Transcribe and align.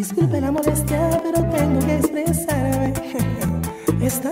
Disculpe 0.00 0.40
la 0.40 0.50
molestia, 0.50 1.20
pero 1.22 1.46
tengo 1.50 1.78
que 1.80 1.96
expresarme. 1.96 3.49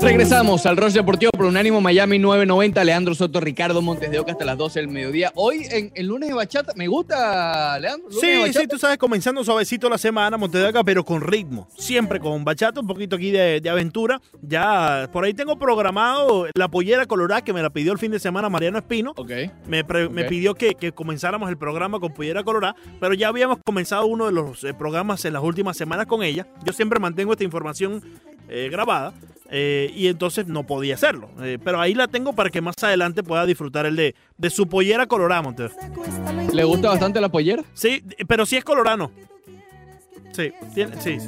Regresamos 0.02 0.66
al 0.66 0.76
Rush 0.76 0.94
Deportivo 0.94 1.30
por 1.30 1.46
Unánimo 1.46 1.80
Miami 1.80 2.18
990. 2.18 2.82
Leandro 2.82 3.14
Soto, 3.14 3.38
Ricardo 3.40 3.80
Montes 3.80 4.10
de 4.10 4.18
Oca 4.18 4.32
hasta 4.32 4.44
las 4.44 4.58
12 4.58 4.80
del 4.80 4.88
mediodía. 4.88 5.30
Hoy 5.36 5.66
en 5.70 5.92
el 5.94 6.06
lunes 6.06 6.28
de 6.30 6.34
bachata. 6.34 6.72
Me 6.74 6.88
gusta, 6.88 7.78
Leandro. 7.78 8.08
lunes 8.08 8.20
de 8.20 8.26
Sí, 8.34 8.40
bachata. 8.40 8.60
sí, 8.60 8.66
tú 8.66 8.78
sabes, 8.78 8.98
comenzando 8.98 9.44
suavecito 9.44 9.88
la 9.88 9.96
semana, 9.98 10.36
Montedeca, 10.36 10.82
pero 10.82 11.04
con 11.04 11.20
ritmo. 11.20 11.68
Siempre 11.78 12.18
con 12.18 12.44
bachata, 12.44 12.80
un 12.80 12.86
poquito 12.88 13.14
aquí 13.16 13.30
de, 13.30 13.60
de 13.60 13.70
aventura. 13.70 14.20
Ya 14.42 15.08
por 15.12 15.24
ahí 15.24 15.32
tengo 15.34 15.56
programado 15.58 16.46
la 16.54 16.68
pollera 16.68 17.06
colorada 17.06 17.42
que 17.42 17.52
me 17.52 17.62
la 17.62 17.70
pidió 17.70 17.92
el 17.92 17.98
fin 17.98 18.10
de 18.10 18.18
semana 18.18 18.48
Mariano 18.48 18.78
Espino. 18.78 19.12
Ok. 19.16 19.30
Me, 19.66 19.84
pre- 19.84 20.08
me 20.08 20.24
pidió 20.24 20.54
que, 20.54 20.74
que 20.74 20.90
comenzáramos 20.92 21.48
el 21.50 21.56
programa 21.56 22.00
con 22.00 22.12
Pollera 22.12 22.42
Colorada, 22.42 22.74
pero 23.00 23.14
ya 23.14 23.28
habíamos 23.28 23.58
comenzado 23.64 24.06
uno 24.06 24.26
de 24.26 24.32
los 24.32 24.64
eh, 24.64 24.74
programas 24.74 25.24
en 25.24 25.34
las 25.34 25.42
últimas 25.42 25.76
semanas 25.76 26.06
con 26.06 26.22
ella. 26.24 26.46
Yo 26.64 26.72
siempre 26.72 26.98
mantengo 26.98 27.32
esta 27.32 27.44
información 27.44 28.02
eh, 28.48 28.68
grabada 28.72 29.12
eh, 29.50 29.92
y 29.94 30.08
entonces 30.08 30.46
no 30.46 30.66
podía 30.66 30.94
hacerlo. 30.94 31.30
Eh, 31.42 31.58
pero 31.62 31.80
ahí 31.80 31.94
la 31.94 32.08
tengo 32.08 32.32
para 32.34 32.50
que 32.50 32.60
más 32.60 32.74
adelante 32.82 33.22
pueda 33.22 33.46
disfrutar 33.46 33.86
el 33.86 33.96
de, 33.96 34.14
de 34.36 34.50
su 34.50 34.66
Pollera 34.68 35.06
Colorada, 35.06 35.42
Montero. 35.42 35.70
¿Le 36.52 36.64
gusta 36.64 36.88
bastante 36.90 37.20
la 37.20 37.28
pollera? 37.30 37.62
Sí, 37.74 38.02
pero 38.26 38.44
sí 38.46 38.56
es 38.56 38.64
colorano. 38.64 39.10
Sí, 40.32 40.52
tiene- 40.74 41.00
sí. 41.00 41.18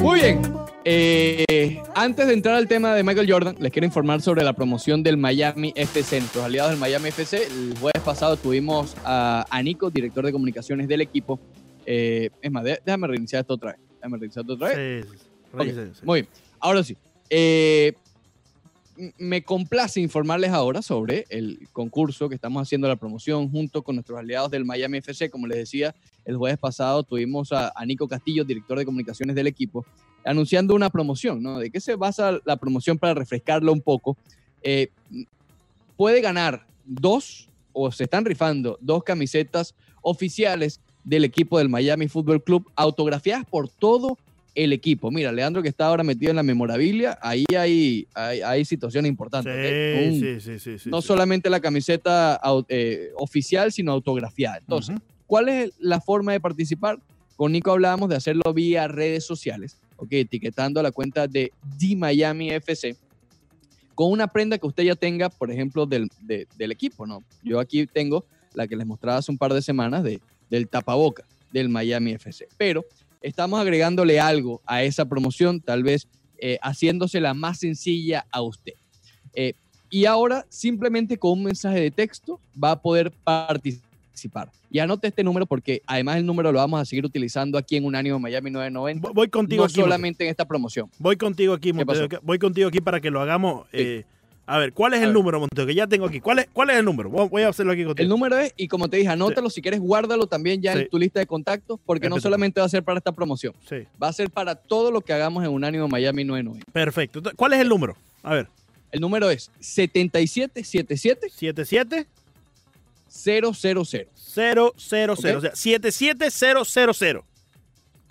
Muy 0.00 0.20
bien. 0.20 0.40
Eh, 0.84 1.82
antes 1.94 2.26
de 2.26 2.32
entrar 2.32 2.54
al 2.54 2.66
tema 2.66 2.94
de 2.94 3.02
Michael 3.02 3.30
Jordan, 3.30 3.56
les 3.58 3.70
quiero 3.72 3.84
informar 3.86 4.22
sobre 4.22 4.42
la 4.42 4.52
promoción 4.54 5.02
del 5.02 5.16
Miami 5.18 5.72
FC. 5.76 6.20
Nuestros 6.20 6.44
aliados 6.44 6.70
del 6.70 6.80
Miami 6.80 7.08
FC, 7.10 7.44
el 7.46 7.74
jueves 7.78 8.02
pasado 8.02 8.36
tuvimos 8.36 8.96
a, 9.04 9.44
a 9.50 9.62
Nico, 9.62 9.90
director 9.90 10.24
de 10.24 10.32
comunicaciones 10.32 10.88
del 10.88 11.00
equipo. 11.02 11.38
Es 11.84 12.50
más, 12.50 12.64
déjame 12.64 13.06
reiniciar 13.06 13.40
esto 13.40 13.54
otra 13.54 13.72
vez. 13.72 13.80
Déjame 13.96 14.18
reiniciar 14.18 14.42
esto 14.44 14.54
otra 14.54 14.68
vez. 14.68 15.04
Sí, 15.06 15.27
sí. 15.52 16.00
Muy 16.02 16.22
bien. 16.22 16.32
Ahora 16.60 16.82
sí. 16.82 16.96
Eh, 17.30 17.94
me 19.16 19.42
complace 19.42 20.00
informarles 20.00 20.50
ahora 20.50 20.82
sobre 20.82 21.24
el 21.28 21.68
concurso 21.72 22.28
que 22.28 22.34
estamos 22.34 22.62
haciendo 22.62 22.88
la 22.88 22.96
promoción 22.96 23.48
junto 23.50 23.82
con 23.82 23.94
nuestros 23.94 24.18
aliados 24.18 24.50
del 24.50 24.64
Miami 24.64 24.98
FC. 24.98 25.30
Como 25.30 25.46
les 25.46 25.58
decía, 25.58 25.94
el 26.24 26.36
jueves 26.36 26.58
pasado 26.58 27.02
tuvimos 27.04 27.52
a, 27.52 27.72
a 27.74 27.86
Nico 27.86 28.08
Castillo, 28.08 28.44
director 28.44 28.78
de 28.78 28.84
comunicaciones 28.84 29.36
del 29.36 29.46
equipo, 29.46 29.86
anunciando 30.24 30.74
una 30.74 30.90
promoción, 30.90 31.42
¿no? 31.42 31.58
¿De 31.58 31.70
qué 31.70 31.80
se 31.80 31.94
basa 31.94 32.40
la 32.44 32.56
promoción 32.56 32.98
para 32.98 33.14
refrescarlo 33.14 33.72
un 33.72 33.80
poco? 33.80 34.16
Eh, 34.62 34.88
puede 35.96 36.20
ganar 36.20 36.66
dos, 36.84 37.48
o 37.72 37.92
se 37.92 38.04
están 38.04 38.24
rifando, 38.24 38.78
dos 38.80 39.04
camisetas 39.04 39.74
oficiales 40.02 40.80
del 41.04 41.24
equipo 41.24 41.58
del 41.58 41.68
Miami 41.68 42.08
Football 42.08 42.42
Club, 42.42 42.70
autografiadas 42.74 43.46
por 43.46 43.68
todo 43.68 44.18
el 44.64 44.72
equipo. 44.72 45.10
Mira, 45.10 45.30
Leandro 45.32 45.62
que 45.62 45.68
está 45.68 45.86
ahora 45.86 46.02
metido 46.02 46.30
en 46.30 46.36
la 46.36 46.42
memorabilia, 46.42 47.18
ahí 47.22 47.44
hay, 47.56 48.06
hay, 48.14 48.40
hay 48.40 48.64
situaciones 48.64 49.08
importantes. 49.08 50.40
Sí, 50.40 50.58
sí, 50.58 50.78
sí, 50.78 50.90
no 50.90 51.00
sí. 51.00 51.06
solamente 51.08 51.48
la 51.48 51.60
camiseta 51.60 52.40
eh, 52.68 53.10
oficial, 53.16 53.72
sino 53.72 53.92
autografiada. 53.92 54.58
Entonces. 54.58 54.96
¿cuál 55.26 55.48
es 55.50 55.72
la 55.78 56.00
forma 56.00 56.32
de 56.32 56.40
participar? 56.40 56.98
Con 57.36 57.52
Nico 57.52 57.70
hablábamos 57.70 58.08
de 58.08 58.16
hacerlo 58.16 58.52
vía 58.54 58.88
redes 58.88 59.24
sociales, 59.24 59.76
¿ok? 59.96 60.08
etiquetando 60.12 60.80
a 60.80 60.82
la 60.82 60.90
cuenta 60.90 61.26
de 61.28 61.52
The 61.78 61.94
Miami 61.96 62.50
FC 62.50 62.96
con 63.94 64.10
una 64.10 64.26
prenda 64.28 64.56
que 64.58 64.66
usted 64.66 64.84
ya 64.84 64.94
tenga, 64.94 65.28
por 65.28 65.50
ejemplo, 65.50 65.84
del, 65.84 66.08
de- 66.22 66.46
del 66.56 66.72
equipo, 66.72 67.06
¿no? 67.06 67.22
Yo 67.42 67.58
aquí 67.60 67.86
tengo 67.86 68.24
la 68.54 68.66
que 68.66 68.74
les 68.76 68.86
mostraba 68.86 69.18
hace 69.18 69.30
un 69.30 69.36
par 69.38 69.52
de 69.52 69.60
semanas 69.60 70.02
de, 70.02 70.20
del 70.48 70.66
tapaboca 70.68 71.24
del 71.52 71.68
Miami 71.68 72.12
FC. 72.12 72.48
Pero 72.56 72.84
estamos 73.22 73.60
agregándole 73.60 74.20
algo 74.20 74.60
a 74.66 74.82
esa 74.82 75.04
promoción, 75.06 75.60
tal 75.60 75.82
vez 75.82 76.06
eh, 76.38 76.58
haciéndosela 76.62 77.34
más 77.34 77.58
sencilla 77.58 78.26
a 78.30 78.42
usted. 78.42 78.74
Eh, 79.34 79.54
y 79.90 80.04
ahora, 80.04 80.44
simplemente 80.48 81.16
con 81.18 81.32
un 81.32 81.44
mensaje 81.44 81.80
de 81.80 81.90
texto, 81.90 82.40
va 82.62 82.72
a 82.72 82.80
poder 82.82 83.10
participar. 83.24 84.50
Y 84.70 84.80
anote 84.80 85.08
este 85.08 85.22
número 85.24 85.46
porque 85.46 85.80
además 85.86 86.16
el 86.18 86.26
número 86.26 86.52
lo 86.52 86.58
vamos 86.58 86.80
a 86.80 86.84
seguir 86.84 87.04
utilizando 87.06 87.56
aquí 87.56 87.76
en 87.76 87.84
Unánimo 87.84 88.18
Miami 88.18 88.50
990. 88.50 89.00
Voy- 89.08 89.14
Voy 89.14 89.28
contigo 89.28 89.62
no 89.62 89.66
aquí. 89.66 89.74
Solamente 89.80 90.24
en 90.24 90.30
esta 90.30 90.46
promoción. 90.46 90.90
Voy 90.98 91.16
contigo 91.16 91.54
aquí. 91.54 91.72
Voy 92.22 92.38
contigo 92.38 92.68
aquí 92.68 92.80
para 92.80 93.00
que 93.00 93.10
lo 93.10 93.20
hagamos. 93.20 93.66
Sí. 93.70 93.76
eh, 93.80 94.04
a 94.50 94.58
ver, 94.58 94.72
¿cuál 94.72 94.94
es 94.94 95.00
A 95.00 95.02
el 95.02 95.08
ver. 95.08 95.14
número, 95.14 95.40
Monteo? 95.40 95.66
Que 95.66 95.74
ya 95.74 95.86
tengo 95.86 96.06
aquí. 96.06 96.20
¿Cuál 96.20 96.38
es, 96.40 96.48
cuál 96.52 96.70
es 96.70 96.76
el 96.78 96.84
número? 96.84 97.10
Voy 97.10 97.42
a 97.42 97.48
hacerlo 97.48 97.72
aquí 97.72 97.84
contigo. 97.84 98.02
El 98.02 98.08
número 98.08 98.38
es, 98.38 98.54
y 98.56 98.66
como 98.66 98.88
te 98.88 98.96
dije, 98.96 99.08
anótalo, 99.10 99.50
si 99.50 99.60
quieres 99.62 99.78
guárdalo 99.80 100.26
también 100.26 100.62
ya 100.62 100.72
Sí. 100.72 100.78
en 100.80 100.88
tu 100.88 100.98
lista 100.98 101.20
de 101.20 101.26
contactos, 101.26 101.78
porque 101.84 102.08
no 102.08 102.18
solamente 102.18 102.58
va 102.60 102.66
a 102.66 102.68
ser 102.70 102.82
para 102.82 102.96
esta 102.98 103.12
promoción, 103.12 103.54
Sí, 103.68 103.86
va 104.02 104.08
a 104.08 104.12
ser 104.12 104.30
para 104.30 104.54
todo 104.54 104.90
lo 104.90 105.00
que 105.02 105.12
hagamos 105.12 105.44
en 105.44 105.50
Unánimo 105.50 105.86
Miami 105.88 106.24
990. 106.24 106.72
perfecto. 106.72 107.20
¿Cuál 107.36 107.52
es 107.52 107.60
el 107.60 107.68
número? 107.68 107.96
A 108.22 108.34
ver, 108.34 108.48
El 108.90 109.00
número 109.02 109.28
es 109.30 109.50
7777 109.60 111.28
77 111.30 112.06
000. 113.10 113.54
000. 113.54 115.10
O 115.10 115.14
sea, 115.40 115.54
77000. 115.54 117.20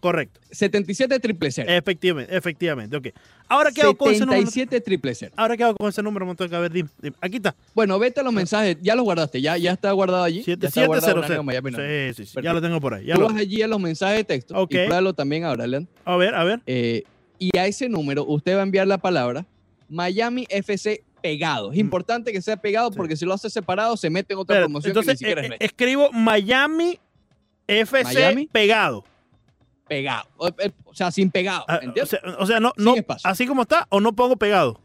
Correcto. 0.07 0.40
77 0.51 1.19
triple 1.19 1.51
cero. 1.51 1.69
Efectivamente, 1.69 2.35
efectivamente. 2.38 2.95
Ok. 2.95 3.07
Ahora, 3.50 3.72
¿qué 3.72 3.81
hago 3.81 3.97
con 3.97 4.12
ese 4.13 4.25
número? 4.25 4.40
77 4.47 4.79
triple 4.81 5.13
cero. 5.16 5.34
Ahora, 5.35 5.57
¿qué 5.57 5.63
hago 5.66 5.75
con 5.75 5.90
ese 5.90 6.01
número, 6.01 6.25
Montoya? 6.25 6.57
A 6.57 6.62
ver, 6.62 6.72
dime, 6.72 6.90
dime. 7.01 7.16
Aquí 7.19 7.35
está. 7.38 7.56
Bueno, 7.75 8.00
vete 8.00 8.22
a 8.22 8.23
los 8.23 8.31
mensajes, 8.31 8.78
ya 8.81 8.95
los 8.95 9.03
guardaste, 9.03 9.41
ya, 9.41 9.57
ya 9.57 9.73
está 9.73 9.91
guardado 9.91 10.23
allí. 10.23 10.44
ya 10.44 10.53
está 10.53 10.85
guardado 10.85 11.12
en 11.12 11.23
7700. 11.23 11.28
Unánimo 11.28 11.44
Miami 11.44 11.72
990. 11.72 12.13
Sí, 12.13 12.25
sí, 12.25 12.34
sí. 12.34 12.41
Ya 12.41 12.53
lo 12.53 12.62
tengo 12.62 12.79
por 12.79 12.94
ahí. 12.94 13.06
Ya 13.06 13.16
Tú 13.16 13.22
lo- 13.22 13.28
vas 13.28 13.35
allí 13.38 13.62
a 13.62 13.68
los 13.68 13.79
mensajes 13.81 14.18
de 14.19 14.23
texto 14.23 14.56
Ok. 14.56 14.72
y 14.72 14.75
pruébalo 14.75 15.13
también 15.13 15.44
ahora, 15.44 15.68
Leandro. 15.68 15.91
A 16.06 16.16
ver, 16.16 16.35
a 16.35 16.44
ver. 16.45 16.62
Eh, 16.66 17.03
y 17.38 17.57
a 17.57 17.68
ese 17.68 17.89
número 17.89 18.24
usted 18.25 18.56
va 18.56 18.62
a 18.62 18.63
enviar 18.63 18.88
la 18.88 18.97
palabra 18.97 19.45
Miami 19.89 20.45
FC 20.50 21.03
pegado. 21.22 21.72
Es 21.72 21.78
Mm. 21.78 21.81
importante 21.81 22.31
que 22.31 22.41
sea 22.41 22.56
pegado 22.57 22.91
Sí. 22.91 22.97
porque 22.97 23.18
si 23.18 23.25
lo 23.25 23.34
hace 23.34 23.50
separado 23.50 23.97
se 23.97 24.09
mete 24.09 24.34
en 24.34 24.39
otra 24.39 24.57
promoción 24.59 24.91
entonces, 24.91 25.19
que 25.19 25.25
ni 25.25 25.29
siquiera 25.31 25.41
eh, 25.41 25.45
es 25.47 25.51
eh, 25.62 25.66
escribo 25.66 26.09
Miami 26.13 27.00
FC 27.68 28.03
Miami. 28.13 28.47
pegado. 28.51 29.03
Pegado. 29.87 30.23
O, 30.37 30.47
eh, 30.47 30.71
o 30.85 30.93
sea, 30.93 31.09
sin 31.11 31.31
pegado. 31.31 31.65
Ah, 31.67 31.79
o 31.81 31.83
¿entiendes? 31.83 32.09
sea, 32.09 32.19
o 32.39 32.45
sea, 32.45 32.59
no, 32.59 32.73
no 32.77 32.95
así 33.23 33.45
como 33.47 33.63
está, 33.63 33.87
o 33.89 33.99
no 33.99 34.13
pongo 34.13 34.35
pegado. 34.37 34.79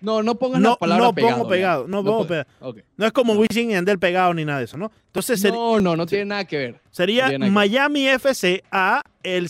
no, 0.00 0.20
no 0.22 0.34
pongas 0.34 0.60
no- 0.60 0.70
la 0.70 0.76
palabra 0.76 1.04
no 1.06 1.14
pegado. 1.14 1.36
pongo 1.36 1.48
pegado, 1.48 1.86
Leandro. 1.86 2.02
no 2.02 2.26
pongo. 2.26 2.34
Ok. 2.60 2.78
No 2.96 3.06
es 3.06 3.12
como 3.12 3.34
Wisin 3.34 3.70
y 3.70 3.74
Yandel 3.74 3.98
pegado 4.00 4.34
ni 4.34 4.44
nada 4.44 4.58
de 4.58 4.64
eso, 4.64 4.76
¿no? 4.76 4.90
Entonces 5.06 5.40
seri- 5.44 5.52
No, 5.54 5.80
no, 5.80 5.94
no 5.96 6.06
tiene 6.06 6.24
nada 6.24 6.44
que 6.44 6.56
ver. 6.58 6.80
sería 6.90 7.38
no 7.38 7.48
Miami 7.50 8.08
FC 8.08 8.64
a 8.72 9.02
el 9.22 9.48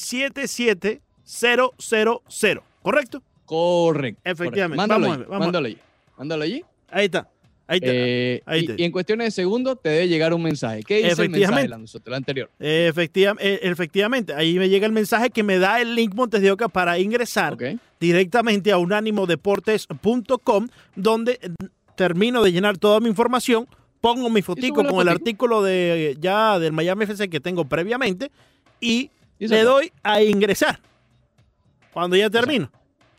77000, 1.24 2.60
¿correcto? 2.82 3.22
Correcto. 3.44 4.20
Efectivamente. 4.24 4.76
correcto. 4.76 4.76
Mándalo 4.76 5.06
Vamos 5.06 5.16
allí. 5.16 5.18
ver, 5.28 5.38
Mándalo 5.38 5.66
allí. 5.66 5.78
Mándalo 6.18 6.42
allí. 6.44 6.64
Ahí 6.90 7.04
está. 7.06 7.28
Ahí. 7.72 7.80
Eh, 7.82 8.42
ahí 8.46 8.60
y, 8.60 8.66
te- 8.66 8.74
y 8.78 8.84
en 8.84 8.92
cuestiones 8.92 9.26
de 9.26 9.30
segundos 9.30 9.78
te 9.82 9.88
debe 9.88 10.08
llegar 10.08 10.34
un 10.34 10.42
mensaje. 10.42 10.82
¿Qué 10.82 10.96
dice 10.96 11.08
el 11.22 11.30
mensaje? 11.30 11.66
El 12.06 12.14
anterior? 12.14 12.50
Efectiva- 12.58 13.36
eh, 13.40 13.60
efectivamente, 13.62 14.34
ahí 14.34 14.58
me 14.58 14.68
llega 14.68 14.86
el 14.86 14.92
mensaje 14.92 15.30
que 15.30 15.42
me 15.42 15.58
da 15.58 15.80
el 15.80 15.94
link 15.94 16.14
Montes 16.14 16.42
de 16.42 16.50
Oca 16.50 16.68
para 16.68 16.98
ingresar 16.98 17.52
directamente 18.00 18.72
a 18.72 18.78
unánimodeportes.com, 18.78 20.68
donde 20.96 21.38
termino 21.96 22.42
de 22.42 22.52
llenar 22.52 22.78
toda 22.78 23.00
mi 23.00 23.08
información, 23.08 23.66
pongo 24.00 24.28
mi 24.30 24.42
fotico 24.42 24.76
con 24.76 25.00
el 25.00 25.08
artículo 25.08 25.62
de 25.62 26.16
ya 26.20 26.58
del 26.58 26.72
Miami 26.72 27.04
FC 27.04 27.28
que 27.28 27.40
tengo 27.40 27.64
previamente 27.64 28.30
y 28.80 29.10
le 29.38 29.62
doy 29.62 29.92
a 30.02 30.22
ingresar. 30.22 30.80
Cuando 31.92 32.16
ya 32.16 32.30
termino, 32.30 32.70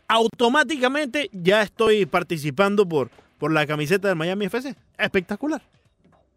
automáticamente 0.08 1.30
ya 1.32 1.62
estoy 1.62 2.06
participando 2.06 2.86
por, 2.86 3.10
por 3.44 3.52
la 3.52 3.66
camiseta 3.66 4.08
del 4.08 4.16
Miami 4.16 4.46
FC. 4.46 4.74
Espectacular. 4.96 5.60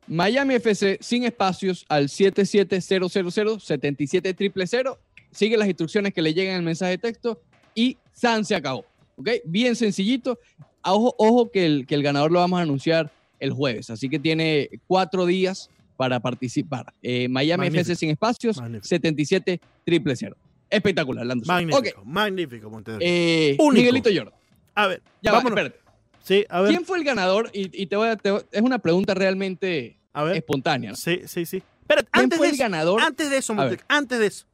Miami 0.07 0.55
FC 0.55 0.97
sin 0.99 1.23
espacios 1.23 1.85
al 1.87 2.09
77000 2.09 3.61
77000. 3.61 4.97
Sigue 5.31 5.55
las 5.55 5.69
instrucciones 5.69 6.13
que 6.13 6.21
le 6.21 6.33
llegan 6.33 6.55
en 6.55 6.59
el 6.59 6.65
mensaje 6.65 6.91
de 6.91 6.97
texto 6.97 7.41
y 7.73 7.95
San 8.11 8.43
se 8.43 8.55
acabó. 8.55 8.83
¿Ok? 9.15 9.29
Bien 9.45 9.77
sencillito. 9.77 10.37
Ojo, 10.83 11.15
ojo 11.17 11.49
que, 11.49 11.65
el, 11.65 11.87
que 11.87 11.95
el 11.95 12.03
ganador 12.03 12.29
lo 12.29 12.39
vamos 12.39 12.59
a 12.59 12.63
anunciar 12.63 13.09
el 13.39 13.53
jueves. 13.53 13.89
Así 13.89 14.09
que 14.09 14.19
tiene 14.19 14.69
cuatro 14.85 15.25
días 15.25 15.69
para 15.95 16.19
participar. 16.19 16.93
Eh, 17.01 17.29
Miami 17.29 17.67
Magnífico. 17.67 17.81
FC 17.83 17.95
sin 17.95 18.09
espacios, 18.09 18.57
Magnífico. 18.57 18.85
77000. 18.85 20.35
Espectacular, 20.69 21.25
Lando. 21.25 21.45
Magnífico, 21.45 22.01
Ok. 22.01 22.05
magnífico, 22.05 22.67
Oca. 22.67 22.97
Eh. 22.99 23.55
Miguelito 23.71 24.09
Jordan. 24.13 24.33
A 24.75 24.87
ver, 24.87 25.01
Ya 25.21 25.31
va, 25.31 25.37
vámonos. 25.37 25.57
espérate. 25.57 25.86
Sí, 26.27 26.45
a 26.49 26.59
ver, 26.61 26.71
¿Quién 26.71 26.83
fue 26.85 26.97
el 26.97 27.05
ganador? 27.05 27.49
Y, 27.53 27.69
y 27.81 27.85
te 27.85 27.95
voy 27.95 28.09
a- 28.09 28.17
te 28.17 28.31
voy- 28.31 28.43
es 28.51 28.61
una 28.61 28.79
pregunta 28.79 29.13
realmente 29.13 29.97
a 30.11 30.23
ver. 30.23 30.35
espontánea. 30.37 30.89
¿no? 30.91 30.95
Sí, 30.97 31.21
sí, 31.25 31.45
sí. 31.45 31.63
Pero 31.87 32.01
¿Quién 32.11 32.23
antes 32.25 32.37
fue 32.37 32.47
de 32.47 32.49
el 32.49 32.55
eso, 32.55 32.63
ganador? 32.63 33.01
antes 33.01 33.29
de 33.29 33.37
eso, 33.37 33.55
antes 33.87 34.19
de 34.19 34.25
eso, 34.27 34.45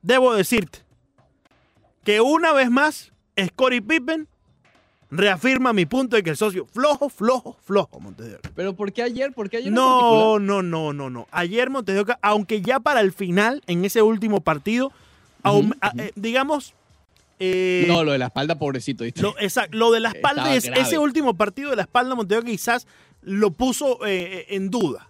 debo 0.00 0.32
decirte 0.34 0.78
que 2.04 2.20
una 2.20 2.52
vez 2.52 2.70
más, 2.70 3.12
Scottie 3.38 3.82
Pippen 3.82 4.28
reafirma 5.10 5.72
mi 5.72 5.86
punto 5.86 6.14
de 6.14 6.22
que 6.22 6.30
el 6.30 6.36
socio 6.36 6.66
flojo, 6.66 7.08
flojo, 7.08 7.56
flojo, 7.64 7.98
Montes. 7.98 8.38
Pero 8.54 8.74
¿por 8.76 8.92
qué 8.92 9.02
ayer? 9.02 9.32
¿Por 9.32 9.50
qué 9.50 9.56
ayer? 9.56 9.72
No, 9.72 10.38
no, 10.38 10.62
no, 10.62 10.92
no, 10.92 11.10
no. 11.10 11.26
Ayer 11.32 11.68
Montes 11.68 12.04
aunque 12.22 12.62
ya 12.62 12.78
para 12.78 13.00
el 13.00 13.10
final, 13.12 13.60
en 13.66 13.84
ese 13.84 14.02
último 14.02 14.40
partido, 14.40 14.92
a- 15.42 15.92
eh, 15.98 16.12
digamos... 16.14 16.74
eh, 17.40 17.84
No, 17.88 18.04
lo 18.04 18.12
de 18.12 18.18
la 18.18 18.26
espalda, 18.26 18.58
pobrecito, 18.58 19.02
¿viste? 19.04 19.20
Lo, 19.22 19.36
exacto, 19.40 19.76
lo 19.76 19.90
de 19.90 19.98
la 20.00 20.10
espalda, 20.10 20.54
es, 20.54 20.66
grave. 20.66 20.82
ese 20.82 20.98
último 20.98 21.34
partido 21.36 21.70
de 21.70 21.76
la 21.76 21.82
espalda, 21.82 22.14
Montevideo 22.14 22.44
quizás 22.44 22.86
lo 23.22 23.50
puso 23.50 24.06
eh, 24.06 24.46
en 24.50 24.70
duda. 24.70 25.08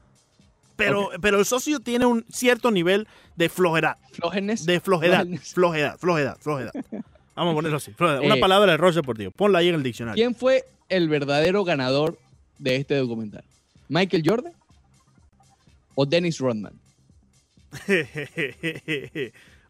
Pero, 0.76 1.10
pero 1.20 1.38
el 1.38 1.44
socio 1.44 1.78
tiene 1.80 2.06
un 2.06 2.24
cierto 2.32 2.70
nivel 2.70 3.06
de 3.36 3.48
flojedad. 3.50 3.98
Flojenes. 4.12 4.64
De 4.64 4.80
flojedad. 4.80 5.18
Flojenes. 5.24 5.52
Flojedad, 5.52 5.98
flojedad, 5.98 6.38
flojedad. 6.40 6.72
Vamos 7.36 7.52
a 7.52 7.54
ponerlo 7.54 7.76
así. 7.76 7.92
flojedad. 7.92 8.22
Una 8.22 8.36
Eh, 8.36 8.40
palabra 8.40 8.72
de 8.72 8.78
Roche 8.78 8.96
Deportivo. 8.96 9.30
Ponla 9.30 9.58
ahí 9.58 9.68
en 9.68 9.74
el 9.74 9.82
diccionario. 9.82 10.14
¿Quién 10.20 10.34
fue 10.34 10.64
el 10.88 11.08
verdadero 11.10 11.64
ganador 11.64 12.18
de 12.58 12.76
este 12.76 12.94
documental? 12.96 13.44
¿Michael 13.88 14.22
Jordan 14.24 14.52
o 15.94 16.06
Dennis 16.06 16.38
Rodman? 16.38 16.72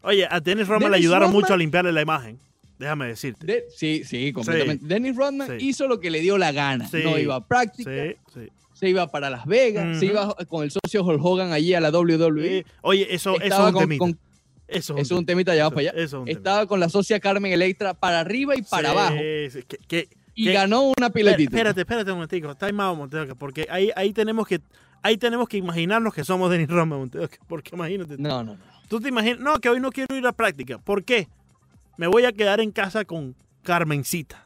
Oye, 0.03 0.27
a 0.29 0.39
Dennis 0.39 0.67
Rodman 0.67 0.91
le 0.91 0.97
ayudaron 0.97 1.29
Rodman- 1.29 1.33
mucho 1.41 1.53
a 1.53 1.57
limpiarle 1.57 1.91
la 1.91 2.01
imagen. 2.01 2.39
Déjame 2.81 3.07
decirte. 3.07 3.45
De- 3.45 3.65
sí, 3.75 4.03
sí, 4.03 4.33
completamente. 4.33 4.85
Dennis 4.85 5.15
Rodman 5.15 5.47
Sí. 5.59 5.67
hizo 5.69 5.87
lo 5.87 5.99
que 5.99 6.09
le 6.11 6.19
dio 6.19 6.37
la 6.37 6.51
gana. 6.51 6.87
Sí. 6.89 6.99
No 7.03 7.17
iba 7.17 7.35
a 7.35 7.47
práctica, 7.47 7.91
Sí, 7.91 8.15
sí. 8.33 8.47
se 8.73 8.89
iba 8.89 9.07
para 9.11 9.29
Las 9.29 9.45
Vegas, 9.45 9.99
se 9.99 10.07
iba 10.07 10.33
con 10.49 10.63
el 10.63 10.71
socio 10.71 11.03
Hulk 11.05 11.23
Hogan 11.23 11.51
allí 11.53 11.73
a 11.73 11.79
la 11.79 11.91
WWE. 11.91 12.65
Oye, 12.81 13.07
eso, 13.13 13.39
eso 13.39 13.67
es 13.67 13.73
un 13.73 13.79
temita. 13.79 13.99
con- 13.99 14.19
eso 14.67 14.97
es 14.97 15.11
un 15.11 15.25
temita, 15.25 15.53
ya 15.55 15.63
Eso- 15.67 15.69
para 15.75 15.81
allá. 15.91 15.91
eso 16.01 16.23
es. 16.25 16.35
Estaba 16.37 16.65
con 16.65 16.79
la 16.79 16.89
socia 16.89 17.19
Carmen 17.19 17.51
Electra 17.51 17.93
para 17.93 18.19
arriba 18.21 18.55
y 18.55 18.61
para 18.63 18.89
Sí, 18.89 18.97
abajo. 18.97 19.15
sí, 19.51 19.63
que- 19.67 19.77
que- 19.87 20.07
Y 20.33 20.45
que- 20.45 20.53
ganó 20.53 20.83
una 20.97 21.09
títulos. 21.09 21.39
Espérate, 21.39 21.81
espérate 21.81 22.09
un 22.11 22.17
momentico. 22.17 22.55
Time 22.55 22.81
out, 22.81 22.97
Monteoca, 22.97 23.35
porque 23.35 23.67
ahí, 23.69 23.91
ahí 23.95 24.13
tenemos 24.13 24.47
que 24.47 24.59
ahí 25.03 25.17
tenemos 25.17 25.49
que 25.49 25.57
imaginarnos 25.57 26.13
que 26.13 26.23
somos 26.23 26.49
Denis 26.51 26.67
Roma, 26.69 26.95
Monteoca, 26.97 27.37
porque 27.47 27.71
imagínate. 27.75 28.15
No, 28.17 28.43
no, 28.43 28.55
no. 28.55 28.71
Tú 28.87 28.99
te 29.01 29.09
imaginas, 29.09 29.39
no, 29.39 29.57
que 29.59 29.67
hoy 29.69 29.79
no 29.79 29.89
quiero 29.91 30.15
ir 30.15 30.25
a 30.27 30.31
práctica. 30.31 30.77
¿Por 30.77 31.03
qué? 31.03 31.27
Me 31.97 32.07
voy 32.07 32.25
a 32.25 32.31
quedar 32.31 32.59
en 32.61 32.71
casa 32.71 33.05
con 33.05 33.35
Carmencita. 33.63 34.45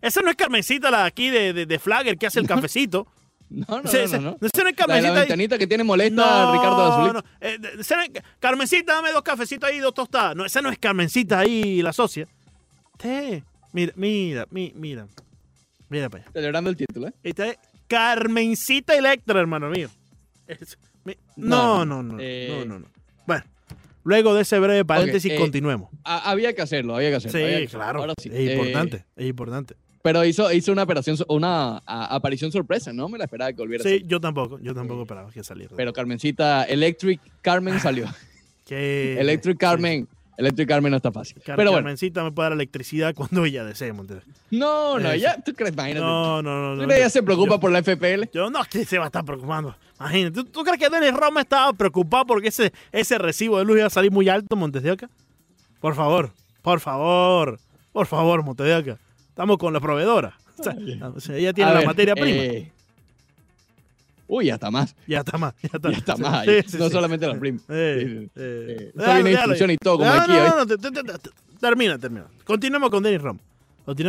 Esa 0.00 0.20
no 0.22 0.30
es 0.30 0.36
Carmencita 0.36 0.90
la 0.90 1.02
de 1.02 1.06
aquí 1.06 1.30
de, 1.30 1.52
de, 1.52 1.66
de 1.66 1.78
Flagger 1.78 2.16
que 2.18 2.26
hace 2.26 2.40
el 2.40 2.46
cafecito. 2.46 3.06
No, 3.48 3.64
no, 3.76 3.82
no, 3.84 3.90
ese- 3.90 4.18
no, 4.18 4.30
no. 4.32 4.38
esa 4.40 4.40
no 4.40 4.48
es 4.48 4.54
La 4.56 4.64
de 4.64 4.72
la 4.72 4.74
Carmencita. 4.74 5.12
ahí. 5.12 5.18
ventanita 5.20 5.56
que 5.56 5.68
tiene 5.68 5.84
molesta 5.84 6.48
a 6.48 6.52
Ricardo 6.52 7.12
no. 7.12 7.22
Eh, 7.40 7.58
no 7.60 8.02
es- 8.02 8.22
Carmencita, 8.40 8.94
dame 8.94 9.12
dos 9.12 9.22
cafecitos 9.22 9.68
ahí 9.70 9.78
dos 9.78 9.94
tostadas. 9.94 10.34
No, 10.34 10.44
esa 10.44 10.60
no 10.62 10.68
es 10.68 10.80
Carmencita 10.80 11.38
ahí, 11.38 11.80
la 11.80 11.92
socia. 11.92 12.26
Te, 12.98 13.44
mira, 13.72 13.92
mira, 13.94 14.46
mi- 14.50 14.72
mira. 14.74 15.06
Mira 15.88 16.10
para 16.10 16.24
allá. 16.24 16.32
Celebrando 16.32 16.70
el 16.70 16.76
título, 16.76 17.06
¿eh? 17.06 17.12
Esta 17.22 17.46
es 17.46 17.56
Carmencita 17.86 18.96
Electra, 18.96 19.38
hermano 19.38 19.70
mío. 19.70 19.90
Es- 20.48 20.76
mi- 21.04 21.16
No, 21.36 21.84
no, 21.84 22.02
no, 22.02 22.14
no, 22.14 22.18
eh. 22.20 22.64
no, 22.66 22.74
no, 22.74 22.78
no. 22.80 22.86
Bueno, 23.28 23.44
luego 24.06 24.34
de 24.34 24.42
ese 24.42 24.58
breve 24.58 24.84
paréntesis, 24.84 25.30
eh, 25.32 25.36
continuemos. 25.36 25.90
Ha- 26.04 26.30
había 26.30 26.54
que 26.54 26.62
hacerlo, 26.62 26.96
había 26.96 27.10
que 27.10 27.16
hacerlo. 27.16 27.38
que 27.38 27.46
Sí, 27.46 27.54
hacerlo. 27.54 27.78
claro. 27.78 28.00
Ahora 28.00 28.14
sí. 28.18 28.30
Es 28.32 28.34
Eh, 28.48 28.52
importante, 28.54 29.04
es 29.16 29.26
importante. 29.26 29.74
pero 30.02 30.24
hizo, 30.24 30.50
hizo 30.52 30.72
una 30.72 30.84
operación, 30.84 31.16
una 31.28 31.78
a- 31.84 32.14
aparición 32.14 32.52
sorpresa, 32.52 32.92
no 32.92 33.08
me 33.08 33.18
la 33.18 33.24
esperaba 33.24 33.52
que 33.52 33.58
volviera 33.58 33.82
Sí, 33.84 33.96
así. 33.96 34.04
yo 34.06 34.20
tampoco, 34.20 34.58
yo 34.60 34.74
tampoco 34.74 35.02
esperaba 35.02 35.30
que 35.30 35.42
saliera. 35.44 35.74
Pero 35.76 35.92
Carmencita, 35.92 36.64
Electric 36.64 37.20
Carmen 37.42 37.78
salió. 37.80 38.06
Electric. 38.70 39.58
Carmen, 39.58 40.08
Electric 40.36 40.68
Carmen 40.68 40.90
no 40.90 40.98
está 40.98 41.10
fácil. 41.12 41.40
Car- 41.42 41.56
Pero 41.56 41.70
bueno, 41.70 41.84
Carmencita 41.84 42.22
me 42.22 42.30
puede 42.32 42.46
dar 42.50 42.52
electricidad 42.52 43.14
cuando 43.14 43.44
ella 43.46 43.64
desee, 43.64 43.92
Montes. 43.92 44.22
no, 44.50 44.98
no, 44.98 45.10
ella, 45.10 45.36
tú 45.44 45.54
crees, 45.54 45.72
imagínate. 45.72 46.04
No, 46.04 46.42
no, 46.42 46.60
no. 46.70 46.74
¿Tú 46.74 46.82
no, 46.82 46.86
crees 46.86 46.98
que 46.98 47.00
ella 47.04 47.10
se 47.10 47.22
preocupa 47.22 47.54
yo- 47.54 47.60
por 47.60 47.70
la 47.72 47.78
FPL? 47.82 48.28
Yo 48.32 48.50
no, 48.50 48.62
que 48.70 48.84
se 48.84 48.98
va 48.98 49.04
a 49.04 49.06
estar 49.06 49.24
preocupando. 49.24 49.74
Imagínate. 49.98 50.34
¿Tú, 50.34 50.44
tú 50.44 50.62
crees 50.62 50.78
que 50.78 50.90
Denis 50.90 51.14
Roma 51.18 51.40
estaba 51.40 51.72
preocupado 51.72 52.26
porque 52.26 52.48
ese, 52.48 52.72
ese 52.92 53.16
recibo 53.18 53.58
de 53.58 53.64
luz 53.64 53.78
iba 53.78 53.86
a 53.86 53.90
salir 53.90 54.10
muy 54.12 54.28
alto, 54.28 54.56
Montes 54.56 54.82
de 54.82 54.90
Oca? 54.90 55.08
Por 55.80 55.94
favor, 55.94 56.30
por 56.62 56.80
favor, 56.80 57.58
por 57.92 58.06
favor, 58.06 58.42
Montes 58.42 58.66
de 58.66 58.74
Oca. 58.76 58.98
Estamos 59.28 59.56
con 59.58 59.72
la 59.72 59.80
proveedora. 59.80 60.36
O 60.58 60.62
sea, 60.62 60.74
o 61.14 61.20
sea, 61.20 61.36
ella 61.36 61.52
tiene 61.52 61.70
A 61.70 61.74
la 61.74 61.80
ver, 61.80 61.86
materia 61.88 62.14
prima. 62.14 62.28
eh, 62.28 62.72
Uy, 64.28 64.50
hasta 64.50 64.70
más. 64.70 64.96
Ya 65.06 65.20
está 65.20 65.38
más. 65.38 65.54
Ya 65.62 65.70
está, 65.74 65.90
Ya 65.90 65.96
está 65.98 66.16
Sí, 66.16 66.22
más. 66.22 66.44
sí, 66.44 66.78
no 66.78 66.86
sí. 66.86 66.90
solamente 66.92 67.26
la 67.26 67.38
prima. 67.38 67.60
Eh, 67.68 68.28
instrucción 69.30 69.70
y 69.70 69.76
todo, 69.76 69.98
como 69.98 70.10
No, 70.12 70.20
aquí, 70.20 70.32
no, 70.32 70.56
no, 70.56 70.66
te- 70.66 70.76
te- 70.78 70.90
te- 70.90 71.02
te- 71.04 71.30
termina, 71.60 71.98
termina. 71.98 72.26
Continuemos 72.44 72.90
con 72.90 73.02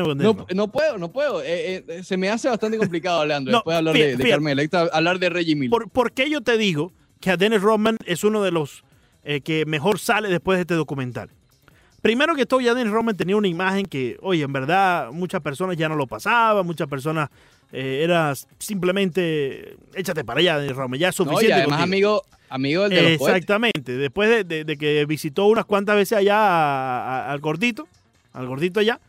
con 0.07 0.17
Denis 0.17 0.33
No, 0.33 0.47
no 0.55 0.67
puedo, 0.71 0.97
no 0.97 1.11
puedo. 1.11 1.41
Eh, 1.43 1.85
eh, 1.87 2.03
se 2.03 2.17
me 2.17 2.29
hace 2.29 2.49
bastante 2.49 2.77
complicado, 2.79 3.23
Leandro. 3.25 3.51
No, 3.51 3.57
después 3.59 3.73
de 3.73 3.77
hablar 3.77 3.93
fíjate, 3.95 4.11
de, 4.11 4.23
de 4.23 4.51
Electra, 4.51 4.89
hablar 4.91 5.19
de 5.19 5.29
Reggie 5.29 5.55
Miller. 5.55 5.69
¿Por, 5.69 5.89
por 5.89 6.11
qué 6.13 6.29
yo 6.31 6.41
te 6.41 6.57
digo 6.57 6.91
que 7.19 7.29
a 7.29 7.37
Dennis 7.37 7.61
Rodman 7.61 7.97
es 8.05 8.23
uno 8.23 8.41
de 8.43 8.51
los 8.51 8.83
eh, 9.23 9.41
que 9.41 9.65
mejor 9.67 9.99
sale 9.99 10.29
después 10.29 10.57
de 10.57 10.61
este 10.61 10.73
documental? 10.73 11.29
Primero 12.01 12.35
que 12.35 12.45
todo, 12.45 12.59
ya 12.61 12.73
Dennis 12.73 12.91
Rodman 12.93 13.17
tenía 13.17 13.35
una 13.35 13.47
imagen 13.47 13.85
que, 13.85 14.17
oye, 14.21 14.43
en 14.43 14.53
verdad 14.53 15.11
muchas 15.11 15.41
personas 15.41 15.77
ya 15.77 15.89
no 15.89 15.95
lo 15.95 16.07
pasaban, 16.07 16.65
muchas 16.65 16.87
personas 16.87 17.29
eh, 17.71 18.01
era 18.03 18.33
simplemente 18.59 19.77
échate 19.93 20.23
para 20.23 20.39
allá, 20.39 20.57
Rodman, 20.73 20.99
ya 20.99 21.09
es 21.09 21.19
No, 21.19 21.25
y 21.25 21.27
suficiente. 21.29 21.53
además, 21.61 21.79
contigo". 21.81 21.83
amigo, 21.83 22.23
amigo 22.49 22.89
del 22.89 22.91
de 23.05 23.17
los. 23.17 23.21
Exactamente, 23.27 23.97
después 23.97 24.29
de, 24.29 24.43
de- 24.43 24.63
de 24.63 24.77
que 24.77 25.05
visitó 25.05 25.45
unas 25.47 25.65
cuantas 25.65 25.95
veces 25.95 26.17
allá 26.17 26.37
a- 26.37 26.99
a- 27.27 27.31
al 27.31 27.39
gordito, 27.39 27.87
al 28.33 28.47
gordito 28.47 28.79
allá, 28.79 28.99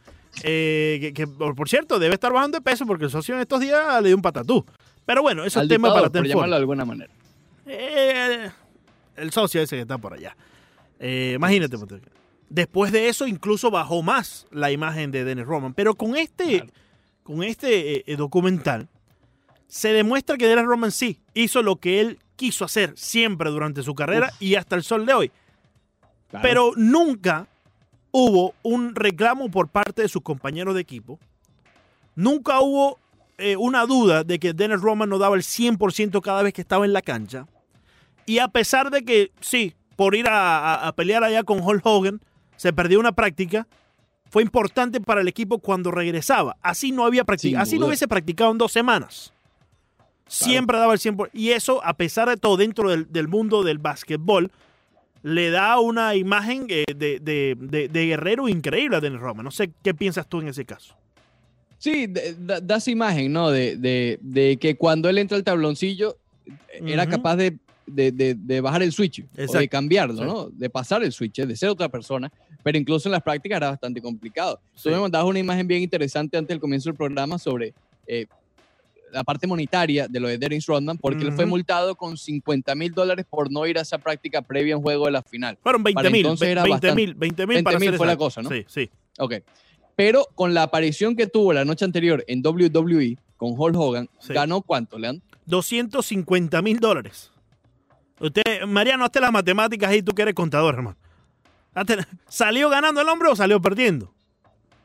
eh, 0.42 0.98
que, 1.00 1.12
que, 1.14 1.26
por 1.26 1.68
cierto 1.68 1.98
debe 1.98 2.14
estar 2.14 2.32
bajando 2.32 2.58
de 2.58 2.62
peso 2.62 2.84
porque 2.86 3.04
el 3.04 3.10
socio 3.10 3.34
en 3.34 3.40
estos 3.40 3.60
días 3.60 4.02
le 4.02 4.08
dio 4.08 4.16
un 4.16 4.22
patatú. 4.22 4.64
Pero 5.06 5.22
bueno, 5.22 5.44
eso 5.44 5.60
es 5.62 5.68
tema 5.68 5.92
para 5.94 6.10
por 6.10 6.26
llamarlo 6.26 6.54
de 6.54 6.60
alguna 6.60 6.84
manera. 6.84 7.12
eh, 7.66 8.50
el 9.16 9.30
socio 9.32 9.60
ese 9.62 9.76
que 9.76 9.82
está 9.82 9.98
por 9.98 10.14
allá. 10.14 10.36
Imagínate. 11.00 11.76
Después 12.50 12.92
de 12.92 13.08
eso, 13.08 13.26
incluso 13.26 13.70
bajó 13.70 14.02
más 14.02 14.46
la 14.50 14.70
imagen 14.70 15.10
de 15.10 15.24
Dennis 15.24 15.44
Roman. 15.46 15.74
Pero 15.74 15.94
con 15.94 16.16
este, 16.16 16.58
Claro. 16.62 16.72
Con 17.28 17.42
este 17.42 18.10
eh, 18.10 18.16
documental, 18.16 18.88
se 19.66 19.92
demuestra 19.92 20.38
que 20.38 20.46
Dennis 20.46 20.64
Roman 20.64 20.90
sí 20.90 21.20
hizo 21.34 21.62
lo 21.62 21.76
que 21.76 22.00
él 22.00 22.18
quiso 22.36 22.64
hacer 22.64 22.94
siempre 22.96 23.50
durante 23.50 23.82
su 23.82 23.94
carrera 23.94 24.32
y 24.40 24.54
hasta 24.54 24.76
el 24.76 24.82
sol 24.82 25.04
de 25.04 25.12
hoy. 25.12 25.30
Claro. 26.30 26.42
Pero 26.42 26.70
nunca 26.76 27.46
hubo 28.12 28.54
un 28.62 28.94
reclamo 28.94 29.50
por 29.50 29.68
parte 29.68 30.00
de 30.00 30.08
sus 30.08 30.22
compañeros 30.22 30.74
de 30.74 30.80
equipo. 30.80 31.18
Nunca 32.14 32.60
hubo 32.60 32.98
eh, 33.36 33.56
una 33.56 33.84
duda 33.84 34.24
de 34.24 34.38
que 34.38 34.54
Dennis 34.54 34.80
Roman 34.80 35.10
no 35.10 35.18
daba 35.18 35.36
el 35.36 35.42
100% 35.42 36.22
cada 36.22 36.42
vez 36.42 36.54
que 36.54 36.62
estaba 36.62 36.86
en 36.86 36.94
la 36.94 37.02
cancha. 37.02 37.46
Y 38.24 38.38
a 38.38 38.48
pesar 38.48 38.90
de 38.90 39.04
que, 39.04 39.32
sí, 39.42 39.74
por 39.96 40.14
ir 40.14 40.28
a, 40.28 40.58
a- 40.74 40.88
a 40.88 40.92
pelear 40.94 41.24
allá 41.24 41.42
con 41.42 41.60
Hulk 41.62 41.84
Hogan, 41.84 42.20
se 42.56 42.72
perdió 42.72 42.98
una 43.00 43.12
práctica, 43.12 43.66
fue 44.30 44.42
importante 44.42 45.00
para 45.00 45.20
el 45.20 45.28
equipo 45.28 45.58
cuando 45.58 45.90
regresaba. 45.90 46.56
Así 46.62 46.92
no 46.92 47.04
había 47.06 47.24
practicado, 47.24 47.62
así 47.62 47.78
no 47.78 47.86
hubiese 47.86 48.08
practicado 48.08 48.50
en 48.52 48.58
dos 48.58 48.72
semanas. 48.72 49.32
Siempre 50.26 50.76
daba 50.78 50.92
el 50.92 50.98
100%. 51.00 51.30
Y 51.32 51.50
eso, 51.50 51.82
a 51.84 51.94
pesar 51.94 52.28
de 52.28 52.36
todo, 52.36 52.56
dentro 52.58 52.90
del, 52.90 53.10
del 53.10 53.28
mundo 53.28 53.62
del 53.62 53.78
básquetbol, 53.78 54.50
le 55.22 55.50
da 55.50 55.80
una 55.80 56.14
imagen 56.14 56.66
eh, 56.68 56.84
de, 56.94 57.18
de- 57.18 57.56
de- 57.58 57.88
de 57.88 58.06
guerrero 58.06 58.48
increíble 58.48 58.96
a 58.96 59.00
Dennis 59.00 59.20
Roman. 59.20 59.44
No 59.44 59.50
sé 59.50 59.70
qué 59.82 59.94
piensas 59.94 60.28
tú 60.28 60.40
en 60.40 60.48
ese 60.48 60.64
caso. 60.66 60.94
Sí, 61.78 62.06
da, 62.38 62.60
da 62.60 62.76
esa 62.76 62.90
imagen, 62.90 63.32
¿no? 63.32 63.50
De, 63.50 64.58
que 64.60 64.76
cuando 64.76 65.08
él 65.08 65.16
entra 65.18 65.36
al 65.38 65.44
tabloncillo, 65.44 66.16
eh, 66.46 66.82
era 66.86 67.06
capaz 67.06 67.36
de, 67.36 67.56
de- 67.90 68.12
de- 68.12 68.34
de 68.34 68.60
bajar 68.60 68.82
el 68.82 68.92
switch, 68.92 69.24
o 69.48 69.52
de 69.58 69.68
cambiarlo, 69.68 70.16
Sí. 70.16 70.22
¿no? 70.24 70.48
De 70.50 70.70
pasar 70.70 71.02
el 71.02 71.12
switch, 71.12 71.36
de 71.42 71.56
ser 71.56 71.68
otra 71.68 71.88
persona, 71.88 72.30
pero 72.62 72.78
incluso 72.78 73.08
en 73.08 73.12
las 73.12 73.22
prácticas 73.22 73.56
era 73.56 73.70
bastante 73.70 74.00
complicado. 74.00 74.60
Sí. 74.74 74.84
Tú 74.84 74.90
me 74.90 75.00
mandabas 75.00 75.28
una 75.28 75.38
imagen 75.38 75.66
bien 75.66 75.82
interesante 75.82 76.36
antes 76.36 76.48
del 76.48 76.60
comienzo 76.60 76.88
del 76.90 76.96
programa 76.96 77.38
sobre 77.38 77.74
eh, 78.06 78.26
la 79.12 79.24
parte 79.24 79.46
monetaria 79.46 80.06
de 80.08 80.20
lo 80.20 80.28
de 80.28 80.36
Dennis 80.38 80.66
Rodman, 80.66 80.98
porque 80.98 81.24
él 81.24 81.32
fue 81.32 81.46
multado 81.46 81.94
con 81.96 82.16
50 82.18 82.74
mil 82.74 82.92
dólares 82.92 83.24
por 83.28 83.50
no 83.50 83.66
ir 83.66 83.78
a 83.78 83.82
esa 83.82 83.96
práctica 83.98 84.42
previa 84.42 84.74
en 84.74 84.82
juego 84.82 85.06
de 85.06 85.12
la 85.12 85.22
final. 85.22 85.56
Fueron 85.62 85.82
20 85.82 85.94
Para 85.94 86.10
mil. 86.10 86.20
entonces 86.20 86.48
era 86.48 86.62
20 86.62 86.94
mil. 86.94 87.06
bastante. 87.14 87.18
20 87.20 87.46
mil 87.46 87.64
para 87.64 87.78
20.000 87.78 87.90
ser 87.90 87.96
fue 87.96 88.06
la 88.06 88.16
cosa, 88.18 88.42
¿no? 88.42 88.50
Sí, 88.50 88.64
sí. 88.68 88.90
Ok. 89.18 89.34
Pero 89.96 90.26
con 90.34 90.52
la 90.54 90.62
aparición 90.64 91.16
que 91.16 91.26
tuvo 91.26 91.52
la 91.54 91.64
noche 91.64 91.84
anterior 91.86 92.22
en 92.28 92.42
WWE 92.42 93.16
con 93.38 93.54
Hulk 93.58 93.76
Hogan, 93.76 94.08
Sí. 94.20 94.32
¿ganó 94.34 94.60
cuánto, 94.62 94.98
Leandro? 94.98 95.24
250 95.46 96.60
mil 96.62 96.78
dólares. 96.78 97.30
Usted, 98.20 98.64
Mariano, 98.66 99.04
hazte 99.04 99.20
las 99.20 99.32
matemáticas 99.32 99.90
ahí, 99.90 100.02
tú 100.02 100.12
que 100.12 100.22
eres 100.22 100.34
contador, 100.34 100.74
hermano. 100.74 100.96
Hazte- 101.74 102.06
¿Salió 102.28 102.68
ganando 102.68 103.00
el 103.00 103.08
hombre 103.08 103.28
o 103.28 103.36
salió 103.36 103.60
perdiendo? 103.60 104.12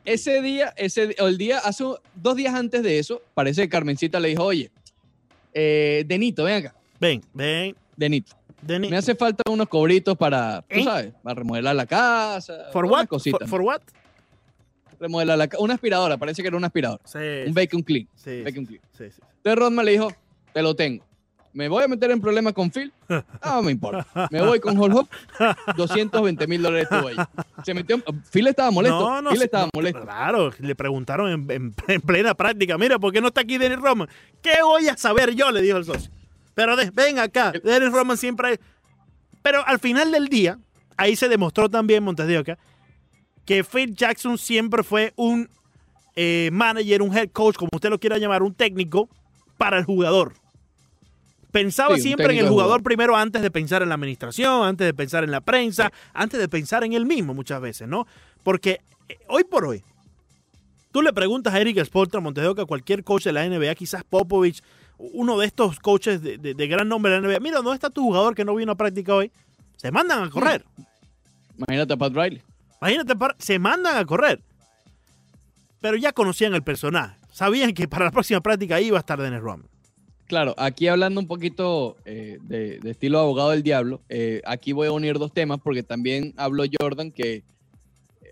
Ese 0.04 0.42
día, 0.42 0.72
ese, 0.76 1.16
o 1.18 1.26
el 1.28 1.38
día, 1.38 1.58
hace 1.58 1.84
dos 2.14 2.36
días 2.36 2.54
antes 2.54 2.82
de 2.82 2.98
eso, 2.98 3.22
parece 3.32 3.62
que 3.62 3.68
Carmencita 3.70 4.20
le 4.20 4.28
dijo, 4.28 4.44
oye, 4.44 4.70
eh, 5.52 6.04
Denito, 6.06 6.44
ven 6.44 6.66
acá, 6.66 6.74
Ven, 7.00 7.22
ven, 7.32 7.74
Denito, 7.96 8.34
me 8.66 8.96
hace 8.96 9.14
falta 9.14 9.42
unos 9.50 9.68
cobritos 9.68 10.16
para, 10.16 10.62
tú 10.62 10.78
¿Eh? 10.80 10.84
sabes, 10.84 11.12
para 11.22 11.34
remodelar 11.36 11.74
la 11.74 11.86
casa, 11.86 12.66
¿For 12.72 12.84
unas 12.84 12.98
what? 13.00 13.06
cositas. 13.08 13.40
For, 13.40 13.48
for 13.48 13.60
what? 13.62 13.80
remodelar 15.00 15.36
la 15.36 15.48
casa. 15.48 15.62
Una 15.62 15.74
aspiradora, 15.74 16.16
parece 16.16 16.40
que 16.42 16.48
era 16.48 16.56
una 16.56 16.68
aspiradora. 16.68 17.02
Sí, 17.04 17.18
Un 17.48 17.52
vacuum 17.54 17.82
clean. 17.82 18.08
sí, 18.14 18.42
vacuum 18.42 18.64
clean. 18.66 18.82
sí, 18.96 19.04
sí. 19.10 19.20
Entonces 19.38 19.58
Rodman 19.58 19.84
le 19.86 19.92
dijo, 19.92 20.12
te 20.52 20.62
lo 20.62 20.74
tengo. 20.76 21.04
¿Me 21.54 21.68
voy 21.68 21.84
a 21.84 21.88
meter 21.88 22.10
en 22.10 22.20
problemas 22.20 22.52
con 22.52 22.70
Phil? 22.70 22.92
No 23.44 23.62
me 23.62 23.70
importa. 23.72 24.28
Me 24.30 24.42
voy 24.42 24.58
con 24.60 24.76
Hulk 24.78 24.92
Hogan. 25.38 25.56
220 25.76 26.46
mil 26.48 26.60
dólares 26.62 26.88
estuvo 26.90 27.08
ahí. 27.08 27.16
Se 27.64 27.72
metió, 27.74 28.02
Phil 28.32 28.48
estaba 28.48 28.70
molesto. 28.70 28.98
No, 28.98 29.22
no, 29.22 29.30
Phil 29.30 29.42
estaba 29.42 29.64
no, 29.66 29.70
molesto. 29.72 30.00
Claro, 30.02 30.50
le 30.58 30.74
preguntaron 30.74 31.30
en, 31.30 31.50
en- 31.50 31.74
en 31.88 32.00
plena 32.00 32.34
práctica, 32.34 32.76
mira, 32.76 32.98
¿por 32.98 33.12
qué 33.12 33.20
no 33.20 33.28
está 33.28 33.42
aquí 33.42 33.56
Dennis 33.56 33.78
Roman? 33.78 34.08
¿Qué 34.42 34.54
voy 34.62 34.88
a 34.88 34.96
saber 34.96 35.34
yo? 35.34 35.50
Le 35.52 35.62
dijo 35.62 35.76
el 35.78 35.84
socio. 35.84 36.10
Pero 36.54 36.76
de- 36.76 36.90
ven 36.90 37.18
acá, 37.18 37.52
Dennis 37.62 37.92
Roman 37.92 38.16
siempre... 38.16 38.48
hay- 38.48 38.58
Pero 39.42 39.64
al 39.66 39.78
final 39.78 40.10
del 40.10 40.28
día, 40.28 40.58
ahí 40.96 41.14
se 41.16 41.28
demostró 41.28 41.68
también, 41.68 42.02
Montes 42.02 42.26
de 42.26 42.38
Oca, 42.38 42.58
que 43.44 43.62
Phil 43.62 43.94
Jackson 43.94 44.38
siempre 44.38 44.82
fue 44.82 45.12
un 45.16 45.48
eh, 46.16 46.48
manager, 46.52 47.02
un 47.02 47.16
head 47.16 47.28
coach, 47.30 47.56
como 47.56 47.68
usted 47.72 47.90
lo 47.90 48.00
quiera 48.00 48.18
llamar, 48.18 48.42
un 48.42 48.54
técnico 48.54 49.08
para 49.58 49.78
el 49.78 49.84
jugador. 49.84 50.32
Pensaba 51.54 51.94
Sí, 51.94 52.02
siempre 52.02 52.26
en 52.26 52.38
el 52.40 52.46
jugador 52.50 52.82
primero 52.82 53.16
antes 53.16 53.40
de 53.40 53.48
pensar 53.48 53.80
en 53.82 53.88
la 53.88 53.94
administración, 53.94 54.66
antes 54.66 54.84
de 54.86 54.92
pensar 54.92 55.22
en 55.22 55.30
la 55.30 55.40
prensa, 55.40 55.92
antes 56.12 56.40
de 56.40 56.48
pensar 56.48 56.82
en 56.82 56.94
él 56.94 57.06
mismo 57.06 57.32
muchas 57.32 57.60
veces, 57.60 57.86
¿no? 57.86 58.08
Porque 58.42 58.80
eh, 59.08 59.18
hoy 59.28 59.44
por 59.44 59.64
hoy, 59.64 59.84
tú 60.90 61.00
le 61.00 61.12
preguntas 61.12 61.54
a 61.54 61.60
Eric 61.60 61.84
Spoelstra, 61.84 62.18
Montes 62.20 62.42
de 62.42 62.48
Oca, 62.48 62.62
a 62.62 62.66
cualquier 62.66 63.04
coach 63.04 63.22
de 63.24 63.32
la 63.32 63.48
NBA, 63.48 63.72
quizás 63.76 64.02
Popovich, 64.02 64.62
uno 64.98 65.38
de 65.38 65.46
estos 65.46 65.78
coaches 65.78 66.20
de, 66.22 66.38
de- 66.38 66.54
de 66.54 66.66
gran 66.66 66.88
nombre 66.88 67.12
de 67.12 67.20
la 67.20 67.28
NBA, 67.28 67.38
mira, 67.38 67.58
¿dónde 67.58 67.74
está 67.74 67.88
tu 67.88 68.02
jugador 68.02 68.34
que 68.34 68.44
no 68.44 68.56
vino 68.56 68.72
a 68.72 68.74
práctica 68.74 69.14
hoy? 69.14 69.30
Se 69.76 69.92
mandan 69.92 70.24
a 70.24 70.30
correr. 70.30 70.64
Imagínate 71.56 71.92
a 71.92 71.96
Pat 71.96 72.12
Riley. 72.14 72.42
Imagínate, 72.82 73.14
se 73.38 73.58
mandan 73.60 73.96
a 73.96 74.04
correr. 74.04 74.42
Pero 75.80 75.96
ya 75.96 76.12
conocían 76.12 76.52
el 76.54 76.62
personaje. 76.64 77.16
Sabían 77.30 77.72
que 77.74 77.86
para 77.86 78.06
la 78.06 78.10
próxima 78.10 78.40
práctica 78.40 78.80
iba 78.80 78.96
a 78.98 79.00
estar 79.00 79.20
Dennis 79.22 79.40
Rodman. 79.40 79.68
Claro, 80.26 80.54
aquí 80.56 80.88
hablando 80.88 81.20
un 81.20 81.26
poquito 81.26 81.96
eh, 82.06 82.38
de, 82.42 82.78
de 82.80 82.90
estilo 82.90 83.18
abogado 83.20 83.50
del 83.50 83.62
diablo, 83.62 84.00
eh, 84.08 84.40
aquí 84.46 84.72
voy 84.72 84.86
a 84.88 84.92
unir 84.92 85.18
dos 85.18 85.32
temas 85.32 85.60
porque 85.62 85.82
también 85.82 86.32
habló 86.36 86.64
Jordan 86.80 87.10
que 87.10 87.44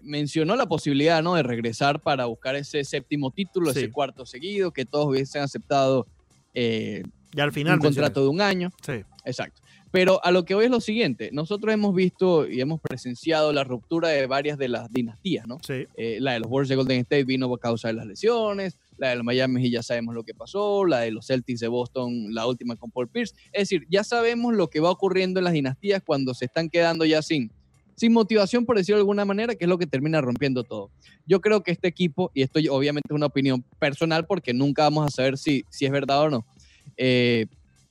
mencionó 0.02 0.56
la 0.56 0.66
posibilidad 0.66 1.22
¿no? 1.22 1.34
de 1.34 1.42
regresar 1.42 2.00
para 2.00 2.26
buscar 2.26 2.56
ese 2.56 2.82
séptimo 2.84 3.30
título, 3.30 3.72
Sí. 3.72 3.80
ese 3.80 3.90
cuarto 3.90 4.26
seguido, 4.26 4.72
que 4.72 4.84
todos 4.84 5.06
hubiesen 5.06 5.42
aceptado 5.42 6.06
eh, 6.54 7.02
Ya 7.34 7.44
al 7.44 7.52
final. 7.52 7.74
un 7.74 7.80
contrato 7.80 8.22
de 8.22 8.28
un 8.28 8.40
año. 8.40 8.70
Sí. 8.84 8.94
Exacto. 9.24 9.60
Pero 9.92 10.24
a 10.24 10.30
lo 10.32 10.44
que 10.46 10.54
voy 10.54 10.64
es 10.64 10.70
lo 10.70 10.80
siguiente, 10.80 11.28
nosotros 11.32 11.72
hemos 11.72 11.94
visto 11.94 12.48
y 12.48 12.60
hemos 12.62 12.80
presenciado 12.80 13.52
la 13.52 13.62
ruptura 13.62 14.08
de 14.08 14.26
varias 14.26 14.56
de 14.58 14.68
las 14.68 14.90
dinastías, 14.90 15.46
¿no? 15.46 15.58
Sí. 15.66 15.86
Eh, 15.96 16.16
la 16.18 16.32
de 16.32 16.40
los 16.40 16.48
Warriors 16.50 16.70
de 16.70 16.76
Golden 16.76 17.00
State 17.00 17.24
vino 17.24 17.46
por 17.46 17.60
causa 17.60 17.88
de 17.88 17.94
las 17.94 18.06
lesiones, 18.06 18.78
la 19.02 19.08
de 19.08 19.16
los 19.16 19.24
Miami 19.24 19.68
ya 19.68 19.82
sabemos 19.82 20.14
lo 20.14 20.22
que 20.22 20.32
pasó, 20.32 20.84
la 20.84 21.00
de 21.00 21.10
los 21.10 21.26
Celtics 21.26 21.58
de 21.58 21.66
Boston, 21.66 22.32
la 22.32 22.46
última 22.46 22.76
con 22.76 22.92
Paul 22.92 23.08
Pierce. 23.08 23.34
Es 23.52 23.62
decir, 23.62 23.84
ya 23.90 24.04
sabemos 24.04 24.54
lo 24.54 24.70
que 24.70 24.78
va 24.78 24.90
ocurriendo 24.90 25.40
en 25.40 25.44
las 25.44 25.52
dinastías 25.52 26.02
cuando 26.06 26.34
se 26.34 26.44
están 26.44 26.70
quedando 26.70 27.04
ya 27.04 27.20
sin, 27.20 27.50
sin 27.96 28.12
motivación, 28.12 28.64
por 28.64 28.76
decirlo 28.76 28.98
de 28.98 29.00
alguna 29.00 29.24
manera, 29.24 29.56
que 29.56 29.64
es 29.64 29.68
lo 29.68 29.76
que 29.76 29.88
termina 29.88 30.20
rompiendo 30.20 30.62
todo. 30.62 30.92
Yo 31.26 31.40
creo 31.40 31.64
que 31.64 31.72
este 31.72 31.88
equipo, 31.88 32.30
y 32.32 32.42
esto 32.42 32.60
obviamente 32.70 33.08
es 33.10 33.14
una 33.14 33.26
opinión 33.26 33.64
personal 33.80 34.24
porque 34.24 34.54
nunca 34.54 34.84
vamos 34.84 35.04
a 35.06 35.10
saber 35.10 35.36
si, 35.36 35.64
si 35.68 35.84
es 35.84 35.90
verdad 35.90 36.22
o 36.22 36.30
no, 36.30 36.46
eh, 36.96 37.46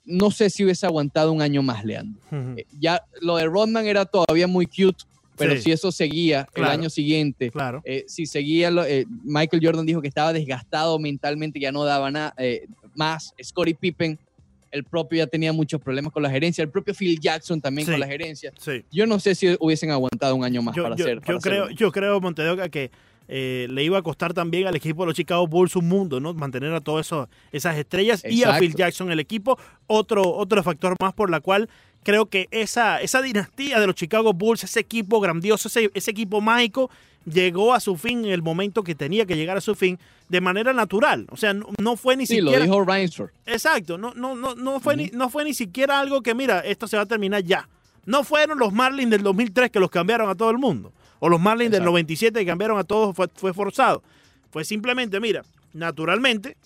no 0.05 0.31
sé 0.31 0.49
si 0.49 0.63
hubiese 0.63 0.85
aguantado 0.85 1.33
un 1.33 1.41
año 1.41 1.61
más, 1.61 1.83
Leandro. 1.83 2.21
Eh, 2.55 2.65
ya 2.79 3.03
lo 3.19 3.35
de 3.35 3.45
Rodman 3.45 3.85
era 3.85 4.05
todavía 4.05 4.47
muy 4.47 4.65
cute, 4.65 5.03
pero 5.37 5.55
Sí. 5.55 5.61
si 5.63 5.71
eso 5.71 5.91
seguía 5.91 6.47
Claro. 6.53 6.73
el 6.73 6.79
año 6.81 6.89
siguiente, 6.89 7.51
Claro. 7.51 7.81
eh, 7.85 8.05
si 8.07 8.25
seguía, 8.25 8.69
lo- 8.71 8.85
eh, 8.85 9.05
Michael 9.23 9.61
Jordan 9.65 9.85
dijo 9.85 10.01
que 10.01 10.07
estaba 10.07 10.33
desgastado 10.33 10.99
mentalmente, 10.99 11.59
ya 11.59 11.71
no 11.71 11.83
daba 11.83 12.11
nada 12.11 12.33
más. 12.95 13.33
Scottie 13.41 13.75
Pippen, 13.75 14.19
el 14.71 14.83
propio 14.85 15.17
ya 15.19 15.27
tenía 15.27 15.51
muchos 15.51 15.81
problemas 15.81 16.13
con 16.13 16.23
la 16.23 16.29
gerencia, 16.29 16.61
el 16.63 16.69
propio 16.69 16.93
Phil 16.93 17.19
Jackson 17.19 17.59
también 17.59 17.85
Sí. 17.85 17.91
con 17.91 17.99
la 17.99 18.07
gerencia. 18.07 18.53
Sí. 18.57 18.83
Yo 18.91 19.05
no 19.05 19.19
sé 19.19 19.35
si 19.35 19.55
hubiesen 19.59 19.91
aguantado 19.91 20.35
un 20.35 20.43
año 20.45 20.61
más 20.61 20.75
Yo, 20.75 20.83
para 20.83 20.95
yo- 20.95 21.03
hacer. 21.05 21.15
yo 21.15 21.21
para 21.25 21.37
hacer 21.39 21.51
creo, 21.51 21.69
yo 21.71 21.91
creo, 21.91 22.21
Montedoca, 22.21 22.69
que 22.69 22.89
eh, 23.33 23.67
le 23.69 23.81
iba 23.83 23.97
a 23.97 24.01
costar 24.01 24.33
también 24.33 24.67
al 24.67 24.75
equipo 24.75 25.03
de 25.03 25.07
los 25.07 25.15
Chicago 25.15 25.47
Bulls 25.47 25.77
un 25.77 25.87
mundo, 25.87 26.19
¿no? 26.19 26.33
Mantener 26.33 26.73
a 26.73 26.81
todas 26.81 27.09
esas 27.53 27.77
estrellas 27.77 28.23
y 28.29 28.43
a. 28.43 28.57
Phil 28.59 28.75
Jackson 28.75 29.09
el 29.09 29.21
equipo. 29.21 29.57
Otro, 29.87 30.21
otro 30.35 30.61
factor 30.63 30.97
más 30.99 31.13
por 31.13 31.29
la 31.29 31.39
cual 31.39 31.69
creo 32.03 32.25
que 32.27 32.47
esa, 32.51 33.01
esa 33.01 33.21
dinastía 33.21 33.79
de 33.79 33.87
los 33.87 33.95
Chicago 33.95 34.33
Bulls, 34.33 34.63
ese 34.63 34.79
equipo 34.79 35.19
grandioso, 35.19 35.67
ese, 35.67 35.91
ese 35.93 36.11
equipo 36.11 36.41
mágico, 36.41 36.89
llegó 37.25 37.73
a 37.73 37.79
su 37.79 37.97
fin 37.97 38.25
en 38.25 38.31
el 38.31 38.41
momento 38.41 38.83
que 38.83 38.95
tenía 38.95 39.25
que 39.25 39.35
llegar 39.35 39.55
a 39.57 39.61
su 39.61 39.75
fin 39.75 39.99
de 40.29 40.41
manera 40.41 40.73
natural. 40.73 41.27
O 41.29 41.37
sea, 41.37 41.53
no, 41.53 41.67
no 41.79 41.95
fue 41.97 42.17
ni 42.17 42.25
Sí, 42.25 42.37
siquiera. 42.37 42.59
lo 42.59 42.63
dijo 42.65 42.83
Reinsford. 42.83 43.29
Exacto, 43.45 43.97
no, 43.97 44.13
no, 44.15 44.35
no, 44.35 44.55
no, 44.55 44.79
fue 44.79 44.95
ni, 44.95 45.07
no 45.13 45.29
fue 45.29 45.43
ni 45.43 45.53
siquiera 45.53 45.99
algo 45.99 46.21
que, 46.21 46.33
mira, 46.33 46.61
esto 46.61 46.87
se 46.87 46.97
va 46.97 47.03
a 47.03 47.05
terminar 47.05 47.43
ya. 47.43 47.67
No 48.05 48.23
fueron 48.23 48.57
los 48.57 48.73
Marlins 48.73 49.11
del 49.11 49.21
2003 49.21 49.69
que 49.69 49.79
los 49.79 49.91
cambiaron 49.91 50.27
a 50.29 50.35
todo 50.35 50.49
el 50.49 50.57
mundo. 50.57 50.91
O 51.19 51.29
los 51.29 51.39
Marlins 51.39 51.69
del 51.69 51.81
Exacto. 51.81 51.91
97 51.91 52.39
que 52.39 52.45
cambiaron 52.47 52.79
a 52.79 52.83
todos, 52.83 53.15
fue, 53.15 53.27
fue 53.35 53.53
forzado. 53.53 54.01
Fue 54.49 54.65
simplemente, 54.65 55.19
mira, 55.19 55.43
naturalmente, 55.73 56.57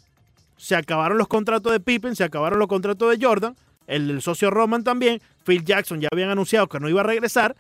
se 0.57 0.75
acabaron 0.77 1.17
los 1.17 1.27
contratos 1.27 1.71
de 1.73 1.79
Pippen, 1.81 2.15
se 2.15 2.23
acabaron 2.23 2.59
los 2.59 2.69
contratos 2.69 3.09
de 3.17 3.23
Jordan, 3.25 3.55
el 3.87 4.07
del 4.07 4.21
socio 4.21 4.49
Roman 4.51 4.83
también, 4.83 5.21
Phil 5.45 5.63
Jackson 5.63 6.01
ya 6.01 6.09
habían 6.11 6.29
anunciado 6.29 6.67
que 6.67 6.79
no 6.79 6.89
iba 6.89 7.01
a 7.01 7.03
regresar. 7.05 7.55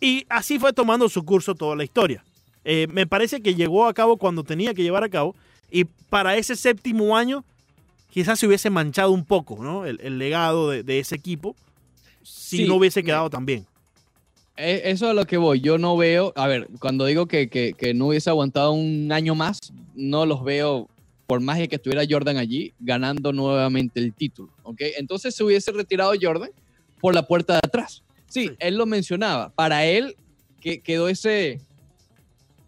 Y 0.00 0.26
así 0.28 0.58
fue 0.58 0.72
tomando 0.72 1.08
su 1.08 1.24
curso 1.24 1.54
toda 1.54 1.76
la 1.76 1.84
historia. 1.84 2.24
Eh, 2.64 2.86
me 2.90 3.06
parece 3.06 3.40
que 3.40 3.54
llegó 3.54 3.86
a 3.86 3.94
cabo 3.94 4.16
cuando 4.16 4.42
tenía 4.44 4.74
que 4.74 4.82
llevar 4.82 5.04
a 5.04 5.08
cabo. 5.08 5.34
Y 5.70 5.84
para 5.84 6.36
ese 6.36 6.56
séptimo 6.56 7.16
año, 7.16 7.44
quizás 8.10 8.38
se 8.38 8.46
hubiese 8.46 8.68
manchado 8.70 9.10
un 9.12 9.24
poco 9.24 9.62
¿no? 9.62 9.86
el, 9.86 10.00
el 10.02 10.18
legado 10.18 10.70
de, 10.70 10.82
de 10.82 10.98
ese 10.98 11.14
equipo 11.14 11.56
si 12.22 12.58
Sí, 12.58 12.64
no 12.66 12.76
hubiese 12.76 13.00
me- 13.00 13.06
quedado 13.06 13.30
tan 13.30 13.46
bien. 13.46 13.66
Eh, 14.56 14.82
Eso 14.84 15.06
es 15.06 15.10
a 15.12 15.14
lo 15.14 15.24
que 15.24 15.38
voy. 15.38 15.60
Yo 15.60 15.78
no 15.78 15.96
veo, 15.96 16.32
a 16.36 16.46
ver, 16.46 16.68
cuando 16.78 17.06
digo 17.06 17.26
que, 17.26 17.48
que- 17.48 17.72
que 17.72 17.94
no 17.94 18.08
hubiese 18.08 18.28
aguantado 18.30 18.72
un 18.72 19.10
año 19.10 19.34
más, 19.34 19.58
no 19.94 20.26
los 20.26 20.44
veo, 20.44 20.88
por 21.26 21.40
más 21.40 21.58
de 21.58 21.68
que 21.68 21.76
estuviera 21.76 22.02
Jordan 22.08 22.36
allí, 22.36 22.74
ganando 22.80 23.32
nuevamente 23.32 24.00
el 24.00 24.12
título. 24.12 24.50
¿ok? 24.64 24.80
Entonces 24.98 25.34
se 25.34 25.44
hubiese 25.44 25.72
retirado 25.72 26.12
Jordan 26.20 26.50
por 27.00 27.14
la 27.14 27.26
puerta 27.26 27.54
de 27.54 27.60
atrás. 27.64 28.02
Sí, 28.26 28.48
Sí. 28.48 28.54
él 28.60 28.76
lo 28.76 28.86
mencionaba. 28.86 29.50
Para 29.50 29.84
él 29.84 30.16
que 30.60 30.80
quedó 30.80 31.08
ese, 31.08 31.60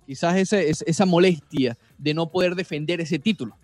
quizás 0.06 0.36
ese, 0.36 0.70
esa 0.86 1.06
molestia 1.06 1.76
de 1.98 2.14
no 2.14 2.30
poder 2.30 2.54
defender 2.54 3.00
ese 3.00 3.18
título, 3.18 3.56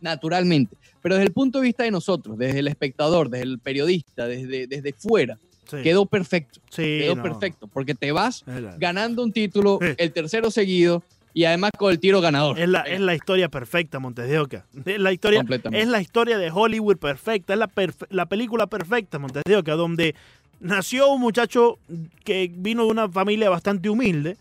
naturalmente. 0.00 0.76
Pero 1.02 1.14
desde 1.16 1.26
el 1.26 1.32
punto 1.32 1.58
de 1.58 1.64
vista 1.66 1.84
de 1.84 1.90
nosotros, 1.90 2.36
desde 2.38 2.60
el 2.60 2.68
espectador, 2.68 3.30
desde 3.30 3.44
el 3.44 3.58
periodista, 3.58 4.26
desde, 4.26 4.66
desde 4.66 4.92
fuera, 4.92 5.38
Sí, 5.70 5.76
quedó 5.82 6.06
perfecto. 6.06 6.60
sí, 6.70 6.82
Quedó 6.82 7.14
no. 7.16 7.22
perfecto, 7.22 7.66
porque 7.68 7.94
te 7.94 8.10
vas 8.10 8.42
ganando 8.78 9.22
un 9.22 9.32
título, 9.32 9.78
el 9.98 10.12
tercero 10.12 10.50
seguido 10.50 11.02
y 11.38 11.44
además 11.44 11.70
con 11.78 11.92
el 11.92 12.00
tiro 12.00 12.20
ganador. 12.20 12.58
es 12.58 12.68
la- 12.68 12.80
es 12.80 12.98
la 13.00 13.14
historia 13.14 13.48
perfecta, 13.48 14.00
Montes 14.00 14.28
de 14.28 14.38
Oca. 14.40 14.66
Es 14.84 14.98
la 14.98 15.12
historia, 15.12 15.38
es 15.78 15.86
la 15.88 16.00
historia 16.00 16.36
de 16.36 16.50
Hollywood 16.50 16.96
perfecta, 16.96 17.52
es 17.52 17.58
la, 17.60 17.68
perfe- 17.68 18.06
la 18.10 18.26
película 18.26 18.66
perfecta, 18.66 19.20
Montes 19.20 19.44
de 19.46 19.56
Oca, 19.56 19.74
donde 19.76 20.16
nació 20.58 21.08
un 21.12 21.20
muchacho 21.20 21.78
que 22.24 22.50
vino 22.52 22.84
de 22.86 22.90
una 22.90 23.08
familia 23.08 23.50
bastante 23.50 23.88
humilde, 23.88 24.36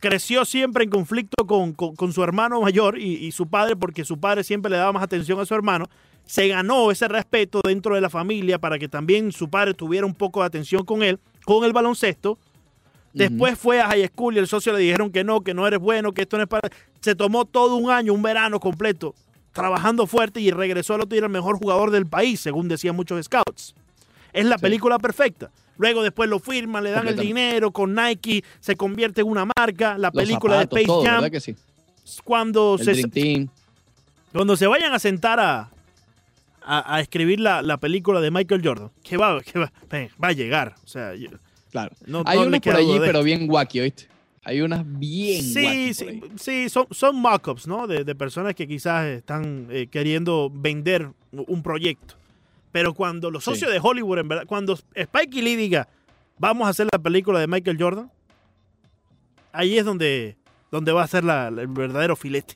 creció 0.00 0.44
siempre 0.44 0.84
en 0.84 0.90
conflicto 0.90 1.46
con, 1.46 1.72
con- 1.72 1.94
con 1.96 2.12
su 2.12 2.22
hermano 2.22 2.60
mayor 2.60 2.98
y, 2.98 3.14
y 3.26 3.32
su 3.32 3.46
padre, 3.48 3.76
porque 3.76 4.04
su 4.04 4.18
padre 4.18 4.44
siempre 4.44 4.70
le 4.70 4.76
daba 4.78 4.92
más 4.92 5.02
atención 5.02 5.38
a 5.40 5.46
su 5.46 5.54
hermano. 5.54 5.88
Se 6.24 6.46
ganó 6.48 6.90
ese 6.90 7.08
respeto 7.08 7.60
dentro 7.64 7.94
de 7.94 8.00
la 8.00 8.10
familia 8.10 8.58
para 8.58 8.78
que 8.78 8.88
también 8.88 9.32
su 9.32 9.48
padre 9.48 9.74
tuviera 9.74 10.06
un 10.06 10.14
poco 10.14 10.40
de 10.40 10.46
atención 10.46 10.84
con 10.84 11.02
él, 11.02 11.18
con 11.44 11.64
el 11.64 11.72
baloncesto. 11.72 12.38
Después 13.18 13.58
fue 13.58 13.80
a 13.80 13.88
high 13.88 14.06
school 14.08 14.36
y 14.36 14.38
el 14.38 14.46
socio 14.46 14.72
le 14.72 14.78
dijeron 14.78 15.10
que 15.10 15.24
no, 15.24 15.40
que 15.42 15.52
no 15.54 15.66
eres 15.66 15.78
bueno, 15.80 16.12
que 16.12 16.22
esto 16.22 16.36
no 16.36 16.44
es 16.44 16.48
para... 16.48 16.68
Se 17.00 17.14
tomó 17.14 17.44
todo 17.44 17.76
un 17.76 17.90
año, 17.90 18.12
un 18.12 18.22
verano 18.22 18.58
completo, 18.60 19.14
trabajando 19.52 20.06
fuerte 20.06 20.40
y 20.40 20.50
regresó 20.50 20.94
al 20.94 21.02
otro 21.02 21.14
y 21.14 21.18
era 21.18 21.26
el 21.26 21.32
mejor 21.32 21.56
jugador 21.58 21.90
del 21.90 22.06
país, 22.06 22.40
según 22.40 22.68
decían 22.68 22.96
muchos 22.96 23.24
scouts. 23.24 23.74
Es 24.32 24.44
la 24.46 24.56
Sí. 24.56 24.62
película 24.62 24.98
perfecta. 24.98 25.50
Luego 25.78 26.02
después 26.02 26.28
lo 26.28 26.40
firman, 26.40 26.82
le 26.82 26.90
dan 26.90 27.06
el 27.06 27.16
dinero 27.16 27.70
con 27.70 27.94
Nike, 27.94 28.42
se 28.58 28.74
convierte 28.76 29.20
en 29.20 29.28
una 29.28 29.44
marca, 29.56 29.96
la 29.96 30.08
Los 30.12 30.22
película 30.24 30.54
zapatos, 30.54 30.74
de 30.76 30.80
Space 30.82 30.86
todo, 30.86 31.04
Jam. 31.04 31.14
¿verdad 31.16 31.30
que 31.30 31.40
sí? 31.40 31.56
Cuando 32.24 32.76
El 32.80 32.84
se, 32.84 33.08
cuando 34.32 34.56
vayan 34.70 34.92
a 34.92 34.98
sentar 34.98 35.38
a, 35.40 35.70
a, 36.62 36.94
a 36.96 37.00
escribir 37.00 37.40
la, 37.40 37.62
la 37.62 37.76
película 37.78 38.20
de 38.20 38.30
Michael 38.30 38.60
Jordan, 38.64 38.90
que 39.02 39.16
va, 39.16 39.40
que 39.40 39.58
va, 39.58 39.72
ven, 39.88 40.10
va 40.22 40.28
a 40.28 40.32
llegar. 40.32 40.74
O 40.84 40.86
sea, 40.88 41.14
yo- 41.14 41.30
Claro. 41.70 41.94
no, 42.06 42.22
Hay 42.26 42.38
no 42.38 42.60
por 42.60 42.76
allí, 42.76 42.96
pero 42.98 43.04
esto. 43.18 43.22
bien 43.22 43.46
wacky, 43.50 43.80
¿oíste? 43.80 44.08
Hay 44.44 44.62
unas 44.62 44.82
bien 44.86 45.42
Sí, 45.42 45.92
sí, 45.94 46.20
sí, 46.36 46.68
son, 46.70 46.86
son 46.90 47.16
mock-ups, 47.16 47.66
¿no? 47.66 47.86
De, 47.86 48.04
de 48.04 48.14
personas 48.14 48.54
que 48.54 48.66
quizás 48.66 49.04
están 49.06 49.68
eh, 49.70 49.88
queriendo 49.88 50.50
vender 50.50 51.10
un 51.32 51.62
proyecto. 51.62 52.14
Pero 52.72 52.94
cuando 52.94 53.30
los 53.30 53.44
Sí. 53.44 53.50
socios 53.50 53.70
de 53.72 53.80
Hollywood, 53.82 54.18
en 54.20 54.28
verdad, 54.28 54.46
cuando 54.46 54.78
Spike 54.94 55.42
Lee 55.42 55.56
diga, 55.56 55.88
vamos 56.38 56.66
a 56.66 56.70
hacer 56.70 56.86
la 56.90 56.98
película 56.98 57.40
de 57.40 57.46
Michael 57.46 57.76
Jordan, 57.78 58.10
ahí 59.52 59.78
es 59.78 59.84
donde 59.84 60.36
donde 60.70 60.92
va 60.92 61.02
a 61.02 61.06
ser 61.06 61.24
la- 61.24 61.48
el 61.48 61.66
verdadero 61.66 62.14
filete. 62.14 62.54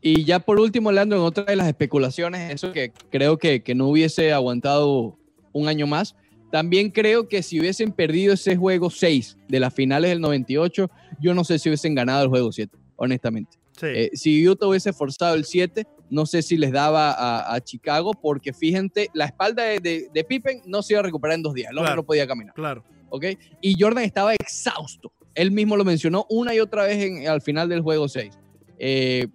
Y 0.00 0.22
ya 0.24 0.38
por 0.38 0.60
último, 0.60 0.92
Leandro, 0.92 1.18
en 1.18 1.24
otra 1.24 1.42
de 1.42 1.56
las 1.56 1.66
especulaciones, 1.66 2.54
eso 2.54 2.70
que 2.72 2.92
creo 3.10 3.38
que, 3.38 3.62
que 3.64 3.74
no 3.74 3.88
hubiese 3.88 4.32
aguantado 4.32 5.16
un 5.52 5.66
año 5.66 5.88
más, 5.88 6.14
también 6.50 6.90
creo 6.90 7.28
que 7.28 7.42
si 7.42 7.60
hubiesen 7.60 7.92
perdido 7.92 8.34
ese 8.34 8.56
juego 8.56 8.90
6 8.90 9.36
de 9.48 9.60
las 9.60 9.74
finales 9.74 10.10
del 10.10 10.20
98, 10.20 10.90
yo 11.20 11.34
no 11.34 11.44
sé 11.44 11.58
si 11.58 11.68
hubiesen 11.68 11.94
ganado 11.94 12.22
el 12.22 12.28
juego 12.28 12.50
7, 12.52 12.76
honestamente. 12.96 13.58
Sí. 13.78 13.86
Eh, 13.86 14.10
si 14.14 14.48
Utah 14.48 14.66
hubiese 14.66 14.92
forzado 14.92 15.34
el 15.34 15.44
7, 15.44 15.86
no 16.10 16.26
sé 16.26 16.42
si 16.42 16.56
les 16.56 16.72
daba 16.72 17.12
a, 17.12 17.54
a 17.54 17.60
Chicago, 17.60 18.12
porque 18.12 18.52
fíjense, 18.52 19.08
la 19.12 19.26
espalda 19.26 19.62
de, 19.64 19.78
de- 19.78 20.08
de 20.12 20.24
Pippen 20.24 20.62
no 20.66 20.82
se 20.82 20.94
iba 20.94 21.00
a 21.00 21.02
recuperar 21.04 21.36
en 21.36 21.42
dos 21.42 21.54
días, 21.54 21.70
el 21.70 21.76
hombre 21.78 21.88
Claro. 21.90 22.02
no 22.02 22.06
podía 22.06 22.26
caminar. 22.26 22.54
claro. 22.54 22.82
¿ok? 23.10 23.24
Y 23.60 23.74
Jordan 23.80 24.04
estaba 24.04 24.34
exhausto. 24.34 25.12
Él 25.34 25.50
mismo 25.50 25.76
lo 25.76 25.84
mencionó 25.84 26.26
una 26.28 26.54
y 26.54 26.60
otra 26.60 26.84
vez 26.84 27.02
en- 27.04 27.28
al 27.28 27.40
final 27.40 27.68
del 27.68 27.80
juego 27.82 28.08
6. 28.08 28.36
Eh, 28.78 29.28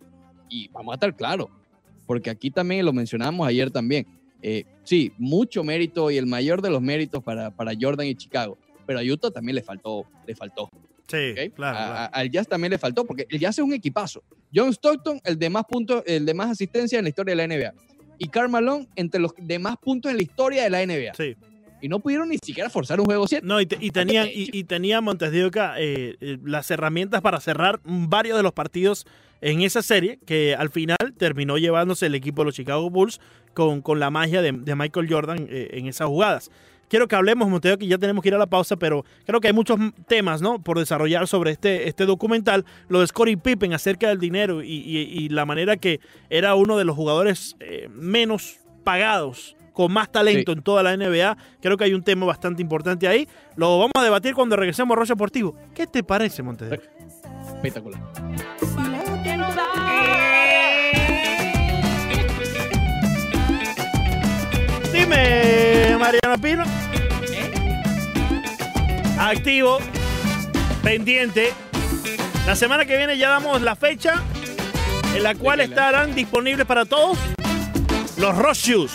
y 0.50 0.68
vamos 0.70 0.92
a 0.94 0.96
estar 0.96 1.16
claros, 1.16 1.48
porque 2.06 2.30
aquí 2.30 2.52
también 2.52 2.86
lo 2.86 2.92
mencionamos 2.94 3.48
ayer 3.48 3.72
también. 3.72 4.06
Eh, 4.46 4.66
sí, 4.84 5.12
mucho 5.18 5.64
mérito 5.64 6.12
y 6.12 6.18
el 6.18 6.26
mayor 6.28 6.62
de 6.62 6.70
los 6.70 6.82
méritos 6.82 7.24
para, 7.24 7.50
para 7.50 7.72
Jordan 7.80 8.06
y 8.08 8.16
Chicago, 8.16 8.58
pero 8.86 9.00
a 9.00 9.02
Utah 9.02 9.32
también 9.32 9.56
le 9.56 9.64
faltó, 9.64 10.06
le 10.28 10.36
faltó. 10.36 10.70
Sí, 11.08 11.34
claro. 11.56 11.78
A- 11.78 11.86
claro. 11.86 12.10
al 12.14 12.30
Jazz 12.30 12.48
también 12.48 12.72
le 12.72 12.78
faltó, 12.78 13.06
porque 13.06 13.26
el 13.30 13.40
Jazz 13.40 13.58
es 13.60 13.64
un 13.64 13.74
equipazo. 13.74 14.22
John 14.54 14.70
Stockton, 14.74 15.20
el 15.24 15.40
de 15.40 15.50
más 15.50 15.64
puntos, 15.66 16.04
el 16.06 16.26
de 16.26 16.34
más 16.34 16.52
asistencia 16.52 16.98
en 17.00 17.06
la 17.06 17.10
historia 17.10 17.36
de 17.36 17.48
la 17.48 17.56
NBA. 17.56 17.74
Y 18.20 18.28
Karl 18.28 18.50
Malone, 18.50 18.88
entre 18.96 19.20
los 19.20 19.32
de 19.38 19.60
más 19.60 19.78
puntos 19.78 20.12
en 20.12 20.18
la 20.18 20.24
historia 20.24 20.64
de 20.64 20.70
la 20.70 20.86
NBA. 20.86 21.14
Sí. 21.16 21.36
Y 21.82 21.90
no 21.90 22.00
pudieron 22.00 22.30
ni 22.30 22.38
siquiera 22.38 22.70
forzar 22.70 23.00
un 23.00 23.06
juego 23.06 23.28
7. 23.28 23.46
No, 23.46 23.60
y, 23.60 23.66
te- 23.66 23.78
y 23.80 23.92
tenían, 23.92 24.28
y, 24.28 24.50
y 24.58 24.64
tenía 24.64 25.02
Montes 25.02 25.32
de 25.32 25.44
Oca 25.46 25.76
eh, 25.78 26.16
eh, 26.22 26.38
las 26.44 26.72
herramientas 26.72 27.22
para 27.22 27.40
cerrar 27.42 27.82
varios 27.84 28.38
de 28.38 28.44
los 28.44 28.54
partidos 28.54 29.06
en 29.42 29.62
esa 29.62 29.82
serie, 29.82 30.20
que 30.26 30.56
al 30.56 30.70
final 30.70 30.96
terminó 31.18 31.58
llevándose 31.58 32.06
el 32.06 32.16
equipo 32.16 32.44
de 32.44 32.46
los 32.46 32.56
Chicago 32.56 32.90
Bulls 32.90 33.20
con, 33.54 33.82
con 33.82 34.00
la 34.00 34.10
magia 34.10 34.42
de, 34.42 34.52
de 34.52 34.76
Michael 34.76 35.08
Jordan 35.10 35.48
eh, 35.50 35.70
en 35.74 35.88
esas 35.88 36.08
jugadas. 36.08 36.52
Quiero 36.90 37.08
que 37.08 37.16
hablemos, 37.16 37.50
Monteo, 37.50 37.78
que 37.80 37.88
ya 37.88 37.98
tenemos 37.98 38.22
que 38.22 38.30
ir 38.30 38.36
a 38.36 38.38
la 38.38 38.46
pausa, 38.46 38.76
pero 38.76 39.04
creo 39.26 39.40
que 39.42 39.48
hay 39.48 39.54
muchos 39.54 39.80
temas 40.08 40.42
¿no? 40.44 40.60
por 40.62 40.78
desarrollar 40.78 41.28
sobre 41.28 41.50
este, 41.52 41.88
este 41.88 42.06
documental. 42.06 42.66
Lo 42.88 43.00
de 43.00 43.08
Scottie 43.08 43.38
Pippen 43.38 43.74
acerca 43.74 44.10
del 44.10 44.20
dinero 44.20 44.62
y, 44.62 44.68
y- 44.76 44.98
y 45.26 45.30
la 45.30 45.46
manera 45.46 45.76
que 45.78 46.00
era 46.30 46.54
uno 46.54 46.78
de 46.78 46.86
los 46.86 46.96
jugadores 46.96 47.56
eh, 47.62 47.90
menos 47.92 48.58
pagados, 48.84 49.56
con 49.72 49.92
más 49.92 50.12
talento 50.12 50.52
en 50.52 50.62
toda 50.62 50.84
la 50.84 50.96
NBA. 50.96 51.36
Creo 51.62 51.78
que 51.78 51.86
hay 51.86 51.96
un 51.96 52.04
tema 52.04 52.28
bastante 52.28 52.62
importante 52.62 53.08
ahí. 53.08 53.28
Lo 53.56 53.80
vamos 53.80 53.94
a 53.96 54.04
debatir 54.04 54.36
cuando 54.36 54.56
regresemos 54.56 54.94
a 54.96 55.00
Rollo 55.00 55.16
Deportivo. 55.16 55.56
¿Qué 55.74 55.88
te 55.88 56.04
parece, 56.04 56.44
Montes? 56.44 56.70
de 56.70 56.76
Oca? 56.76 56.86
Espectacular. 57.56 58.93
Dime, 65.14 65.98
Mariano 65.98 66.38
Pino. 66.42 66.64
Activo, 69.20 69.78
pendiente. 70.82 71.54
La 72.48 72.56
semana 72.56 72.86
que 72.86 72.98
viene 72.98 73.18
ya 73.18 73.30
damos 73.30 73.62
la 73.62 73.76
fecha 73.76 74.22
en 75.16 75.24
la 75.24 75.36
cual 75.36 75.62
estarán 75.62 76.16
disponibles 76.16 76.66
para 76.66 76.86
todos 76.86 77.18
los 78.18 78.38
Rush 78.38 78.58
Shoes. 78.70 78.92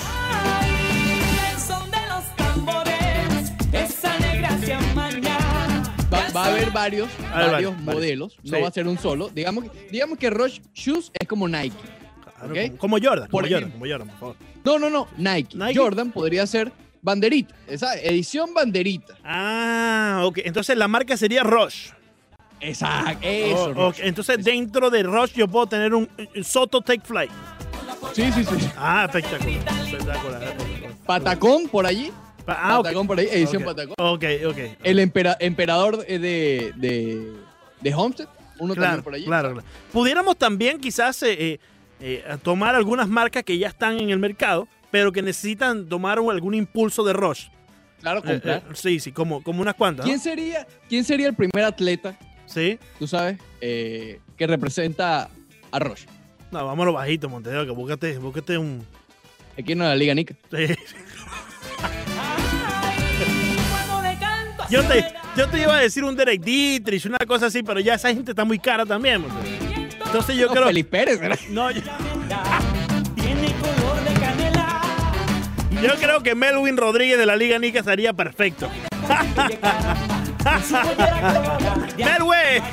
Va, 6.12 6.28
va 6.34 6.44
a 6.44 6.48
haber 6.48 6.70
varios, 6.70 7.08
A 7.32 7.38
ver, 7.40 7.50
varios 7.52 7.78
modelos, 7.78 8.38
no 8.42 8.56
Sí. 8.56 8.62
va 8.62 8.68
a 8.68 8.72
ser 8.72 8.86
un 8.88 8.98
solo. 8.98 9.28
Digamos, 9.28 9.64
que- 9.64 9.88
digamos 9.90 10.18
que 10.18 10.30
Rush 10.30 10.60
Shoes 10.74 11.10
es 11.18 11.28
como 11.28 11.46
Nike. 11.48 11.76
Claro, 12.38 12.54
como, 12.54 12.78
como 12.78 12.96
Jordan, 13.02 13.28
Por 13.28 13.44
como 13.44 13.54
Jordan, 13.54 13.70
como 13.72 13.86
Jordan, 13.86 14.08
por 14.08 14.18
favor. 14.18 14.36
No, 14.64 14.78
no, 14.78 14.90
no, 14.90 15.08
Nike. 15.16 15.56
Nike. 15.56 15.78
Jordan 15.78 16.10
podría 16.12 16.46
ser 16.46 16.72
banderita, 17.02 17.54
esa 17.66 17.94
edición 17.96 18.52
banderita. 18.54 19.14
Ah, 19.24 20.22
ok. 20.24 20.38
Entonces 20.44 20.76
la 20.76 20.88
marca 20.88 21.16
sería 21.16 21.42
Rush. 21.42 21.90
Exacto, 22.60 23.18
eso. 23.22 23.72
Oh, 23.76 23.88
ok. 23.88 23.96
Entonces 24.00 24.42
dentro 24.44 24.90
de 24.90 25.02
Rush 25.04 25.32
yo 25.34 25.46
puedo 25.48 25.66
tener 25.66 25.94
un 25.94 26.08
un 26.34 26.44
Soto 26.44 26.80
Take 26.80 27.02
Flight. 27.04 27.30
Sí, 28.12 28.30
sí, 28.32 28.44
sí. 28.44 28.68
Ah, 28.76 29.04
espectacular. 29.06 29.84
Espectacular. 29.84 30.54
Patacón 31.06 31.68
por 31.68 31.86
allí. 31.86 32.10
Ah. 32.46 32.80
Patacón 32.82 33.06
por 33.06 33.18
ahí, 33.18 33.28
edición 33.30 33.62
Ok. 33.62 33.68
Patacón. 33.68 33.94
Ok, 33.98 34.24
ok. 34.48 34.58
El 34.82 34.98
empera- 34.98 35.36
emperador 35.40 36.04
eh, 36.08 36.18
de, 36.18 36.72
de, 36.76 37.32
de 37.80 37.94
Homestead, 37.94 38.26
uno 38.58 38.74
Claro, 38.74 38.86
también 38.88 39.04
por 39.04 39.14
allí. 39.14 39.24
claro, 39.26 39.52
claro. 39.52 39.66
Pudiéramos 39.92 40.36
también 40.36 40.80
quizás 40.80 41.22
eh, 41.22 41.60
eh, 42.00 42.24
tomar 42.42 42.74
algunas 42.74 43.08
marcas 43.08 43.42
que 43.44 43.58
ya 43.58 43.68
están 43.68 43.98
en 44.00 44.10
el 44.10 44.18
mercado, 44.18 44.68
pero 44.90 45.12
que 45.12 45.22
necesitan 45.22 45.88
tomar 45.88 46.18
algún 46.18 46.54
impulso 46.54 47.02
de 47.04 47.12
Rush. 47.12 47.48
Claro, 48.00 48.20
Eh, 48.20 48.22
comprar. 48.32 48.58
eh, 48.58 48.74
sí, 48.74 49.00
sí, 49.00 49.12
como, 49.12 49.42
como 49.42 49.60
unas 49.60 49.74
cuantas. 49.74 50.04
¿no? 50.06 50.08
¿Quién, 50.08 50.20
sería, 50.20 50.66
¿Quién 50.88 51.04
sería 51.04 51.28
el 51.28 51.34
primer 51.34 51.64
atleta, 51.64 52.16
Sí. 52.46 52.78
tú 52.98 53.06
sabes, 53.06 53.38
eh, 53.60 54.20
que 54.36 54.46
representa 54.46 55.28
a 55.72 55.78
Rush? 55.78 56.04
No, 56.50 56.64
vámonos 56.64 56.94
bajito, 56.94 57.28
Montedeo, 57.28 57.66
que 57.66 57.72
búscate, 57.72 58.16
búscate 58.18 58.56
un. 58.56 58.86
Aquí 59.58 59.72
en 59.72 59.80
la 59.80 59.94
Liga 59.96 60.14
Nica. 60.14 60.34
sí. 60.50 60.66
Yo 64.70 64.82
te, 64.84 65.02
yo 65.34 65.48
te 65.48 65.62
iba 65.62 65.74
a 65.78 65.80
decir 65.80 66.04
un 66.04 66.14
Derek 66.14 66.42
Dietrich, 66.42 67.06
una 67.06 67.16
cosa 67.26 67.46
así, 67.46 67.62
pero 67.62 67.80
ya 67.80 67.94
esa 67.94 68.08
gente 68.12 68.32
está 68.32 68.44
muy 68.44 68.58
cara 68.58 68.84
también. 68.84 69.22
Montedeo. 69.22 69.67
Entonces 70.08 70.36
yo 70.36 70.46
No, 70.46 70.52
creo. 70.52 70.66
Felipe 70.66 70.90
Pérez, 70.90 71.20
¿verdad? 71.20 71.38
No, 71.50 71.70
yo, 71.70 71.82
yo 75.82 75.94
creo 76.00 76.22
que 76.22 76.34
Melvin 76.34 76.76
Rodríguez 76.78 77.18
de 77.18 77.26
la 77.26 77.36
Liga 77.36 77.58
Nica 77.58 77.82
sería 77.82 78.12
perfecto. 78.14 78.68
¡Melwin! 81.98 82.62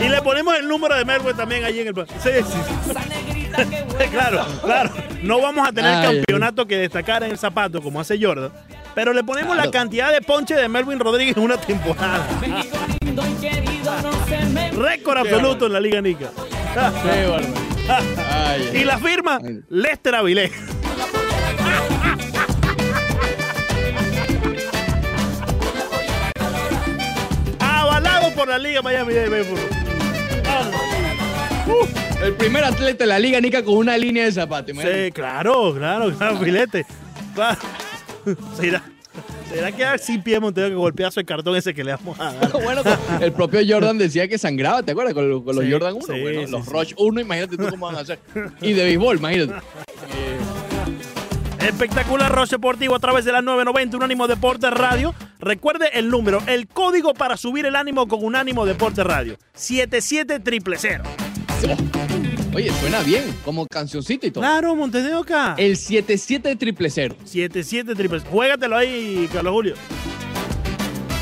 Y 0.00 0.08
le 0.08 0.22
ponemos 0.22 0.54
el 0.58 0.66
número 0.66 0.96
de 0.96 1.04
Melvin 1.04 1.36
también 1.36 1.62
allí 1.64 1.80
en 1.80 1.88
el. 1.88 1.94
Sí, 2.22 2.30
sí, 2.42 2.58
Claro, 4.10 4.44
claro. 4.62 4.90
No 5.22 5.40
vamos 5.40 5.68
a 5.68 5.72
tener 5.72 5.94
Ay, 5.94 6.16
campeonato 6.16 6.66
que 6.66 6.76
destacar 6.76 7.22
en 7.22 7.30
el 7.30 7.38
zapato 7.38 7.80
como 7.80 8.00
hace 8.00 8.18
Jordan, 8.20 8.50
pero 8.94 9.12
le 9.12 9.22
ponemos 9.22 9.56
la 9.56 9.70
cantidad 9.70 10.12
de 10.12 10.20
ponche 10.20 10.54
de 10.54 10.68
Melvin 10.68 10.98
Rodríguez 10.98 11.36
en 11.36 11.42
una 11.42 11.56
temporada. 11.56 12.26
Récord 14.72 15.18
absoluto 15.18 15.66
en 15.66 15.72
la 15.72 15.80
Liga 15.80 16.00
Nica. 16.00 16.30
Y 18.72 18.84
la 18.84 18.98
firma. 18.98 19.40
Lester 19.68 20.14
Avilés. 20.14 20.52
Avalado 27.58 28.32
por 28.34 28.48
la 28.48 28.58
Liga 28.58 28.82
Miami 28.82 29.14
Dade. 29.14 29.44
Vamos. 30.46 32.09
El 32.22 32.34
primer 32.34 32.64
atleta 32.64 33.04
de 33.04 33.08
la 33.08 33.18
Liga 33.18 33.40
Nica 33.40 33.62
con 33.64 33.76
una 33.76 33.96
línea 33.96 34.24
de 34.24 34.32
zapatos. 34.32 34.70
imagínate. 34.70 35.06
Sí, 35.06 35.12
claro, 35.12 35.74
claro, 35.74 36.12
claro, 36.16 36.38
filete. 36.38 36.84
Claro. 37.34 37.58
¿Será, 38.60 38.82
será 39.48 39.72
que 39.72 39.84
así 39.84 40.18
pie 40.18 40.38
Montero 40.38 40.68
que 40.68 40.74
golpeazo 40.74 41.20
el 41.20 41.26
cartón 41.26 41.56
ese 41.56 41.72
que 41.72 41.82
le 41.82 41.92
vamos 41.92 42.20
a 42.20 42.32
dar? 42.34 42.52
bueno, 42.62 42.82
el 43.20 43.32
propio 43.32 43.60
Jordan 43.66 43.96
decía 43.96 44.28
que 44.28 44.36
sangraba, 44.36 44.82
¿te 44.82 44.92
acuerdas? 44.92 45.14
Con, 45.14 45.30
los- 45.30 45.42
con 45.42 45.56
los 45.56 45.64
Sí, 45.64 45.72
Jordan 45.72 45.94
1. 45.94 46.02
sí, 46.06 46.20
bueno, 46.20 46.40
sí, 46.46 46.50
los. 46.52 46.66
Rush 46.66 46.92
1, 46.98 47.20
imagínate 47.22 47.56
tú 47.56 47.66
cómo 47.70 47.86
van 47.86 47.96
a 47.96 48.00
hacer. 48.00 48.18
Y 48.60 48.74
de 48.74 48.84
béisbol, 48.84 49.16
imagínate. 49.16 49.54
Espectacular 51.66 52.30
Roche 52.32 52.56
Deportivo 52.56 52.94
a 52.96 52.98
través 53.00 53.24
de 53.24 53.32
la 53.32 53.42
990 53.42 53.96
Unánimo 53.96 54.26
Deporte 54.28 54.68
Radio. 54.70 55.14
Recuerde 55.38 55.90
el 55.94 56.08
número, 56.10 56.42
el 56.46 56.66
código 56.68 57.14
para 57.14 57.36
subir 57.38 57.64
el 57.64 57.76
ánimo 57.76 58.08
con 58.08 58.22
Unánimo 58.24 58.66
Deporte 58.66 59.04
Radio. 59.04 59.36
77 59.54 60.40
triple 60.40 60.76
cero. 60.78 61.04
Oh, 61.06 61.29
Oye, 62.54 62.72
suena 62.80 63.00
bien, 63.02 63.22
como 63.44 63.66
cancioncita 63.66 64.26
y 64.26 64.30
todo. 64.30 64.42
Claro, 64.42 64.74
Montes 64.74 65.04
de 65.04 65.14
Oca. 65.14 65.54
El 65.58 65.76
77 65.76 66.56
triple 66.56 66.90
cero. 66.90 67.14
77 67.24 67.94
triple. 67.94 68.20
Juégatelo 68.20 68.76
ahí, 68.76 69.28
Carlos 69.32 69.52
Julio. 69.52 69.74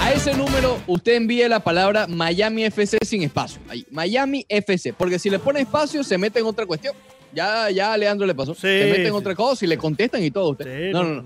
A 0.00 0.12
ese 0.12 0.34
número 0.34 0.80
usted 0.86 1.14
envíe 1.14 1.46
la 1.48 1.60
palabra 1.60 2.06
Miami 2.06 2.64
FC 2.64 2.98
sin 3.04 3.22
espacio. 3.22 3.60
Ahí, 3.68 3.84
Miami 3.90 4.46
FC. 4.48 4.92
Porque 4.92 5.18
si 5.18 5.28
le 5.28 5.38
pone 5.38 5.60
espacio, 5.60 6.02
se 6.04 6.16
mete 6.16 6.38
en 6.38 6.46
otra 6.46 6.64
cuestión. 6.64 6.94
Ya, 7.34 7.70
ya 7.70 7.92
a 7.92 7.96
Leandro 7.96 8.26
le 8.26 8.34
pasó. 8.34 8.54
Sí, 8.54 8.60
se 8.62 8.86
mete 8.86 9.02
en 9.02 9.08
sí. 9.08 9.10
otra 9.10 9.34
cosa 9.34 9.64
y 9.64 9.68
le 9.68 9.76
contestan 9.76 10.22
y 10.22 10.30
todo. 10.30 10.46
a 10.46 10.50
Usted. 10.52 10.64
Sí, 10.64 10.92
no, 10.92 11.02
no, 11.02 11.22
no. 11.22 11.24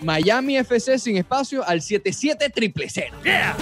Miami 0.00 0.56
FC 0.56 0.98
sin 0.98 1.16
espacio 1.16 1.66
al 1.66 1.80
77 1.80 2.50
triple 2.50 2.88
cero. 2.90 3.16
Yeah. 3.22 3.56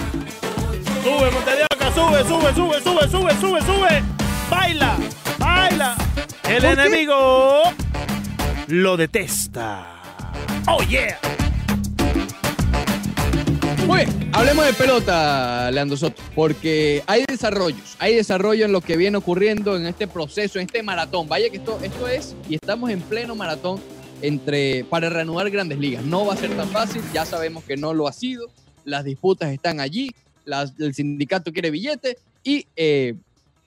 Sube, 1.03 1.31
Montes 1.31 1.57
de 1.57 1.63
Oca, 1.73 1.93
sube, 1.93 2.23
sube, 2.27 2.53
sube, 2.53 2.81
sube, 2.81 3.07
sube, 3.09 3.33
sube, 3.39 3.61
sube. 3.61 4.28
Baila, 4.49 4.97
baila. 5.37 5.95
El 6.49 6.65
enemigo 6.65 7.61
lo 8.67 8.97
detesta. 8.97 10.01
Oh, 10.67 10.81
yeah. 10.83 11.17
Muy 13.85 14.05
bien, 14.05 14.29
hablemos 14.33 14.65
de 14.65 14.73
pelota, 14.73 15.71
Leandro 15.71 15.97
Soto, 15.97 16.21
porque 16.35 17.03
hay 17.07 17.23
desarrollos, 17.27 17.95
hay 17.97 18.15
desarrollo 18.15 18.65
en 18.65 18.71
lo 18.71 18.81
que 18.81 18.97
viene 18.97 19.17
ocurriendo 19.17 19.75
en 19.75 19.87
este 19.87 20.07
proceso, 20.07 20.59
en 20.59 20.65
este 20.67 20.83
maratón. 20.83 21.27
Vaya 21.27 21.49
que 21.49 21.57
esto, 21.57 21.79
esto 21.81 22.07
es, 22.07 22.35
y 22.47 22.55
estamos 22.55 22.91
en 22.91 23.01
pleno 23.01 23.35
maratón 23.35 23.79
entre, 24.21 24.83
para 24.85 25.09
reanudar 25.09 25.49
grandes 25.49 25.79
ligas. 25.79 26.03
No 26.03 26.25
va 26.25 26.33
a 26.33 26.37
ser 26.37 26.55
tan 26.55 26.69
fácil, 26.69 27.01
ya 27.13 27.25
sabemos 27.25 27.63
que 27.63 27.77
no 27.77 27.93
lo 27.95 28.07
ha 28.07 28.13
sido, 28.13 28.47
las 28.85 29.03
disputas 29.03 29.51
están 29.51 29.79
allí, 29.79 30.11
las- 30.45 30.73
el 30.79 30.93
sindicato 30.93 31.51
quiere 31.51 31.71
billete 31.71 32.17
y 32.43 32.67
eh, 32.75 33.15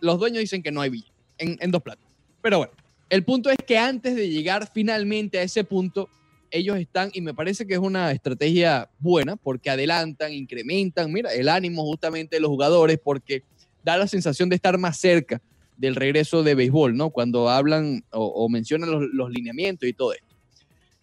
los 0.02 0.18
dueños 0.18 0.40
dicen 0.40 0.62
que 0.62 0.72
no 0.72 0.80
hay 0.80 0.90
billete, 0.90 1.12
en, 1.38 1.70
dos 1.70 1.80
platos. 1.80 2.04
Pero 2.42 2.58
bueno, 2.58 2.72
el 3.08 3.24
punto 3.24 3.50
es 3.50 3.56
que 3.64 3.78
antes 3.78 4.16
de 4.16 4.28
llegar 4.28 4.68
finalmente 4.72 5.38
a 5.38 5.42
ese 5.42 5.62
punto, 5.62 6.08
ellos 6.50 6.76
están, 6.76 7.10
y 7.14 7.20
me 7.20 7.32
parece 7.32 7.66
que 7.66 7.74
es 7.74 7.78
una 7.78 8.10
estrategia 8.10 8.90
buena, 8.98 9.36
porque 9.36 9.70
adelantan, 9.70 10.32
incrementan, 10.32 11.10
mira, 11.12 11.32
el 11.32 11.48
ánimo 11.48 11.84
justamente 11.84 12.36
de 12.36 12.40
los 12.40 12.50
jugadores, 12.50 12.98
porque 13.02 13.44
da 13.84 13.96
la 13.96 14.08
sensación 14.08 14.48
de 14.48 14.56
estar 14.56 14.76
más 14.76 14.98
cerca 14.98 15.40
del 15.76 15.94
regreso 15.94 16.42
de 16.42 16.56
béisbol, 16.56 16.96
¿no? 16.96 17.10
Cuando 17.10 17.48
hablan 17.48 18.04
o, 18.10 18.48
mencionan 18.48 18.90
los, 18.90 19.30
lineamientos 19.30 19.88
y 19.88 19.92
todo 19.92 20.12
esto. 20.12 20.26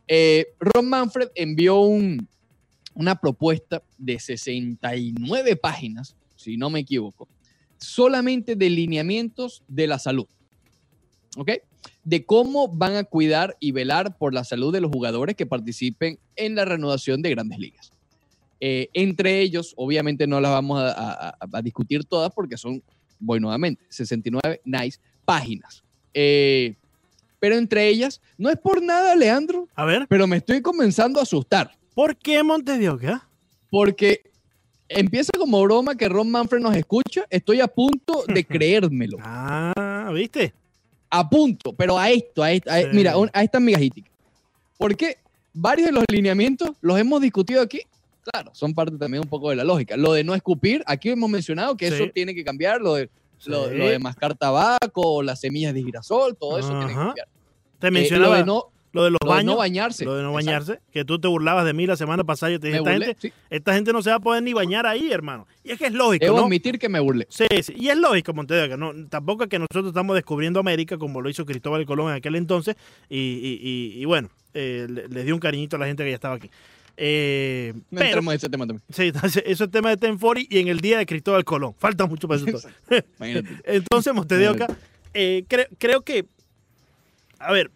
Eh, 0.08 0.48
Ron 0.60 0.90
Manfred 0.90 1.30
envió 1.36 1.80
un- 1.80 2.28
una 2.96 3.16
propuesta 3.16 3.82
de 3.98 4.20
69 4.20 5.56
páginas, 5.56 6.16
si 6.36 6.58
no 6.58 6.70
me 6.70 6.82
equivoco, 6.82 7.30
solamente 7.80 8.56
de 8.56 8.70
lineamientos 8.70 9.64
de 9.68 9.88
la 9.88 10.00
salud. 10.00 10.28
¿Ok? 11.38 11.52
De 12.04 12.26
cómo 12.26 12.68
van 12.68 12.96
a 12.96 13.04
cuidar 13.04 13.56
y 13.60 13.72
velar 13.72 14.18
por 14.18 14.34
la 14.34 14.44
salud 14.44 14.74
de 14.74 14.82
los 14.82 14.92
jugadores 14.92 15.36
que 15.36 15.46
participen 15.46 16.20
en 16.36 16.56
la 16.56 16.66
reanudación 16.66 17.22
de 17.22 17.30
grandes 17.30 17.60
ligas. 17.60 17.92
Eh, 18.60 18.90
entre 18.94 19.40
ellos, 19.40 19.74
obviamente 19.78 20.28
no 20.28 20.42
las 20.42 20.52
vamos 20.52 20.80
a, 20.82 20.92
a- 20.92 21.30
a- 21.30 21.38
a 21.54 21.62
discutir 21.62 22.04
todas 22.04 22.32
porque 22.34 22.58
son, 22.58 22.84
voy 23.20 23.40
nuevamente, 23.40 23.86
69 23.90 24.60
nice 24.66 25.00
páginas. 25.24 25.84
Eh, 26.14 26.76
pero 27.40 27.56
entre 27.56 27.88
ellas, 27.88 28.20
no 28.38 28.50
es 28.50 28.58
por 28.58 28.82
nada, 28.82 29.16
Leandro, 29.16 29.70
A 29.76 29.86
ver, 29.86 30.08
pero 30.10 30.28
me 30.28 30.38
estoy 30.38 30.62
comenzando 30.62 31.20
a 31.20 31.24
asustar 31.24 31.72
¿por 31.94 32.18
qué 32.18 32.44
Montes 32.44 32.80
de 32.80 32.90
Oca? 32.90 33.30
porque 33.70 34.24
empieza 34.90 35.32
como 35.38 35.62
broma 35.62 35.96
que 35.96 36.10
Ron 36.10 36.30
Manfred 36.30 36.60
nos 36.62 36.76
escucha. 36.76 37.26
Estoy 37.30 37.62
a 37.62 37.68
punto 37.68 38.24
de 38.28 38.44
creérmelo. 38.46 39.18
Ah, 39.22 40.12
¿viste? 40.14 40.54
A 41.10 41.28
punto, 41.30 41.74
pero 41.74 41.98
a 41.98 42.10
esto, 42.10 42.44
a, 42.44 42.52
esto, 42.52 42.70
a- 42.72 42.80
Sí. 42.82 42.88
mira, 42.94 43.14
a 43.34 43.44
esta 43.44 43.60
migajítica. 43.60 44.10
Porque 44.78 45.18
varios 45.54 45.88
de 45.88 45.92
los 45.94 46.04
lineamientos 46.12 46.72
los 46.82 47.00
hemos 47.00 47.22
discutido 47.22 47.62
aquí. 47.62 47.82
Claro, 48.32 48.52
son 48.54 48.74
parte 48.74 48.98
también 48.98 49.24
un 49.24 49.30
poco 49.30 49.50
de 49.50 49.56
la 49.56 49.64
lógica. 49.64 49.98
Lo 49.98 50.14
de 50.14 50.24
no 50.24 50.36
escupir, 50.36 50.84
aquí 50.86 51.10
hemos 51.10 51.30
mencionado 51.30 51.76
que 51.76 51.88
Sí. 51.90 51.96
eso 51.96 52.06
tiene 52.14 52.36
que 52.36 52.44
cambiar. 52.44 52.80
Lo 52.82 52.94
de, 52.96 53.10
lo, 53.46 53.70
Sí. 53.70 53.76
lo 53.76 53.88
de 53.88 53.98
mascar 54.00 54.36
tabaco, 54.36 55.24
las 55.24 55.40
semillas 55.40 55.74
de 55.74 55.82
girasol, 55.84 56.36
todo 56.38 56.60
eso 56.60 56.70
tiene 56.70 56.88
que 56.88 56.94
cambiar. 56.94 57.28
Te 57.80 57.88
Eh, 57.88 57.92
mencionaba 57.92 58.34
lo 58.34 58.40
de 58.40 58.46
no, 58.46 58.66
lo 58.92 59.04
de 59.04 59.12
los 59.12 59.20
lo 59.24 59.30
de 59.32 59.36
baños. 59.38 59.46
no 59.54 59.58
bañarse. 59.58 60.06
Lo 60.06 60.16
de 60.16 60.24
no 60.24 60.30
Exacto. 60.30 60.46
bañarse, 60.46 60.80
que 60.92 61.06
tú 61.06 61.20
te 61.20 61.28
burlabas 61.28 61.66
de 61.66 61.74
mí 61.74 61.86
la 61.86 61.96
semana 61.96 62.24
pasada. 62.24 62.52
Yo 62.52 62.60
te 62.60 62.68
dije, 62.68 62.80
esta 62.80 62.92
burlé, 62.92 63.06
gente, 63.08 63.22
sí. 63.30 63.34
esta 63.50 63.74
gente 63.76 63.94
no 63.94 64.02
se 64.02 64.10
va 64.10 64.16
a 64.16 64.20
poder 64.20 64.42
ni 64.44 64.54
bañar 64.54 64.86
ahí, 64.86 65.12
hermano. 65.12 65.46
Y 65.64 65.72
es 65.72 65.78
que 65.78 65.86
es 65.88 65.94
lógico, 65.94 66.26
Debo 66.26 66.38
¿no? 66.38 66.46
admitir 66.46 66.80
que 66.80 66.90
me 66.90 67.00
burlé. 67.00 67.28
Sí, 67.30 67.46
sí, 67.62 67.74
y 67.78 67.90
es 67.90 67.98
lógico, 67.98 68.34
Montevideo, 68.34 68.70
que 68.70 68.78
no, 68.78 68.94
tampoco 69.10 69.44
es 69.44 69.50
que 69.50 69.60
nosotros 69.60 69.88
estamos 69.88 70.16
descubriendo 70.16 70.60
América 70.60 70.98
como 70.98 71.22
lo 71.22 71.30
hizo 71.30 71.46
Cristóbal 71.46 71.86
Colón 71.86 72.10
en 72.10 72.16
aquel 72.16 72.36
entonces, 72.36 72.76
y, 73.10 73.18
y- 73.18 73.60
y- 73.98 74.02
y 74.02 74.06
bueno, 74.06 74.30
eh, 74.54 74.88
le- 74.90 75.08
les 75.08 75.26
dio 75.26 75.36
un 75.36 75.40
cariñito 75.40 75.76
a 75.76 75.80
la 75.80 75.86
gente 75.86 76.04
que 76.04 76.10
ya 76.10 76.16
estaba 76.16 76.36
aquí. 76.36 76.50
Eh, 77.02 77.72
No 77.76 77.82
pero, 77.92 78.06
entremos 78.08 78.34
en 78.34 78.38
ese 78.38 78.50
tema 78.50 78.68
también. 78.68 78.84
sí, 78.90 79.04
entonces, 79.14 79.44
eso 79.46 79.64
es 79.64 79.72
tema 79.72 79.90
de 79.90 79.96
Tenfori 79.98 80.48
y 80.50 80.60
en 80.60 80.68
el 80.68 80.82
día 80.82 80.98
de 80.98 81.06
Cristóbal 81.06 81.46
Colón. 81.46 81.74
Falta 81.78 82.06
mucho 82.08 82.28
para 82.28 82.42
eso. 82.42 82.46
todo. 82.52 82.62
Imagínate. 83.20 83.50
Entonces, 83.66 84.14
Montevideo, 84.14 84.56
eh, 85.14 85.46
cre- 85.48 85.70
creo 85.78 86.02
que, 86.02 86.26
a 87.40 87.54
ver, 87.54 87.72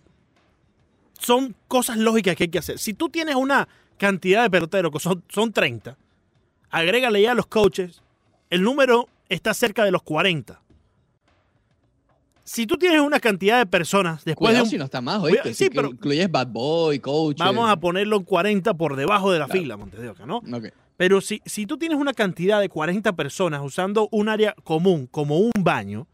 son 1.23 1.55
cosas 1.67 1.97
lógicas 1.97 2.36
que 2.36 2.43
hay 2.45 2.49
que 2.49 2.59
hacer. 2.59 2.77
Si 2.79 2.93
tú 2.93 3.09
tienes 3.09 3.36
una 3.36 3.67
cantidad 3.97 4.43
de 4.43 4.49
peloteros 4.49 4.91
que 4.91 4.99
son, 4.99 5.23
son 5.29 5.51
30, 5.53 5.97
agrégale 6.69 7.21
ya 7.21 7.31
a 7.31 7.36
los 7.36 7.47
coaches, 7.47 8.01
el 8.49 8.62
número 8.62 9.07
está 9.29 9.53
cerca 9.53 9.83
de 9.86 9.91
los 9.91 10.03
40. 10.03 10.59
Si 12.43 12.67
tú 12.67 12.77
tienes 12.77 12.99
una 12.99 13.19
cantidad 13.19 13.57
de 13.57 13.65
personas 13.65 14.25
después 14.25 14.49
Cuidado 14.49 14.63
de 14.65 14.67
un- 14.67 14.69
si 14.71 14.77
no 14.77 14.83
está 14.86 14.99
más, 14.99 15.21
¿oíste? 15.21 15.53
sí, 15.53 15.65
Si 15.65 15.69
pero- 15.69 15.89
incluyes 15.89 16.29
Bad 16.29 16.47
Boy, 16.47 16.99
Coach. 16.99 17.38
Vamos 17.38 17.69
a 17.69 17.77
ponerlo 17.77 18.17
en 18.17 18.23
40 18.23 18.73
por 18.73 18.95
debajo 18.97 19.31
de 19.31 19.39
la 19.39 19.45
Claro. 19.45 19.62
fila, 19.62 19.77
Montevideo, 19.77 20.15
¿no? 20.25 20.38
Ok. 20.38 20.65
Pero 20.97 21.21
si, 21.21 21.41
si 21.45 21.65
tú 21.65 21.77
tienes 21.77 21.97
una 21.97 22.13
cantidad 22.13 22.59
de 22.59 22.67
40 22.69 23.13
personas 23.13 23.62
usando 23.63 24.09
un 24.12 24.27
área 24.29 24.53
común 24.63 25.07
como 25.09 25.39
un 25.39 25.51
baño, 25.59 26.05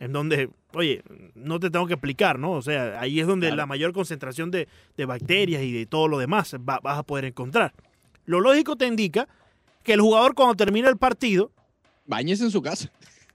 en 0.00 0.12
donde, 0.12 0.50
oye, 0.74 1.02
no 1.34 1.58
te 1.60 1.70
tengo 1.70 1.86
que 1.86 1.94
explicar, 1.94 2.38
¿no? 2.38 2.52
O 2.52 2.62
sea, 2.62 3.00
ahí 3.00 3.20
es 3.20 3.26
donde 3.26 3.46
Claro. 3.48 3.56
la 3.56 3.66
mayor 3.66 3.92
concentración 3.92 4.50
de, 4.50 4.68
de 4.96 5.04
bacterias 5.06 5.62
y 5.62 5.72
de 5.72 5.86
todo 5.86 6.08
lo 6.08 6.18
demás 6.18 6.54
va- 6.56 6.80
vas 6.82 6.98
a 6.98 7.02
poder 7.02 7.24
encontrar. 7.24 7.72
Lo 8.26 8.40
lógico 8.40 8.76
te 8.76 8.86
indica 8.86 9.26
que 9.82 9.94
el 9.94 10.00
jugador 10.00 10.34
cuando 10.34 10.54
termina 10.54 10.88
el 10.88 10.96
partido, 10.98 11.50
Báñese 12.06 12.44
en 12.44 12.50
su 12.50 12.60
casa. 12.62 12.90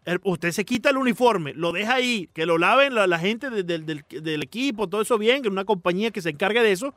el- 0.05 0.19
usted 0.23 0.51
se 0.51 0.65
quita 0.65 0.89
el 0.89 0.97
uniforme, 0.97 1.53
lo 1.53 1.71
deja 1.71 1.95
ahí, 1.95 2.29
que 2.33 2.45
lo 2.45 2.57
laven 2.57 2.93
la, 2.95 3.07
la 3.07 3.17
gente 3.19 3.49
de- 3.49 3.63
del- 3.63 3.85
del, 3.85 4.03
del 4.09 4.43
equipo, 4.43 4.87
todo 4.87 5.01
eso 5.01 5.17
bien, 5.17 5.41
que 5.41 5.49
una 5.49 5.65
compañía 5.65 6.11
que 6.11 6.21
se 6.21 6.29
encargue 6.29 6.61
de 6.61 6.71
eso, 6.71 6.93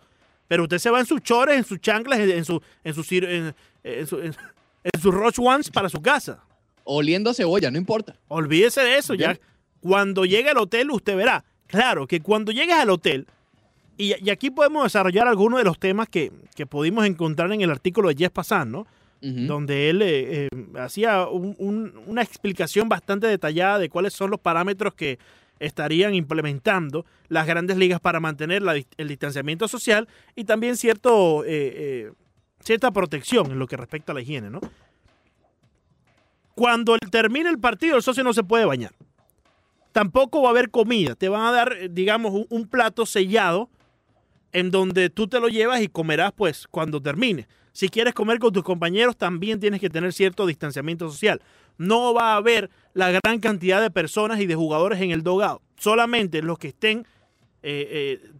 pero 0.49 0.65
usted 0.65 0.79
se 0.79 0.91
va 0.91 1.01
en 1.01 1.07
sus 1.07 1.23
chores, 1.23 1.57
en 1.57 1.65
sus 1.65 1.81
chanclas, 1.81 2.19
en, 2.21 2.31
en 2.31 2.45
su, 2.45 2.61
en, 2.85 2.95
su, 2.95 3.03
cir- 3.03 3.27
en, 3.29 3.55
en 3.83 4.07
su- 4.07 4.19
en- 4.21 4.35
en 4.85 5.01
sus 5.01 5.13
Roche 5.15 5.43
Ones 5.43 5.71
para 5.71 5.89
su 5.89 6.01
casa. 6.01 6.43
Oliendo 6.85 7.31
a 7.31 7.35
cebolla, 7.35 7.71
no 7.71 7.79
importa. 7.79 8.15
Olvídese 8.29 8.81
de 8.83 8.99
eso. 8.99 9.15
Ya. 9.15 9.37
Cuando 9.81 10.25
llegue 10.25 10.51
al 10.51 10.59
hotel, 10.59 10.91
usted 10.91 11.17
verá. 11.17 11.45
Claro 11.67 12.07
que 12.07 12.21
cuando 12.21 12.53
llegues 12.53 12.77
al 12.77 12.91
hotel, 12.91 13.27
y, 13.99 14.15
y 14.25 14.31
aquí 14.31 14.51
podemos 14.51 14.85
desarrollar 14.85 15.27
algunos 15.27 15.59
de 15.59 15.65
los 15.65 15.79
temas 15.79 16.09
que, 16.09 16.31
que 16.55 16.67
pudimos 16.67 17.07
encontrar 17.07 17.51
en 17.53 17.61
el 17.63 17.71
artículo 17.71 18.09
de 18.09 18.15
Jess 18.17 18.31
Passan, 18.31 18.71
¿no? 18.73 18.87
Donde 19.23 19.89
él 19.91 20.03
eh, 20.03 20.47
eh, 20.47 20.49
hacía 20.79 21.27
un- 21.27 21.57
un- 21.59 21.93
una 22.07 22.23
explicación 22.23 22.89
bastante 22.89 23.27
detallada 23.27 23.79
de 23.79 23.89
cuáles 23.89 24.13
son 24.13 24.31
los 24.31 24.39
parámetros 24.39 24.95
que 24.95 25.19
estarían 25.59 26.15
implementando 26.15 27.07
las 27.29 27.47
grandes 27.47 27.79
ligas 27.79 27.99
para 27.99 28.21
mantener 28.21 28.63
la 28.63 28.75
el 28.75 29.09
distanciamiento 29.09 29.67
social 29.69 30.07
y 30.37 30.45
también 30.45 30.77
cierto, 30.77 31.45
eh, 31.45 31.49
eh, 31.49 32.13
cierta 32.61 32.91
protección 32.91 33.51
en 33.51 33.59
lo 33.59 33.67
que 33.67 33.77
respecta 33.79 34.13
a 34.13 34.15
la 34.15 34.21
higiene, 34.21 34.51
¿no? 34.51 34.61
Cuando 36.55 36.97
termine 37.11 37.49
el 37.51 37.59
partido, 37.59 37.97
el 37.97 38.03
socio 38.03 38.25
no 38.25 38.33
se 38.33 38.45
puede 38.45 38.65
bañar. 38.65 38.93
Tampoco 39.97 40.43
va 40.43 40.49
a 40.49 40.51
haber 40.51 40.71
comida. 40.71 41.15
Te 41.15 41.31
van 41.31 41.41
a 41.47 41.53
dar, 41.53 41.73
eh, 41.73 41.89
digamos, 41.91 42.35
un, 42.35 42.47
un 42.51 42.69
plato 42.69 43.07
sellado 43.07 43.71
en 44.53 44.71
donde 44.71 45.09
tú 45.09 45.27
te 45.27 45.41
lo 45.41 45.49
llevas 45.49 45.81
y 45.81 45.89
comerás, 45.89 46.33
pues, 46.37 46.67
cuando 46.71 47.01
termine. 47.01 47.49
Si 47.73 47.89
quieres 47.89 48.13
comer 48.13 48.39
con 48.39 48.53
tus 48.53 48.63
compañeros, 48.63 49.17
también 49.17 49.59
tienes 49.59 49.81
que 49.81 49.89
tener 49.89 50.13
cierto 50.13 50.45
distanciamiento 50.45 51.09
social. 51.09 51.41
No 51.79 52.13
va 52.13 52.35
a 52.35 52.37
haber 52.37 52.69
la 52.93 53.11
gran 53.11 53.41
cantidad 53.41 53.81
de 53.81 53.91
personas 53.91 54.39
y 54.39 54.45
de 54.45 54.55
jugadores 54.55 55.01
en 55.01 55.13
el 55.13 55.23
dogado. 55.23 55.63
Solamente 55.79 56.43
los 56.43 56.59
que 56.59 56.69
estén 56.69 57.07
eh, 57.63 58.21
eh, 58.23 58.31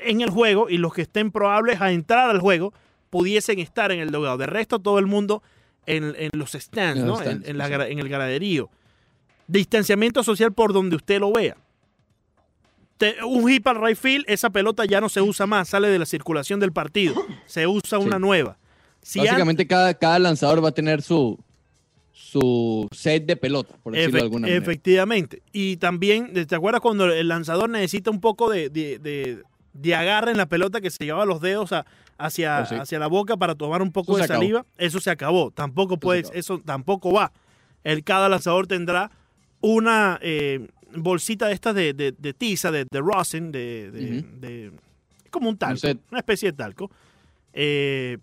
en 0.00 0.22
el 0.22 0.30
juego 0.30 0.68
y 0.68 0.78
los 0.78 0.92
que 0.92 1.02
estén 1.02 1.30
probables 1.30 1.80
a 1.80 1.92
entrar 1.92 2.28
al 2.28 2.40
juego 2.40 2.72
pudiesen 3.08 3.60
estar 3.60 3.92
en 3.92 4.00
el 4.00 4.10
dogado. 4.10 4.36
De 4.36 4.46
resto, 4.46 4.80
todo 4.80 4.98
el 4.98 5.06
mundo 5.06 5.44
en, 5.86 6.12
en 6.18 6.30
los 6.32 6.50
stands, 6.54 7.02
En 7.02 7.06
¿no? 7.06 7.18
stands, 7.18 7.44
en, 7.44 7.50
en 7.52 7.58
la 7.58 7.86
en 7.86 8.00
el 8.00 8.08
graderío. 8.08 8.68
Distanciamiento 9.50 10.22
social 10.22 10.52
por 10.52 10.72
donde 10.72 10.96
usted 10.96 11.18
lo 11.20 11.32
vea. 11.32 11.56
Te- 12.98 13.16
un 13.24 13.48
hit 13.48 13.66
al 13.66 13.80
right 13.82 13.96
field, 13.96 14.24
esa 14.28 14.50
pelota 14.50 14.84
ya 14.84 15.00
no 15.00 15.08
se 15.08 15.20
usa 15.22 15.46
más, 15.46 15.68
sale 15.70 15.88
de 15.88 15.98
la 15.98 16.06
circulación 16.06 16.60
del 16.60 16.72
partido. 16.72 17.14
Se 17.46 17.66
usa 17.66 17.98
una 17.98 18.16
Sí. 18.16 18.22
nueva. 18.22 18.58
Si 19.02 19.18
Básicamente 19.18 19.66
cada, 19.66 19.94
cada 19.94 20.18
lanzador 20.18 20.62
va 20.62 20.68
a 20.68 20.72
tener 20.72 21.00
su, 21.00 21.38
su 22.12 22.86
set 22.92 23.24
de 23.24 23.36
pelota, 23.36 23.74
por 23.82 23.94
decirlo 23.94 24.16
de 24.18 24.22
alguna 24.22 24.40
manera. 24.42 24.58
Efectivamente. 24.62 25.42
Y 25.52 25.78
también, 25.78 26.32
¿te 26.46 26.54
acuerdas 26.54 26.82
cuando 26.82 27.06
el 27.06 27.26
lanzador 27.28 27.70
necesita 27.70 28.10
un 28.10 28.20
poco 28.20 28.50
de, 28.50 28.68
de, 28.68 28.98
de- 28.98 29.42
de 29.72 29.94
agarre 29.94 30.32
en 30.32 30.36
la 30.36 30.46
pelota 30.46 30.80
que 30.80 30.90
se 30.90 31.04
llevaba 31.04 31.24
los 31.24 31.40
dedos 31.40 31.72
a- 31.72 31.86
hacia, 32.18 32.60
Oh, 32.62 32.66
sí. 32.66 32.74
hacia 32.74 32.98
la 32.98 33.06
boca 33.06 33.36
para 33.38 33.54
tomar 33.54 33.80
un 33.82 33.92
poco 33.92 34.12
Eso 34.12 34.18
de 34.18 34.24
acabó. 34.24 34.40
saliva? 34.40 34.66
Eso 34.76 35.00
se 35.00 35.10
acabó. 35.10 35.50
Tampoco 35.52 35.94
se 35.94 36.00
puede, 36.00 36.20
acabó. 36.20 36.34
eso 36.34 36.60
tampoco 36.64 37.12
va. 37.12 37.32
El, 37.82 38.04
cada 38.04 38.28
lanzador 38.28 38.66
tendrá 38.66 39.10
una 39.60 40.18
eh, 40.22 40.66
bolsita 40.94 41.46
de 41.48 41.52
estas 41.54 41.74
de, 41.74 41.92
de- 41.94 42.12
de 42.12 42.34
tiza, 42.34 42.70
de, 42.70 42.86
de 42.90 43.00
rosin, 43.00 43.52
de, 43.52 43.90
de- 43.90 44.22
de- 44.22 44.72
como 45.30 45.48
un 45.48 45.56
talco, 45.56 45.86
una 46.10 46.18
especie 46.18 46.50
de 46.50 46.56
talco, 46.56 46.90
eh, 47.52 48.18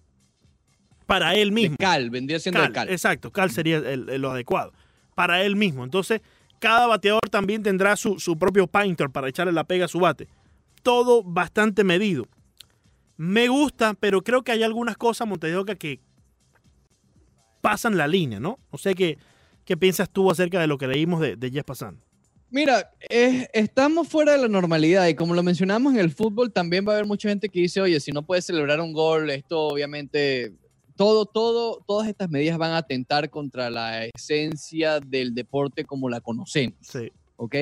para 1.06 1.36
él 1.36 1.50
De 1.50 1.56
mismo. 1.56 1.78
cal, 1.80 2.10
vendría 2.10 2.39
siendo 2.39 2.60
Cal, 2.60 2.67
de 2.69 2.73
cal. 2.73 2.89
Exacto, 2.89 3.32
cal 3.32 3.50
sería 3.52 3.78
el- 3.78 4.10
el- 4.10 4.21
lo 4.21 4.32
adecuado. 4.32 4.73
Para 5.15 5.41
él 5.43 5.56
mismo. 5.56 5.84
Entonces, 5.86 6.21
cada 6.60 6.86
bateador 6.88 7.21
también 7.32 7.63
tendrá 7.63 7.95
su, 7.95 8.19
su 8.19 8.38
propio 8.38 8.67
painter 8.67 9.10
para 9.10 9.30
echarle 9.30 9.54
la 9.54 9.63
pega 9.63 9.86
a 9.86 9.88
su 9.88 10.00
bate. 10.00 10.28
Todo 10.84 11.23
bastante 11.23 11.84
medido. 11.84 12.28
Me 13.15 13.47
gusta, 13.47 13.93
pero 13.93 14.21
creo 14.21 14.43
que 14.43 14.52
hay 14.52 14.63
algunas 14.63 14.97
cosas, 14.97 15.28
Montevideo, 15.28 15.65
que 15.65 16.00
pasan 17.62 17.97
la 17.97 18.08
línea, 18.08 18.39
¿no? 18.39 18.60
No 18.71 18.78
sé 18.78 18.93
qué, 18.95 19.17
qué 19.68 19.78
piensas 19.78 20.10
tú 20.10 20.32
acerca 20.32 20.60
de 20.60 20.66
lo 20.66 20.78
que 20.80 20.88
leímos 20.88 21.20
de, 21.22 21.36
de 21.36 21.52
Jeff 21.52 21.66
Passan. 21.66 22.00
Mira, 22.50 22.90
es- 23.10 23.48
estamos 23.54 24.08
fuera 24.08 24.32
de 24.32 24.38
la 24.40 24.48
normalidad 24.48 25.06
y 25.08 25.14
como 25.16 25.36
lo 25.36 25.44
mencionamos 25.44 25.94
en 25.94 26.00
el 26.00 26.10
fútbol, 26.12 26.52
también 26.54 26.88
va 26.88 26.94
a 26.94 26.96
haber 26.96 27.06
mucha 27.06 27.28
gente 27.30 27.50
que 27.50 27.60
dice, 27.60 27.82
oye, 27.82 28.00
si 28.00 28.12
no 28.12 28.26
puedes 28.26 28.46
celebrar 28.46 28.80
un 28.80 28.94
gol, 28.94 29.30
esto 29.30 29.68
obviamente, 29.68 30.54
todo, 30.96 31.26
todo, 31.26 31.84
todas 31.86 32.08
estas 32.08 32.30
medidas 32.30 32.58
van 32.58 32.72
a 32.72 32.78
atentar 32.78 33.30
contra 33.30 33.70
la 33.70 34.06
esencia 34.06 35.02
del 35.02 35.36
deporte 35.36 35.84
como 35.84 36.08
la 36.10 36.22
conocemos, 36.22 36.78
Sí. 36.82 37.12
¿ok? 37.36 37.56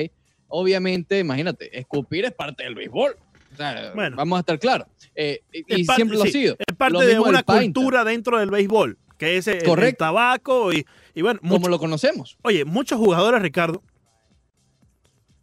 Obviamente, 0.48 1.18
imagínate, 1.18 1.76
escupir 1.76 2.24
es 2.24 2.32
parte 2.32 2.62
del 2.62 2.76
béisbol. 2.76 3.16
O 3.52 3.56
sea, 3.56 3.90
Bueno. 3.94 4.16
vamos 4.16 4.36
a 4.36 4.40
estar 4.40 4.58
claros. 4.60 4.86
Eh, 5.16 5.40
y 5.52 5.84
parte- 5.84 5.96
siempre 5.96 6.16
lo 6.16 6.22
ha 6.22 6.26
sí, 6.26 6.32
sido. 6.32 6.56
Es 6.64 6.76
parte 6.76 6.92
Lo 6.92 7.00
de 7.00 7.18
una 7.18 7.42
cultura 7.42 8.04
dentro 8.04 8.38
del 8.38 8.50
béisbol, 8.50 8.96
que 9.18 9.36
es 9.36 9.46
el, 9.46 9.62
tabaco 9.96 10.72
y, 10.72 10.86
y 11.14 11.22
bueno, 11.22 11.40
Como 11.40 11.68
lo 11.68 11.78
conocemos. 11.78 12.36
oye, 12.42 12.64
muchos 12.64 12.98
jugadores, 12.98 13.42
Ricardo, 13.42 13.82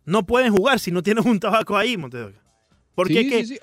no 0.06 0.26
pueden 0.26 0.54
jugar 0.54 0.80
si 0.80 0.92
no 0.92 1.02
tienen 1.02 1.28
un 1.28 1.40
tabaco 1.40 1.78
ahí, 1.78 1.98
Montedoca. 1.98 2.42
Porque 2.96 3.14
Sí, 3.14 3.20
es 3.20 3.32
que 3.32 3.46
sí, 3.46 3.60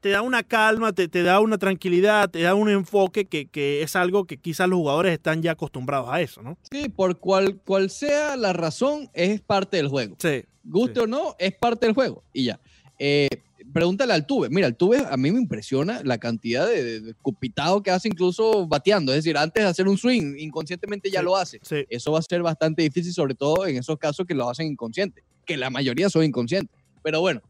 te 0.00 0.10
da 0.10 0.20
una 0.20 0.42
calma, 0.42 0.92
te, 0.92 1.06
te 1.06 1.22
da 1.22 1.38
una 1.38 1.58
tranquilidad, 1.58 2.28
te 2.28 2.42
da 2.42 2.54
un 2.56 2.68
enfoque 2.68 3.26
que, 3.26 3.46
que 3.46 3.82
es 3.82 3.94
algo 3.94 4.26
que 4.26 4.36
quizás 4.36 4.68
los 4.68 4.78
jugadores 4.78 5.12
están 5.12 5.42
ya 5.42 5.52
acostumbrados 5.52 6.08
a 6.10 6.20
eso, 6.20 6.42
¿no? 6.42 6.58
Sí, 6.70 6.88
por 6.88 7.18
cual, 7.18 7.60
cual 7.64 7.88
sea 7.88 8.36
la 8.36 8.52
razón, 8.52 9.08
es 9.14 9.40
parte 9.40 9.76
del 9.76 9.88
juego. 9.88 10.16
Sí. 10.18 10.44
Guste 10.64 11.00
o 11.00 11.06
no, 11.06 11.36
es 11.38 11.54
parte 11.54 11.86
del 11.86 11.94
juego. 11.94 12.24
Y 12.32 12.46
ya. 12.46 12.60
Eh, 12.98 13.28
pregúntale 13.72 14.12
al 14.12 14.26
Tuve. 14.26 14.48
Mira, 14.50 14.66
el 14.66 14.76
Tuve 14.76 14.98
a 15.08 15.16
mí 15.16 15.30
me 15.30 15.38
impresiona 15.40 16.00
la 16.04 16.18
cantidad 16.18 16.66
de, 16.66 17.00
de, 17.00 17.14
cupitado 17.22 17.82
que 17.82 17.90
hace 17.90 18.08
incluso 18.08 18.66
bateando. 18.66 19.12
Es 19.12 19.24
decir, 19.24 19.36
antes 19.36 19.62
de 19.62 19.68
hacer 19.68 19.88
un 19.88 19.96
swing, 19.98 20.36
inconscientemente 20.38 21.10
ya 21.10 21.20
Sí. 21.20 21.24
lo 21.24 21.36
hace. 21.36 21.60
Sí. 21.62 21.84
Eso 21.88 22.12
va 22.12 22.18
a 22.18 22.22
ser 22.22 22.42
bastante 22.42 22.82
difícil, 22.82 23.12
sobre 23.12 23.34
todo 23.34 23.66
en 23.66 23.76
esos 23.76 23.98
casos 23.98 24.26
que 24.26 24.34
lo 24.34 24.48
hacen 24.48 24.66
inconsciente, 24.66 25.22
que 25.46 25.56
la 25.56 25.70
mayoría 25.70 26.08
son 26.10 26.24
inconscientes. 26.24 26.76
Pero 27.02 27.20
bueno, 27.20 27.40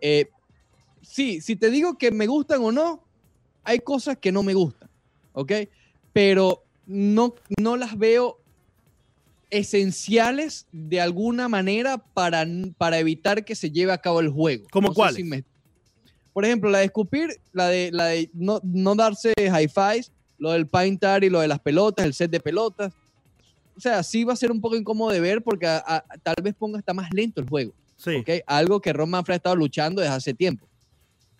eh, 0.00 0.28
sí, 1.02 1.40
si 1.40 1.56
te 1.56 1.70
digo 1.70 1.98
que 1.98 2.10
me 2.10 2.26
gustan 2.26 2.62
o 2.62 2.72
no, 2.72 3.02
hay 3.64 3.78
cosas 3.80 4.18
que 4.18 4.32
no 4.32 4.42
me 4.42 4.54
gustan, 4.54 4.88
¿ok? 5.32 5.52
Pero 6.12 6.64
no, 6.86 7.34
no 7.60 7.76
las 7.76 7.96
veo 7.96 8.38
esenciales 9.50 10.66
de 10.72 11.00
alguna 11.00 11.48
manera 11.48 11.98
para, 11.98 12.46
para 12.78 12.98
evitar 12.98 13.44
que 13.44 13.54
se 13.54 13.70
lleve 13.70 13.92
a 13.92 13.98
cabo 13.98 14.20
el 14.20 14.30
juego. 14.30 14.66
¿Cómo 14.70 14.88
No 14.88 14.94
sé 14.94 14.96
cuáles? 14.96 15.16
si 15.16 15.24
me- 15.24 15.44
Por 16.32 16.44
ejemplo, 16.44 16.70
la 16.70 16.78
de 16.78 16.86
escupir, 16.86 17.28
la 17.52 17.68
de, 17.68 17.90
la 17.92 18.06
de 18.06 18.30
no, 18.32 18.60
no 18.62 18.94
darse 18.94 19.32
high 19.38 19.68
fives, 19.68 20.10
lo 20.38 20.52
del 20.52 20.66
paintar 20.66 21.24
y 21.24 21.30
lo 21.30 21.40
de 21.40 21.48
las 21.48 21.60
pelotas, 21.60 22.04
el 22.06 22.14
set 22.14 22.30
de 22.30 22.40
pelotas. 22.40 22.92
O 23.76 23.80
sea, 23.80 24.02
sí 24.02 24.24
va 24.24 24.32
a 24.32 24.36
ser 24.36 24.50
un 24.50 24.60
poco 24.60 24.76
incómodo 24.76 25.10
de 25.10 25.20
ver 25.20 25.42
porque 25.42 25.66
a- 25.66 25.82
a- 25.86 26.04
tal 26.22 26.34
vez 26.42 26.54
ponga 26.54 26.78
está 26.78 26.92
más 26.94 27.08
lento 27.12 27.40
el 27.40 27.48
juego. 27.48 27.72
Sí. 27.96 28.16
¿ok? 28.16 28.28
Algo 28.46 28.80
que 28.80 28.92
Ron 28.92 29.10
Manfred 29.10 29.34
ha 29.34 29.36
estado 29.36 29.56
luchando 29.56 30.00
desde 30.02 30.14
hace 30.14 30.34
tiempo. 30.34 30.66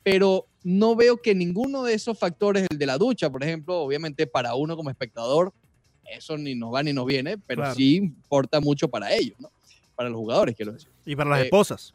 Pero 0.05 0.47
no 0.63 0.95
veo 0.97 1.17
que 1.21 1.35
ninguno 1.35 1.83
de 1.85 1.95
esos 1.95 2.19
factores, 2.19 2.67
el 2.71 2.79
de 2.79 2.87
la 2.87 2.99
ducha, 2.99 3.31
por 3.31 3.43
ejemplo, 3.43 3.81
obviamente 3.81 4.27
para 4.27 4.55
uno 4.55 4.77
como 4.77 4.91
espectador, 4.91 5.53
eso 6.05 6.37
ni 6.37 6.55
nos 6.55 6.73
va 6.75 6.83
ni 6.83 6.93
nos 6.93 7.07
viene, 7.07 7.39
pero 7.39 7.63
Claro. 7.63 7.75
sí 7.75 7.97
importa 7.97 8.61
mucho 8.61 8.89
para 8.89 9.13
ellos, 9.15 9.37
¿no? 9.41 9.51
Para 9.95 10.09
los 10.11 10.19
jugadores, 10.19 10.55
quiero 10.57 10.73
decir. 10.73 10.89
Y 11.07 11.15
para 11.17 11.31
las 11.31 11.41
Eh, 11.41 11.45
esposas. 11.45 11.95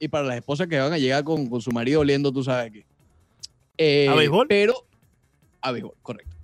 Y 0.00 0.08
para 0.08 0.24
las 0.26 0.36
esposas 0.38 0.66
que 0.66 0.78
van 0.80 0.92
a 0.92 0.98
llegar 0.98 1.22
con, 1.22 1.46
con 1.48 1.60
su 1.60 1.70
marido 1.70 2.00
oliendo, 2.00 2.32
tú 2.32 2.42
sabes 2.42 2.72
qué. 2.72 2.86
Eh, 3.76 4.08
¿A 4.08 4.14
béisbol? 4.14 4.46
Pero, 4.48 4.74
a 5.60 5.70
béisbol, 5.72 5.92
correcto. 6.02 6.36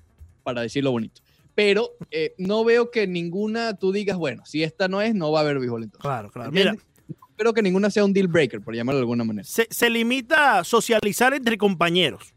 Para 0.45 0.61
decirlo 0.61 0.93
bonito. 0.93 1.23
Pero 1.55 1.91
eh, 2.11 2.35
no 2.39 2.65
veo 2.65 2.91
que 2.91 3.07
ninguna 3.07 3.75
tú 3.75 3.91
digas, 3.93 4.19
bueno, 4.19 4.45
si 4.47 4.63
esta 4.63 4.89
no 4.89 5.01
es, 5.01 5.15
no 5.15 5.33
va 5.33 5.41
a 5.41 5.43
haber 5.43 5.59
béisbol 5.59 5.85
entonces. 5.85 6.03
Claro, 6.03 6.31
claro. 6.31 6.53
Mira. 6.53 6.75
No 6.75 7.17
creo 7.37 7.53
que 7.55 7.63
ninguna 7.63 7.91
sea 7.91 8.05
un 8.05 8.13
deal 8.13 8.29
breaker, 8.29 8.61
por 8.61 8.75
llamarlo 8.75 8.99
de 8.99 9.03
alguna 9.03 9.25
manera. 9.25 9.45
se, 9.47 9.67
se 9.71 9.91
limita 9.91 10.59
a 10.59 10.65
socializar 10.65 11.35
entre 11.35 11.59
compañeros. 11.59 12.35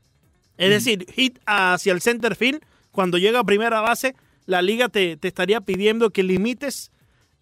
Es 0.57 0.67
Mm. 0.67 0.71
decir, 0.71 1.05
hit 1.13 1.39
hacia 1.45 1.93
el 1.93 2.01
center 2.01 2.35
field, 2.35 2.61
cuando 2.91 3.17
llega 3.17 3.39
a 3.39 3.43
primera 3.45 3.79
base, 3.81 4.15
la 4.45 4.61
liga 4.61 4.89
te, 4.89 5.15
te 5.17 5.27
estaría 5.29 5.61
pidiendo 5.61 6.09
que 6.09 6.23
limites 6.23 6.91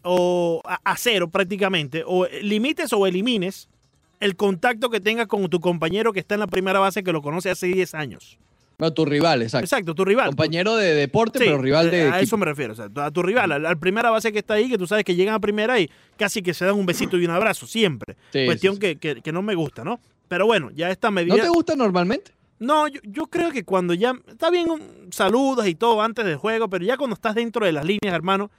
o 0.07 0.61
a, 0.65 0.79
a 0.83 0.95
cero 0.97 1.29
prácticamente, 1.29 2.03
o 2.05 2.25
limites 2.41 2.91
o 2.93 3.05
elimines 3.05 3.67
el 4.19 4.35
contacto 4.35 4.89
que 4.89 4.99
tengas 4.99 5.27
con 5.27 5.47
tu 5.49 5.59
compañero 5.59 6.13
que 6.13 6.19
está 6.19 6.33
en 6.35 6.39
la 6.39 6.47
primera 6.47 6.79
base 6.79 7.03
que 7.03 7.11
lo 7.11 7.21
conoce 7.21 7.49
hace 7.51 7.67
10 7.67 7.93
años. 7.93 8.37
No, 8.79 8.93
tu 8.93 9.05
rival, 9.05 9.41
exacto. 9.41 9.65
Exacto, 9.65 9.95
tu 9.95 10.05
rival. 10.05 10.27
Compañero 10.27 10.75
de 10.75 10.93
deporte, 10.93 11.39
Sí, 11.39 11.45
pero 11.45 11.59
rival 11.61 11.89
de 11.91 12.01
a 12.03 12.07
equipo. 12.09 12.23
eso 12.23 12.37
me 12.37 12.45
refiero. 12.45 12.73
o 12.73 12.75
sea, 12.75 12.87
a 12.95 13.11
tu 13.11 13.23
rival, 13.23 13.51
al, 13.51 13.65
al 13.65 13.77
primera 13.79 14.09
base 14.11 14.31
que 14.31 14.39
está 14.39 14.53
ahí, 14.53 14.69
que 14.69 14.77
tú 14.77 14.85
sabes 14.87 15.03
que 15.03 15.15
llegan 15.15 15.33
a 15.33 15.39
primera 15.39 15.79
y 15.79 15.89
casi 16.15 16.41
que 16.43 16.53
se 16.53 16.63
dan 16.65 16.75
un 16.75 16.85
besito 16.85 17.17
y 17.17 17.25
un 17.25 17.31
abrazo, 17.31 17.65
siempre. 17.67 18.15
Sí, 18.31 18.45
Cuestión 18.45 18.75
sí, 18.75 18.79
Que, 18.79 18.95
que- 18.97 19.21
que 19.21 19.31
no 19.31 19.41
me 19.41 19.55
gusta, 19.55 19.83
¿no? 19.83 19.99
Pero 20.27 20.45
bueno, 20.45 20.69
ya 20.75 20.89
esta 20.91 21.09
medida. 21.09 21.35
¿No 21.35 21.41
te 21.43 21.49
gusta 21.49 21.75
normalmente? 21.75 22.31
No, 22.59 22.87
yo, 22.87 22.99
yo 23.03 23.25
creo 23.27 23.51
que 23.51 23.63
cuando 23.63 23.93
ya. 23.95 24.13
Está 24.27 24.49
bien, 24.51 24.67
saludos 25.11 25.67
y 25.67 25.73
todo 25.75 26.01
antes 26.01 26.25
del 26.25 26.37
juego, 26.37 26.67
pero 26.69 26.85
ya 26.85 26.97
cuando 26.97 27.13
estás 27.15 27.33
dentro 27.35 27.65
de 27.65 27.71
las 27.71 27.85
líneas, 27.85 28.13
hermano. 28.13 28.51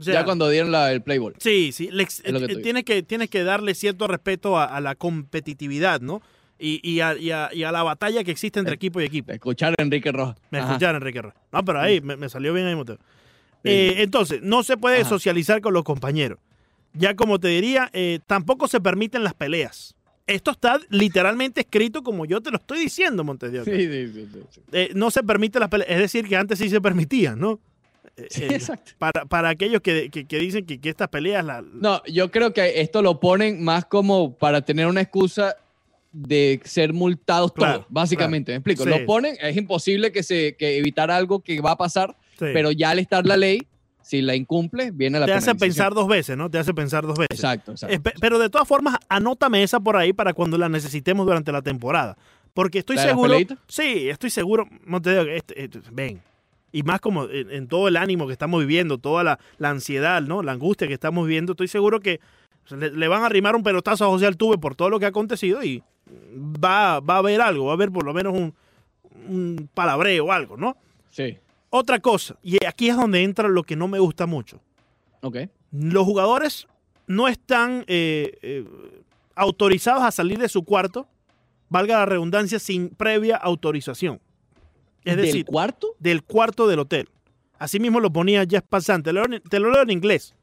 O 0.00 0.02
sea, 0.02 0.14
ya 0.14 0.24
cuando 0.24 0.48
dieron 0.48 0.70
la- 0.72 0.92
el 0.92 1.02
play 1.02 1.18
ball. 1.18 1.34
Sí, 1.38 1.72
sí. 1.72 1.88
le 1.90 2.02
ex- 2.02 2.20
Es 2.24 2.32
lo 2.32 2.40
que 2.46 2.52
eh, 2.54 2.56
tienes, 2.62 2.84
que, 2.84 3.02
tienes 3.02 3.28
que 3.30 3.42
darle 3.44 3.74
cierto 3.74 4.06
respeto 4.06 4.58
a, 4.58 4.64
a 4.64 4.80
la 4.80 4.94
competitividad, 4.94 6.00
¿no? 6.00 6.22
Y, 6.58 6.80
y 6.88 7.00
a, 7.00 7.16
y 7.16 7.30
a- 7.30 7.50
y 7.52 7.62
a 7.62 7.70
la 7.72 7.82
batalla 7.82 8.24
que 8.24 8.30
existe 8.32 8.58
entre 8.58 8.74
equipo 8.74 9.00
y 9.00 9.04
equipo. 9.04 9.30
Escuchar 9.32 9.74
a 9.78 9.82
Enrique 9.82 10.10
Rojas. 10.10 10.36
Me 10.50 10.58
escucharon, 10.58 10.96
Enrique 10.96 11.18
Herrera. 11.20 11.34
No, 11.52 11.64
pero 11.64 11.80
ahí 11.80 12.00
me, 12.00 12.16
me 12.16 12.28
salió 12.28 12.52
bien 12.52 12.66
ahí, 12.66 12.74
Mateo. 12.74 12.96
Sí. 13.62 13.70
Eh, 13.70 13.94
entonces, 14.02 14.40
no 14.42 14.62
se 14.62 14.76
puede 14.76 15.00
Ajá. 15.00 15.08
socializar 15.08 15.60
con 15.60 15.72
los 15.74 15.84
compañeros. 15.84 16.38
Ya 16.94 17.14
como 17.14 17.38
te 17.38 17.48
diría, 17.48 17.90
eh, 17.92 18.18
tampoco 18.26 18.66
se 18.66 18.80
permiten 18.80 19.22
las 19.22 19.34
peleas. 19.34 19.94
Esto 20.26 20.50
está 20.50 20.78
literalmente 20.90 21.60
escrito 21.60 22.02
como 22.02 22.26
yo 22.26 22.40
te 22.40 22.50
lo 22.50 22.56
estoy 22.58 22.80
diciendo, 22.80 23.24
Montedio. 23.24 23.64
Sí, 23.64 23.70
sí, 23.70 23.86
sí, 24.12 24.28
sí, 24.32 24.40
sí. 24.50 24.60
Eh, 24.72 24.90
no 24.94 25.10
se 25.10 25.22
permite 25.22 25.58
las 25.60 25.68
peleas. 25.68 25.90
Es 25.90 25.98
decir, 25.98 26.26
que 26.28 26.36
antes 26.36 26.58
sí 26.58 26.68
se 26.68 26.80
permitían, 26.80 27.38
¿no? 27.38 27.60
Sí, 28.30 28.44
eh, 28.44 28.48
exacto. 28.52 28.92
para, 28.98 29.24
para 29.24 29.48
aquellos 29.50 29.80
que, 29.80 30.10
que- 30.10 30.26
que 30.26 30.38
dicen 30.38 30.66
que, 30.66 30.80
que 30.80 30.88
estas 30.88 31.08
peleas... 31.08 31.44
La, 31.44 31.62
No, 31.62 32.02
yo 32.04 32.30
creo 32.30 32.52
que 32.52 32.80
esto 32.80 33.02
lo 33.02 33.20
ponen 33.20 33.62
más 33.62 33.84
como 33.84 34.34
para 34.36 34.62
tener 34.62 34.86
una 34.86 35.00
excusa 35.00 35.56
de 36.12 36.60
ser 36.64 36.92
multados 36.92 37.52
Claro, 37.52 37.80
todos, 37.80 37.86
básicamente. 37.90 38.52
¿Me 38.52 38.56
explico? 38.56 38.84
Sí. 38.84 38.90
Lo 38.90 39.04
ponen, 39.06 39.36
es 39.40 39.56
imposible 39.56 40.10
que, 40.10 40.22
se, 40.22 40.56
que 40.56 40.78
evitar 40.78 41.10
algo 41.10 41.40
que 41.40 41.60
va 41.60 41.72
a 41.72 41.76
pasar, 41.76 42.16
sí. 42.38 42.46
pero 42.52 42.70
ya 42.72 42.90
al 42.90 42.98
estar 42.98 43.26
la 43.26 43.36
ley, 43.36 43.66
si 44.02 44.22
la 44.22 44.34
incumple, 44.34 44.90
viene 44.90 45.20
la 45.20 45.26
te 45.26 45.32
hace 45.34 45.54
pensar 45.54 45.92
dos 45.92 46.08
veces, 46.08 46.34
¿no? 46.36 46.50
Te 46.50 46.58
hace 46.58 46.72
pensar 46.72 47.06
dos 47.06 47.18
veces. 47.18 47.38
Exacto, 47.38 47.72
exacto. 47.72 48.02
Pe- 48.02 48.14
pero 48.20 48.38
de 48.38 48.48
todas 48.48 48.66
formas, 48.66 48.96
anótame 49.08 49.62
esa 49.62 49.80
por 49.80 49.96
ahí 49.98 50.14
para 50.14 50.32
cuando 50.32 50.56
la 50.56 50.70
necesitemos 50.70 51.26
durante 51.26 51.52
la 51.52 51.60
temporada. 51.60 52.16
Porque 52.54 52.78
estoy 52.78 52.96
¿La 52.96 53.02
seguro. 53.02 53.36
Sí, 53.68 54.08
estoy 54.08 54.30
seguro. 54.30 54.66
Montevideo, 54.86 55.28
este- 55.28 55.62
este- 55.62 55.80
ven. 55.92 56.22
Y 56.72 56.82
más 56.82 57.00
como 57.00 57.24
en, 57.24 57.50
en 57.50 57.66
todo 57.68 57.88
el 57.88 57.96
ánimo 57.96 58.26
que 58.26 58.32
estamos 58.32 58.60
viviendo, 58.60 58.98
toda 58.98 59.24
la, 59.24 59.38
la 59.58 59.70
ansiedad, 59.70 60.20
¿no? 60.22 60.42
La 60.42 60.52
angustia 60.52 60.86
que 60.86 60.94
estamos 60.94 61.26
viviendo, 61.26 61.52
estoy 61.52 61.68
seguro 61.68 62.00
que 62.00 62.20
le, 62.70 62.90
le 62.90 63.08
van 63.08 63.22
a 63.22 63.26
arrimar 63.26 63.56
un 63.56 63.62
pelotazo 63.62 64.04
a 64.04 64.08
José 64.08 64.26
Altuve 64.26 64.58
por 64.58 64.74
todo 64.76 64.90
lo 64.90 64.98
que 64.98 65.06
ha 65.06 65.08
acontecido 65.08 65.62
y 65.64 65.82
va, 66.62 67.00
va 67.00 67.14
a 67.14 67.18
haber 67.18 67.40
algo, 67.40 67.66
va 67.66 67.72
a 67.72 67.74
haber 67.74 67.90
por 67.90 68.04
lo 68.04 68.12
menos 68.12 68.34
un, 68.34 68.54
un 69.28 69.68
palabreo 69.72 70.26
o 70.26 70.32
algo, 70.32 70.56
¿no? 70.56 70.76
Sí. 71.10 71.38
Otra 71.70 71.98
cosa, 72.00 72.36
y 72.42 72.64
aquí 72.66 72.88
es 72.88 72.96
donde 72.96 73.22
entra 73.22 73.48
lo 73.48 73.62
que 73.62 73.76
no 73.76 73.88
me 73.88 73.98
gusta 73.98 74.24
mucho 74.26 74.60
Ok. 75.20 75.36
los 75.70 76.04
jugadores 76.04 76.66
no 77.06 77.28
están 77.28 77.84
eh, 77.88 78.38
eh, 78.42 78.64
autorizados 79.34 80.02
a 80.02 80.10
salir 80.10 80.38
de 80.38 80.48
su 80.48 80.64
cuarto, 80.64 81.06
valga 81.68 81.98
la 81.98 82.06
redundancia, 82.06 82.58
sin 82.58 82.88
previa 82.90 83.36
autorización. 83.36 84.20
Es 85.10 85.16
¿Del 85.16 85.26
decir, 85.26 85.44
cuarto? 85.44 85.94
del 85.98 86.22
cuarto 86.22 86.66
del 86.66 86.78
hotel. 86.80 87.08
Así 87.58 87.80
mismo 87.80 87.98
lo 88.00 88.12
ponía 88.12 88.44
Jeff 88.48 88.62
Passan. 88.68 89.02
Te 89.02 89.12
lo, 89.12 89.24
leo 89.24 89.36
en- 89.38 89.42
te 89.42 89.58
lo 89.58 89.70
leo 89.72 89.82
en 89.82 89.90
inglés, 89.90 90.34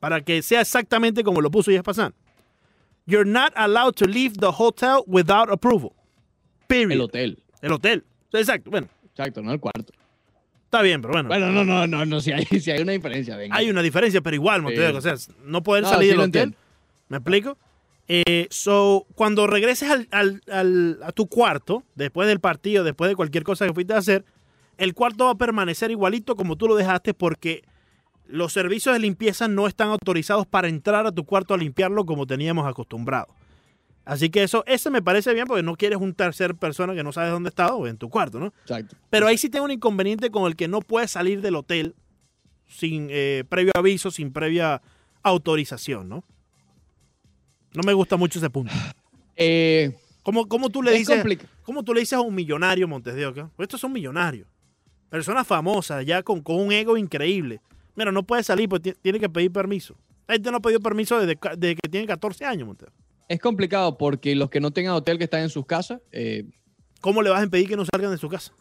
para 0.00 0.20
que 0.22 0.42
sea 0.42 0.60
exactamente 0.62 1.22
como 1.24 1.40
lo 1.40 1.50
puso 1.50 1.70
Jeff 1.70 1.84
Passan. 1.84 2.14
You're 3.06 3.28
not 3.28 3.52
allowed 3.54 3.94
to 3.96 4.06
leave 4.06 4.34
the 4.40 4.50
hotel 4.56 5.02
without 5.06 5.48
approval. 5.50 5.92
Period. 6.66 6.92
El 6.92 7.00
hotel. 7.02 7.42
El 7.62 7.72
hotel. 7.72 8.04
Exacto. 8.32 8.70
Bueno, 8.70 8.88
Exacto, 9.10 9.40
no 9.42 9.52
el 9.52 9.60
cuarto. 9.60 9.92
está 10.64 10.82
bien, 10.82 11.00
pero 11.00 11.12
bueno. 11.12 11.28
Bueno, 11.28 11.50
no, 11.52 11.64
no, 11.64 11.86
no, 11.86 12.04
no, 12.04 12.20
si 12.20 12.32
hay, 12.32 12.44
si 12.44 12.70
hay 12.70 12.82
una 12.82 12.92
diferencia, 12.92 13.36
venga. 13.36 13.54
Hay 13.56 13.70
una 13.70 13.80
diferencia, 13.82 14.20
pero 14.20 14.34
igual, 14.34 14.62
Montevideo, 14.62 15.00
Sí. 15.00 15.08
o 15.08 15.16
sea, 15.16 15.34
no 15.44 15.62
poder 15.62 15.84
No, 15.84 15.88
salir 15.90 16.06
sí 16.06 16.10
del 16.10 16.18
hotel. 16.20 16.26
entiendo. 16.42 16.58
¿Me 17.08 17.16
explico? 17.18 17.56
Eh, 18.08 18.46
so, 18.50 19.06
cuando 19.14 19.46
regreses 19.46 19.90
al, 19.90 20.08
al- 20.12 20.40
al- 20.50 21.00
a 21.02 21.12
tu 21.12 21.26
cuarto, 21.26 21.82
después 21.96 22.28
del 22.28 22.38
partido, 22.40 22.84
después 22.84 23.08
de 23.10 23.16
cualquier 23.16 23.42
cosa 23.42 23.66
que 23.66 23.72
fuiste 23.74 23.94
a 23.94 23.98
hacer, 23.98 24.24
el 24.78 24.94
cuarto 24.94 25.24
va 25.24 25.32
a 25.32 25.34
permanecer 25.36 25.90
igualito 25.90 26.36
como 26.36 26.56
tú 26.56 26.68
lo 26.68 26.76
dejaste 26.76 27.14
porque 27.14 27.64
los 28.26 28.52
servicios 28.52 28.94
de 28.94 28.98
limpieza 29.00 29.48
no 29.48 29.66
están 29.66 29.88
autorizados 29.88 30.46
para 30.46 30.68
entrar 30.68 31.06
a 31.06 31.12
tu 31.12 31.24
cuarto 31.24 31.54
a 31.54 31.56
limpiarlo 31.58 32.04
como 32.04 32.26
teníamos 32.26 32.66
acostumbrado. 32.66 33.28
Así 34.04 34.30
que 34.30 34.44
eso, 34.44 34.62
ese 34.68 34.88
me 34.90 35.02
parece 35.02 35.34
bien 35.34 35.46
porque 35.48 35.64
no 35.64 35.74
quieres 35.74 35.98
un 36.00 36.14
tercer 36.14 36.54
persona 36.54 36.94
que 36.94 37.02
no 37.02 37.10
sabes 37.12 37.32
dónde 37.32 37.48
está 37.48 37.74
o 37.74 37.88
en 37.88 37.96
tu 37.96 38.08
cuarto, 38.08 38.38
¿no? 38.38 38.52
Exacto. 38.62 38.96
Pero 39.10 39.26
ahí 39.26 39.36
sí 39.36 39.48
tengo 39.48 39.64
un 39.64 39.72
inconveniente 39.72 40.30
con 40.30 40.46
el 40.46 40.54
que 40.54 40.68
no 40.68 40.80
puedes 40.80 41.10
salir 41.10 41.40
del 41.40 41.56
hotel 41.56 41.96
sin 42.68 43.08
eh, 43.10 43.42
previo 43.48 43.72
aviso, 43.74 44.12
sin 44.12 44.32
previa 44.32 44.80
autorización, 45.24 46.08
¿no? 46.08 46.24
No 47.76 47.82
me 47.84 47.92
gusta 47.92 48.16
mucho 48.16 48.38
ese 48.38 48.50
punto. 48.50 48.72
Eh, 49.38 49.94
¿Cómo, 50.22 50.48
cómo 50.48 50.70
tú 50.70 50.82
le 50.82 50.92
es 50.92 51.06
dices, 51.06 51.22
cómo 51.62 51.82
tú 51.82 51.92
le 51.92 52.00
dices 52.00 52.14
a 52.14 52.22
un 52.22 52.34
millonario, 52.34 52.88
Montes 52.88 53.14
de 53.14 53.26
Oca? 53.26 53.50
Pues 53.54 53.66
estos 53.66 53.78
son 53.82 53.92
millonarios. 53.92 54.48
Personas 55.10 55.46
famosas, 55.46 56.06
ya 56.06 56.22
con, 56.22 56.40
con 56.40 56.56
un 56.56 56.72
ego 56.72 56.96
increíble. 56.96 57.60
Mira, 57.94 58.10
no 58.12 58.22
puede 58.22 58.42
salir, 58.42 58.66
pues 58.66 58.80
ti- 58.80 58.94
tiene 59.02 59.20
que 59.20 59.28
pedir 59.28 59.52
permiso. 59.52 59.94
Gente 60.26 60.50
no 60.50 60.56
ha 60.56 60.60
pedido 60.60 60.80
permiso 60.80 61.20
desde 61.20 61.36
que 61.36 61.88
tiene 61.90 62.06
14 62.06 62.46
años, 62.46 62.66
Montes. 62.66 62.88
Es 63.28 63.38
complicado 63.40 63.98
porque 63.98 64.34
los 64.34 64.48
que 64.48 64.58
no 64.58 64.70
tengan 64.70 64.94
hotel 64.94 65.18
que 65.18 65.24
están 65.24 65.42
en 65.42 65.50
sus 65.50 65.66
casas, 65.66 66.00
eh, 66.12 66.44
¿Cómo 67.02 67.20
le 67.20 67.28
vas 67.28 67.40
a 67.42 67.44
impedir 67.44 67.68
que 67.68 67.76
no 67.76 67.84
salgan 67.84 68.10
de 68.10 68.16
su 68.16 68.30
casa? 68.30 68.52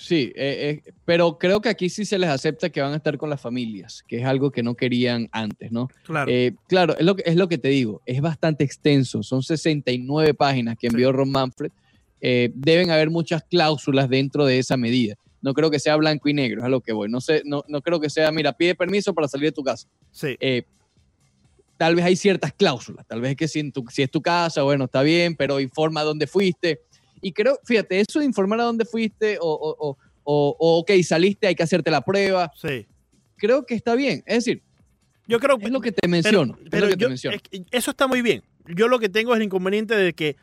Sí, 0.00 0.32
eh, 0.34 0.80
eh, 0.86 0.92
pero 1.04 1.38
creo 1.38 1.60
que 1.60 1.68
aquí 1.68 1.88
sí 1.90 2.04
se 2.04 2.18
les 2.18 2.30
acepta 2.30 2.70
que 2.70 2.80
van 2.80 2.92
a 2.92 2.96
estar 2.96 3.16
con 3.18 3.28
las 3.30 3.40
familias, 3.40 4.02
que 4.08 4.18
es 4.18 4.24
algo 4.24 4.50
que 4.50 4.62
no 4.62 4.74
querían 4.74 5.28
antes, 5.32 5.70
¿no? 5.72 5.88
Claro. 6.04 6.30
Eh, 6.30 6.52
claro, 6.68 6.96
es 6.98 7.04
lo, 7.04 7.14
que, 7.16 7.22
es 7.26 7.36
lo 7.36 7.48
que 7.48 7.58
te 7.58 7.68
digo, 7.68 8.00
es 8.06 8.20
bastante 8.20 8.64
extenso, 8.64 9.22
son 9.22 9.42
69 9.42 10.34
páginas 10.34 10.76
que 10.78 10.86
envió 10.88 11.12
Ron 11.12 11.30
Manfred, 11.30 11.70
eh, 12.20 12.50
deben 12.54 12.90
haber 12.90 13.10
muchas 13.10 13.42
cláusulas 13.44 14.08
dentro 14.08 14.44
de 14.44 14.58
esa 14.58 14.76
medida. 14.76 15.14
No 15.42 15.54
creo 15.54 15.70
que 15.70 15.78
sea 15.78 15.96
blanco 15.96 16.28
y 16.28 16.34
negro, 16.34 16.60
es 16.60 16.64
a 16.66 16.68
lo 16.68 16.82
que 16.82 16.92
voy. 16.92 17.08
No, 17.08 17.20
sé, 17.22 17.42
no, 17.46 17.64
no 17.66 17.80
creo 17.80 17.98
que 17.98 18.10
sea, 18.10 18.30
mira, 18.30 18.52
pide 18.52 18.74
permiso 18.74 19.14
para 19.14 19.26
salir 19.28 19.46
de 19.48 19.52
tu 19.52 19.62
casa. 19.62 19.88
sí. 20.10 20.36
Tal 21.76 21.94
vez 21.94 22.04
hay 22.04 22.14
ciertas 22.14 22.52
cláusulas, 22.52 23.06
tal 23.06 23.22
vez 23.22 23.30
es 23.30 23.36
que 23.38 23.48
si, 23.48 23.60
en 23.60 23.72
tu- 23.72 23.86
si 23.88 24.02
es 24.02 24.10
tu 24.10 24.20
casa, 24.20 24.62
bueno, 24.62 24.84
está 24.84 25.00
bien, 25.02 25.34
pero 25.34 25.60
informa 25.60 26.02
dónde 26.02 26.26
fuiste. 26.26 26.80
Y 27.20 27.32
creo, 27.32 27.58
fíjate, 27.64 28.00
eso 28.00 28.18
de 28.20 28.24
informar 28.24 28.60
a 28.60 28.64
dónde 28.64 28.84
fuiste 28.84 29.38
o, 29.40 29.46
o, 29.48 29.76
o, 29.90 29.96
o- 30.24 30.78
ok, 30.80 30.90
saliste, 31.02 31.46
hay 31.46 31.54
que 31.54 31.62
hacerte 31.62 31.90
la 31.90 32.00
prueba, 32.02 32.50
sí. 32.54 32.86
creo 33.36 33.64
que 33.66 33.74
está 33.74 33.94
bien. 33.94 34.22
Es 34.26 34.44
decir, 34.44 34.62
Yo 35.26 35.38
creo 35.38 35.58
es 35.60 35.70
lo 35.70 35.80
que 35.80 35.92
te 35.92 36.00
Pero- 36.02 36.10
menciono. 36.10 36.58
es 36.72 36.80
lo 36.80 36.88
que 36.88 36.96
te 36.96 37.08
menciono. 37.08 37.36
eso 37.70 37.90
está 37.90 38.06
muy 38.06 38.22
bien. 38.22 38.42
Yo 38.74 38.88
lo 38.88 38.98
que 38.98 39.08
tengo 39.08 39.32
es 39.32 39.38
el 39.38 39.44
inconveniente 39.44 39.94
de 39.96 40.12
que 40.12 40.36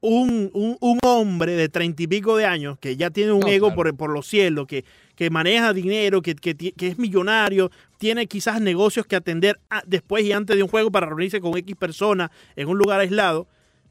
un, 0.00 0.50
un- 0.52 0.76
un 0.80 0.98
hombre 1.02 1.52
de 1.56 1.68
treinta 1.70 2.02
y 2.02 2.06
pico 2.06 2.36
de 2.36 2.44
años, 2.44 2.78
que 2.78 2.96
ya 2.96 3.08
tiene 3.10 3.32
un 3.32 3.40
No, 3.40 3.48
ego 3.48 3.68
claro. 3.68 3.76
por, 3.76 3.96
por 3.96 4.10
los 4.10 4.26
cielos, 4.26 4.66
que, 4.66 4.84
que 5.16 5.30
maneja 5.30 5.72
dinero, 5.72 6.20
que, 6.20 6.34
que 6.34 6.74
es 6.88 6.98
millonario, 6.98 7.70
tiene 7.98 8.26
quizás 8.26 8.60
negocios 8.60 9.06
que 9.06 9.16
atender 9.16 9.58
a- 9.70 9.82
después 9.86 10.22
y 10.24 10.32
antes 10.32 10.56
de 10.56 10.62
un 10.62 10.68
juego 10.68 10.90
para 10.90 11.06
reunirse 11.06 11.40
con 11.40 11.56
X 11.56 11.74
personas 11.76 12.30
en 12.56 12.68
un 12.68 12.76
lugar 12.76 13.00
aislado. 13.00 13.46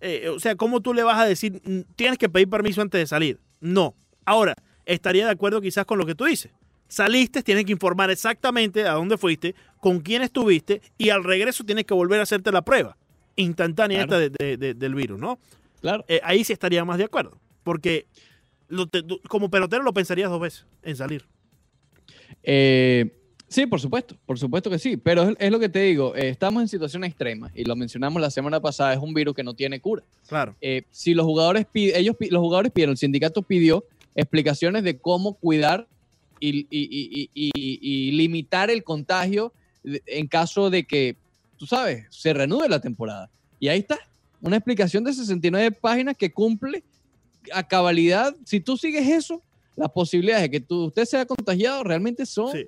Eh, 0.05 0.27
o 0.29 0.39
sea, 0.39 0.55
¿cómo 0.55 0.81
tú 0.81 0.93
le 0.93 1.01
vas 1.03 1.17
a 1.17 1.25
decir, 1.25 1.61
"Mm, 1.63 1.81
tienes 1.95 2.17
que 2.17 2.27
pedir 2.29 2.49
permiso 2.49 2.81
antes 2.81 2.99
de 2.99 3.07
salir? 3.07 3.39
No. 3.61 3.95
Ahora, 4.25 4.53
estaría 4.85 5.25
de 5.25 5.31
acuerdo 5.31 5.61
quizás 5.61 5.85
con 5.85 5.97
lo 5.97 6.05
que 6.05 6.13
tú 6.13 6.25
dices. 6.25 6.51
Saliste, 6.89 7.41
tienes 7.41 7.65
que 7.65 7.71
informar 7.71 8.11
exactamente 8.11 8.85
a 8.85 8.93
dónde 8.93 9.17
fuiste, 9.17 9.55
con 9.79 10.01
quién 10.01 10.21
estuviste 10.21 10.81
y 10.97 11.09
al 11.09 11.23
regreso 11.23 11.63
tienes 11.63 11.85
que 11.85 11.93
volver 11.93 12.19
a 12.19 12.23
hacerte 12.23 12.51
la 12.51 12.61
prueba 12.63 12.97
instantánea 13.37 14.05
Claro. 14.05 14.21
esta 14.23 14.37
de- 14.43 14.47
de- 14.49 14.57
de- 14.57 14.73
del 14.73 14.93
virus, 14.93 15.19
¿no? 15.19 15.39
Claro. 15.81 16.03
Eh, 16.07 16.19
ahí 16.23 16.43
sí 16.43 16.53
estaría 16.53 16.83
más 16.85 16.97
de 16.97 17.05
acuerdo. 17.05 17.39
Porque 17.63 18.05
lo 18.67 18.87
te- 18.87 19.03
tú- 19.03 19.21
como 19.29 19.49
pelotero 19.49 19.83
lo 19.83 19.93
pensarías 19.93 20.29
dos 20.29 20.41
veces 20.41 20.65
en 20.83 20.95
salir. 20.97 21.25
Eh, 22.43 23.11
sí, 23.53 23.65
por 23.65 23.79
supuesto, 23.79 24.15
por 24.25 24.37
supuesto 24.39 24.69
que 24.69 24.79
sí, 24.79 24.97
pero 24.97 25.29
es, 25.29 25.35
es 25.39 25.51
lo 25.51 25.59
que 25.59 25.69
te 25.69 25.79
digo, 25.79 26.15
eh, 26.15 26.29
estamos 26.29 26.61
en 26.61 26.67
situaciones 26.67 27.09
extremas 27.09 27.51
y 27.55 27.63
lo 27.63 27.75
mencionamos 27.75 28.21
la 28.21 28.29
semana 28.31 28.59
pasada, 28.59 28.93
es 28.93 28.99
un 28.99 29.13
virus 29.13 29.35
que 29.35 29.43
no 29.43 29.53
tiene 29.53 29.79
cura. 29.79 30.03
Claro. 30.27 30.55
Eh, 30.61 30.83
si 30.91 31.13
los 31.13 31.25
jugadores 31.25 31.65
piden, 31.71 31.95
ellos, 31.99 32.15
los 32.19 32.41
jugadores 32.41 32.71
pidieron, 32.71 32.93
el 32.93 32.97
sindicato 32.97 33.41
pidió 33.41 33.85
explicaciones 34.15 34.83
de 34.83 34.97
cómo 34.97 35.33
cuidar 35.35 35.87
y, 36.39 36.59
y- 36.59 36.67
y- 36.71 37.29
y- 37.33 37.51
y- 37.53 37.79
y 37.81 38.11
limitar 38.11 38.69
el 38.69 38.83
contagio 38.83 39.53
en 39.83 40.27
caso 40.27 40.69
de 40.69 40.83
que, 40.85 41.15
tú 41.57 41.65
sabes, 41.65 42.05
se 42.09 42.33
reanude 42.33 42.67
la 42.69 42.79
temporada. 42.79 43.29
Y 43.59 43.67
ahí 43.69 43.79
está, 43.79 43.97
una 44.41 44.57
explicación 44.57 45.03
de 45.03 45.13
69 45.13 45.71
páginas 45.71 46.17
que 46.17 46.31
cumple 46.31 46.83
a 47.53 47.63
cabalidad. 47.67 48.35
Si 48.45 48.59
tú 48.59 48.77
sigues 48.77 49.07
eso, 49.07 49.41
las 49.75 49.89
posibilidades 49.91 50.43
de 50.43 50.49
que 50.51 50.59
tú, 50.59 50.85
usted 50.85 51.05
sea 51.05 51.25
contagiado 51.25 51.83
realmente 51.83 52.25
son 52.25 52.51
Sí. 52.51 52.65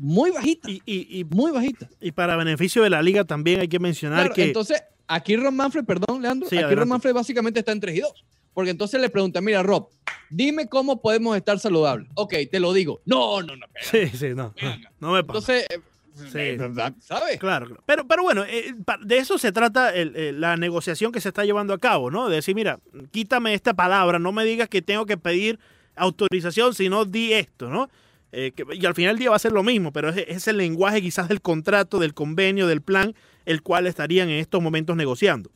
Muy 0.00 0.30
bajitas, 0.30 0.70
Y, 0.70 0.82
y- 0.86 1.20
y- 1.20 1.24
muy 1.24 1.50
bajitas. 1.50 1.88
y 2.00 2.12
para 2.12 2.36
beneficio 2.36 2.82
de 2.82 2.90
la 2.90 3.02
liga 3.02 3.24
también 3.24 3.60
hay 3.60 3.68
que 3.68 3.78
mencionar 3.80 4.20
Claro, 4.20 4.34
que... 4.34 4.44
entonces, 4.44 4.82
aquí 5.08 5.36
Ron 5.36 5.56
Manfred, 5.56 5.84
perdón, 5.84 6.22
Leandro, 6.22 6.48
Sí, 6.48 6.54
aquí 6.56 6.64
adelante. 6.64 6.80
Ron 6.80 6.88
Manfred 6.88 7.12
básicamente 7.14 7.58
está 7.60 7.72
en 7.72 7.80
3 7.80 7.96
y 7.96 8.00
2. 8.00 8.24
Porque 8.54 8.70
entonces 8.70 9.00
le 9.00 9.08
pregunta, 9.10 9.40
mira, 9.40 9.62
Rob, 9.62 9.88
dime 10.30 10.68
cómo 10.68 11.00
podemos 11.00 11.36
estar 11.36 11.58
saludables. 11.60 12.08
Ok, 12.14 12.34
te 12.50 12.58
lo 12.60 12.72
digo. 12.72 13.00
No, 13.04 13.40
no, 13.42 13.54
no. 13.56 13.66
sí, 13.80 14.08
sí, 14.08 14.28
no. 14.34 14.54
No 15.00 15.12
me 15.12 15.22
pasa. 15.24 15.38
Entonces, 15.54 15.66
eh, 15.70 15.80
Sí. 16.14 16.56
¿verdad? 16.58 16.92
¿sabes? 17.00 17.38
Claro, 17.38 17.66
claro. 17.66 17.82
Pero, 17.86 18.08
pero 18.08 18.22
bueno, 18.24 18.44
eh, 18.44 18.74
de 19.04 19.18
eso 19.18 19.38
se 19.38 19.52
trata 19.52 19.94
el- 19.94 20.16
eh, 20.16 20.32
la 20.32 20.56
negociación 20.56 21.12
que 21.12 21.20
se 21.20 21.28
está 21.28 21.44
llevando 21.44 21.72
a 21.72 21.78
cabo, 21.78 22.10
¿no? 22.10 22.28
De 22.28 22.34
decir, 22.36 22.56
mira, 22.56 22.80
quítame 23.12 23.54
esta 23.54 23.74
palabra, 23.74 24.18
no 24.18 24.32
me 24.32 24.44
digas 24.44 24.68
que 24.68 24.82
tengo 24.82 25.06
que 25.06 25.16
pedir 25.16 25.60
autorización, 25.94 26.74
sino 26.74 27.04
di 27.04 27.32
esto, 27.34 27.68
¿no? 27.68 27.88
Eh, 28.32 28.52
que- 28.54 28.64
y 28.74 28.84
al 28.84 28.94
final 28.94 29.14
del 29.14 29.20
día 29.20 29.30
va 29.30 29.36
a 29.36 29.40
ser 29.40 29.52
lo 29.52 29.62
mismo, 29.62 29.92
pero 29.92 30.10
es, 30.10 30.16
es 30.28 30.48
el 30.48 30.58
lenguaje 30.58 31.00
quizás 31.00 31.28
del 31.28 31.40
contrato, 31.40 31.98
del 31.98 32.12
convenio, 32.14 32.66
del 32.66 32.82
plan, 32.82 33.14
el 33.46 33.62
cual 33.62 33.86
estarían 33.86 34.28
en 34.28 34.38
estos 34.38 34.62
momentos 34.62 34.96
negociando, 34.96 35.50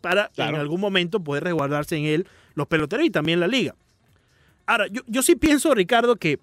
para 0.00 0.28
Claro. 0.28 0.54
en 0.56 0.60
algún 0.62 0.80
momento 0.80 1.20
poder 1.22 1.44
resguardarse 1.44 1.96
en 1.96 2.04
él 2.06 2.26
los 2.54 2.66
peloteros 2.66 3.04
y 3.04 3.10
también 3.10 3.40
la 3.40 3.46
liga. 3.46 3.74
Ahora, 4.66 4.86
yo, 4.86 5.02
yo 5.06 5.22
sí 5.22 5.36
pienso, 5.36 5.74
Ricardo, 5.74 6.16
que 6.16 6.38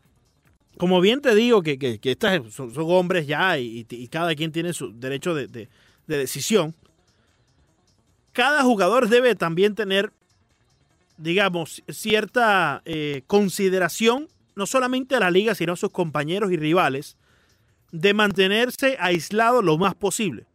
como 0.78 1.02
bien 1.02 1.20
te 1.22 1.34
digo, 1.36 1.64
que, 1.64 1.78
que, 1.80 1.98
que 2.00 2.12
estas 2.12 2.54
son, 2.54 2.74
son 2.74 2.86
hombres 2.88 3.26
ya 3.28 3.58
y, 3.58 3.86
y 3.90 4.08
cada 4.08 4.36
quien 4.36 4.52
tiene 4.52 4.74
su 4.74 4.92
derecho 4.98 5.34
de, 5.34 5.48
de- 5.48 5.68
de 6.08 6.18
decisión, 6.18 6.76
cada 8.34 8.64
jugador 8.64 9.10
debe 9.10 9.36
también 9.36 9.76
tener, 9.76 10.12
digamos, 11.18 11.84
cierta 11.90 12.82
eh, 12.86 13.24
consideración, 13.28 14.28
no 14.56 14.66
solamente 14.66 15.16
a 15.16 15.20
la 15.20 15.32
liga, 15.32 15.56
sino 15.56 15.74
a 15.74 15.78
sus 15.78 15.90
compañeros 15.92 16.52
y 16.52 16.58
rivales, 16.58 17.18
de 17.92 18.14
mantenerse 18.14 18.98
aislado 19.00 19.62
lo 19.62 19.78
más 19.78 19.96
posible. 19.96 20.46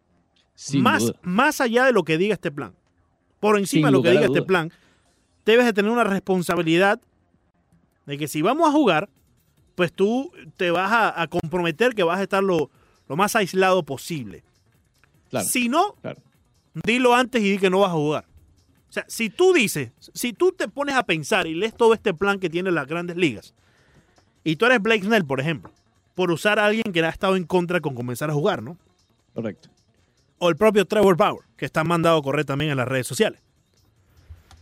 Sin 0.55 0.83
más, 0.83 1.03
duda. 1.03 1.19
más 1.23 1.61
allá 1.61 1.85
de 1.85 1.93
lo 1.93 2.03
que 2.05 2.17
diga 2.19 2.35
este 2.35 2.51
plan. 2.51 2.75
Por 3.41 3.59
encima 3.59 3.89
Sin 3.89 3.93
de 3.93 3.99
lo 3.99 4.03
que 4.03 4.11
diga 4.11 4.25
este 4.27 4.43
plan, 4.43 4.73
debes 5.45 5.67
de 5.67 5.73
tener 5.73 5.91
una 5.91 6.05
responsabilidad 6.05 7.01
de 8.07 8.17
que 8.19 8.27
si 8.29 8.41
vamos 8.41 8.69
a 8.69 8.73
jugar, 8.73 9.11
pues 9.75 9.93
tú 9.93 10.33
te 10.57 10.71
vas 10.71 10.91
a, 10.91 11.21
a 11.21 11.27
comprometer 11.29 11.95
que 11.95 12.03
vas 12.03 12.19
a 12.19 12.23
estar 12.23 12.43
lo, 12.43 12.71
lo 13.09 13.17
más 13.17 13.37
aislado 13.37 13.83
posible. 13.83 14.43
Claro, 15.29 15.47
Si 15.47 15.69
no, 15.69 15.95
claro. 16.01 16.23
dilo 16.85 17.15
antes 17.15 17.43
y 17.43 17.51
di 17.51 17.59
que 17.59 17.69
no 17.69 17.81
vas 17.81 17.91
a 17.91 17.95
jugar. 17.95 18.25
O 18.89 18.93
sea, 18.93 19.05
si 19.09 19.29
tú 19.29 19.53
dices, 19.53 19.91
si 20.15 20.33
tú 20.33 20.53
te 20.53 20.69
pones 20.69 20.95
a 20.95 21.03
pensar 21.05 21.47
y 21.47 21.55
lees 21.55 21.75
todo 21.77 21.93
este 21.93 22.15
plan 22.15 22.39
que 22.39 22.49
tienen 22.49 22.75
las 22.75 22.87
grandes 22.87 23.17
ligas, 23.17 23.53
y 24.51 24.57
tú 24.57 24.67
eres 24.67 24.81
Blake 24.81 25.03
Snell, 25.05 25.25
por 25.25 25.41
ejemplo, 25.41 25.71
por 26.15 26.31
usar 26.31 26.59
a 26.59 26.67
alguien 26.67 26.93
que 26.93 27.05
ha 27.05 27.09
estado 27.09 27.37
en 27.37 27.45
contra 27.45 27.81
con 27.81 27.95
comenzar 27.95 28.31
a 28.31 28.35
jugar, 28.35 28.63
¿no? 28.63 28.77
Correcto. 29.35 29.69
o 30.39 30.49
el 30.51 30.57
propio 30.57 30.85
Trevor 30.87 31.17
Bauer, 31.17 31.45
que 31.57 31.65
está 31.67 31.83
mandado 31.85 32.19
a 32.19 32.23
correr 32.23 32.45
también 32.45 32.71
en 32.71 32.77
las 32.77 32.89
redes 32.89 33.07
sociales. 33.07 33.41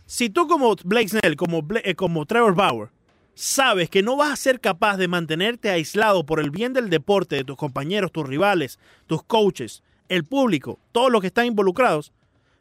Si 0.05 0.29
tú 0.29 0.47
como 0.47 0.75
Blake 0.83 1.09
Snell, 1.09 1.35
como, 1.35 1.61
Bla- 1.63 1.81
eh, 1.83 1.95
como 1.95 2.25
Trevor 2.25 2.55
Bauer, 2.55 2.89
sabes 3.33 3.89
que 3.89 4.03
no 4.03 4.15
vas 4.15 4.31
a 4.31 4.35
ser 4.35 4.59
capaz 4.59 4.97
de 4.97 5.07
mantenerte 5.07 5.69
aislado 5.69 6.25
por 6.25 6.39
el 6.39 6.51
bien 6.51 6.73
del 6.73 6.89
deporte, 6.89 7.35
de 7.35 7.43
tus 7.43 7.57
compañeros, 7.57 8.11
tus 8.11 8.27
rivales, 8.27 8.79
tus 9.07 9.23
coaches, 9.23 9.83
el 10.07 10.23
público, 10.23 10.79
todos 10.91 11.11
los 11.11 11.21
que 11.21 11.27
están 11.27 11.45
involucrados, 11.47 12.11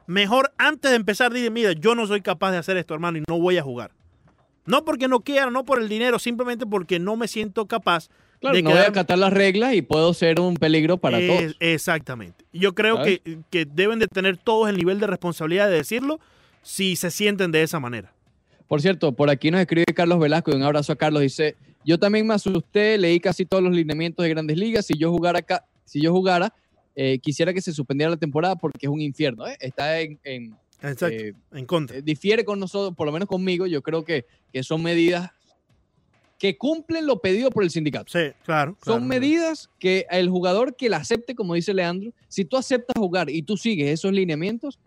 mejor 0.06 0.52
antes 0.58 0.90
de 0.90 0.96
empezar 0.96 1.32
dile, 1.32 1.50
mira, 1.50 1.72
yo 1.72 1.94
no 1.94 2.06
soy 2.06 2.20
capaz 2.22 2.50
de 2.52 2.58
hacer 2.58 2.76
esto, 2.76 2.94
hermano, 2.94 3.18
y 3.18 3.24
no 3.28 3.38
voy 3.38 3.58
a 3.58 3.62
jugar. 3.62 3.92
No 4.66 4.84
porque 4.84 5.08
no 5.08 5.20
quiera, 5.20 5.50
no 5.50 5.64
por 5.64 5.80
el 5.80 5.88
dinero, 5.88 6.18
simplemente 6.18 6.66
porque 6.66 6.98
no 6.98 7.16
me 7.16 7.28
siento 7.28 7.66
capaz 7.66 8.08
Claro, 8.40 8.56
de 8.56 8.62
no 8.62 8.70
voy 8.70 8.78
a 8.80 8.88
acatar 8.88 9.18
las 9.18 9.32
reglas 9.32 9.74
y 9.74 9.82
puedo 9.82 10.12
ser 10.14 10.40
un 10.40 10.54
peligro 10.56 10.96
para 10.98 11.18
es- 11.20 11.28
todos. 11.28 11.56
Exactamente. 11.60 12.44
Yo 12.52 12.74
creo 12.74 13.02
que, 13.02 13.20
que 13.50 13.64
deben 13.64 13.98
de 13.98 14.06
tener 14.06 14.36
todos 14.36 14.68
el 14.68 14.76
nivel 14.76 15.00
de 15.00 15.06
responsabilidad 15.06 15.68
de 15.68 15.76
decirlo 15.76 16.20
si 16.62 16.96
se 16.96 17.10
sienten 17.10 17.52
de 17.52 17.62
esa 17.62 17.80
manera. 17.80 18.12
Por 18.68 18.80
cierto, 18.80 19.12
por 19.12 19.28
aquí 19.30 19.50
nos 19.50 19.60
escribe 19.60 19.84
Carlos 19.94 20.18
Velasco 20.18 20.50
y 20.50 20.54
un 20.54 20.62
abrazo 20.62 20.92
a 20.92 20.96
Carlos. 20.96 21.22
Dice, 21.22 21.56
yo 21.84 21.98
también 21.98 22.26
me 22.26 22.34
asusté, 22.34 22.96
leí 22.98 23.20
casi 23.20 23.44
todos 23.44 23.62
los 23.62 23.72
lineamientos 23.74 24.22
de 24.22 24.30
grandes 24.30 24.56
ligas. 24.56 24.86
Si 24.86 24.96
yo 24.98 25.10
jugara, 25.10 25.40
acá, 25.40 25.64
si 25.84 26.00
yo 26.00 26.12
jugara 26.12 26.52
eh, 26.96 27.18
quisiera 27.18 27.52
que 27.52 27.60
se 27.60 27.72
suspendiera 27.72 28.10
la 28.10 28.16
temporada 28.16 28.56
porque 28.56 28.86
es 28.86 28.88
un 28.88 29.00
infierno. 29.00 29.46
¿eh? 29.48 29.56
Está 29.60 30.00
en, 30.00 30.18
en- 30.24 30.54
Exacto. 30.92 31.16
eh, 31.16 31.34
en 31.52 31.66
contra. 31.66 31.96
eh, 31.96 32.02
difiere 32.02 32.44
con 32.44 32.58
nosotros, 32.60 32.94
por 32.96 33.06
lo 33.06 33.12
menos 33.12 33.28
conmigo. 33.28 33.66
Yo 33.66 33.82
creo 33.82 34.04
que, 34.04 34.26
que 34.52 34.62
son 34.62 34.82
medidas 34.82 35.30
que 36.38 36.58
cumplen 36.58 37.06
lo 37.06 37.20
pedido 37.20 37.50
por 37.50 37.62
el 37.64 37.70
sindicato. 37.70 38.12
Sí, 38.12 38.32
claro. 38.44 38.72
Son 38.84 38.96
claro. 38.96 39.00
medidas 39.06 39.70
que 39.78 40.04
el 40.10 40.28
jugador 40.28 40.76
que 40.76 40.88
la 40.88 40.98
acepte, 40.98 41.34
como 41.34 41.54
dice 41.54 41.72
Leandro, 41.72 42.12
si 42.28 42.44
tú 42.44 42.56
aceptas 42.56 42.94
jugar 42.98 43.30
y 43.30 43.42
tú 43.42 43.56
sigues 43.56 43.88
esos 43.88 44.12
lineamientos, 44.12 44.78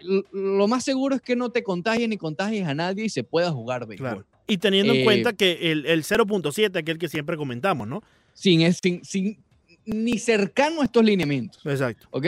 l- 0.00 0.22
lo 0.32 0.66
más 0.68 0.84
seguro 0.84 1.16
es 1.16 1.20
que 1.22 1.36
no 1.36 1.50
te 1.50 1.62
contagies 1.62 2.08
ni 2.08 2.16
contagies 2.16 2.66
a 2.66 2.74
nadie 2.74 3.04
y 3.04 3.08
se 3.10 3.24
pueda 3.24 3.50
jugar 3.50 3.86
béisbol. 3.86 4.08
Claro. 4.10 4.26
Y 4.46 4.58
teniendo 4.58 4.92
en 4.94 5.00
Eh, 5.00 5.04
cuenta 5.04 5.32
que 5.32 5.72
el, 5.72 5.86
el 5.86 6.02
0.7, 6.04 6.76
aquel 6.78 6.98
que 6.98 7.08
siempre 7.08 7.36
comentamos, 7.36 7.88
¿no? 7.88 8.02
Sin, 8.32 8.60
es- 8.62 8.78
sin, 8.82 9.04
sin 9.04 9.42
ni 9.84 10.18
cercano 10.18 10.80
a 10.80 10.84
estos 10.84 11.04
lineamientos. 11.04 11.60
Exacto. 11.66 12.06
¿Ok? 12.10 12.26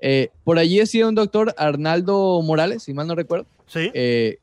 Eh, 0.00 0.30
por 0.44 0.58
allí 0.58 0.78
decía 0.78 1.06
un 1.06 1.14
doctor 1.14 1.54
Arnaldo 1.58 2.40
Morales, 2.42 2.82
si 2.84 2.94
mal 2.94 3.06
no 3.06 3.14
recuerdo, 3.14 3.46
Sí. 3.66 3.90
eh, 3.94 4.38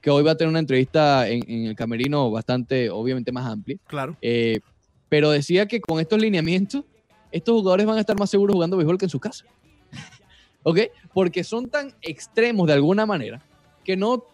que 0.00 0.10
hoy 0.10 0.22
va 0.22 0.32
a 0.32 0.36
tener 0.36 0.50
una 0.50 0.58
entrevista 0.58 1.28
en, 1.28 1.42
en 1.50 1.66
el 1.66 1.74
camerino 1.76 2.30
bastante, 2.30 2.90
obviamente, 2.90 3.32
más 3.32 3.46
amplia. 3.50 3.76
Claro. 3.86 4.16
Eh, 4.22 4.60
pero 5.08 5.30
decía 5.30 5.66
que 5.66 5.80
con 5.80 5.98
estos 6.00 6.20
lineamientos, 6.20 6.84
estos 7.32 7.54
jugadores 7.54 7.86
van 7.86 7.96
a 7.96 8.00
estar 8.00 8.18
más 8.18 8.30
seguros 8.30 8.54
jugando 8.54 8.76
béisbol 8.76 8.98
que 8.98 9.06
en 9.06 9.10
su 9.10 9.20
casa. 9.20 9.44
¿Ok? 10.62 10.80
Porque 11.12 11.42
son 11.44 11.68
tan 11.68 11.94
extremos 12.02 12.66
de 12.66 12.72
alguna 12.74 13.06
manera 13.06 13.42
que 13.84 13.96
no, 13.96 14.24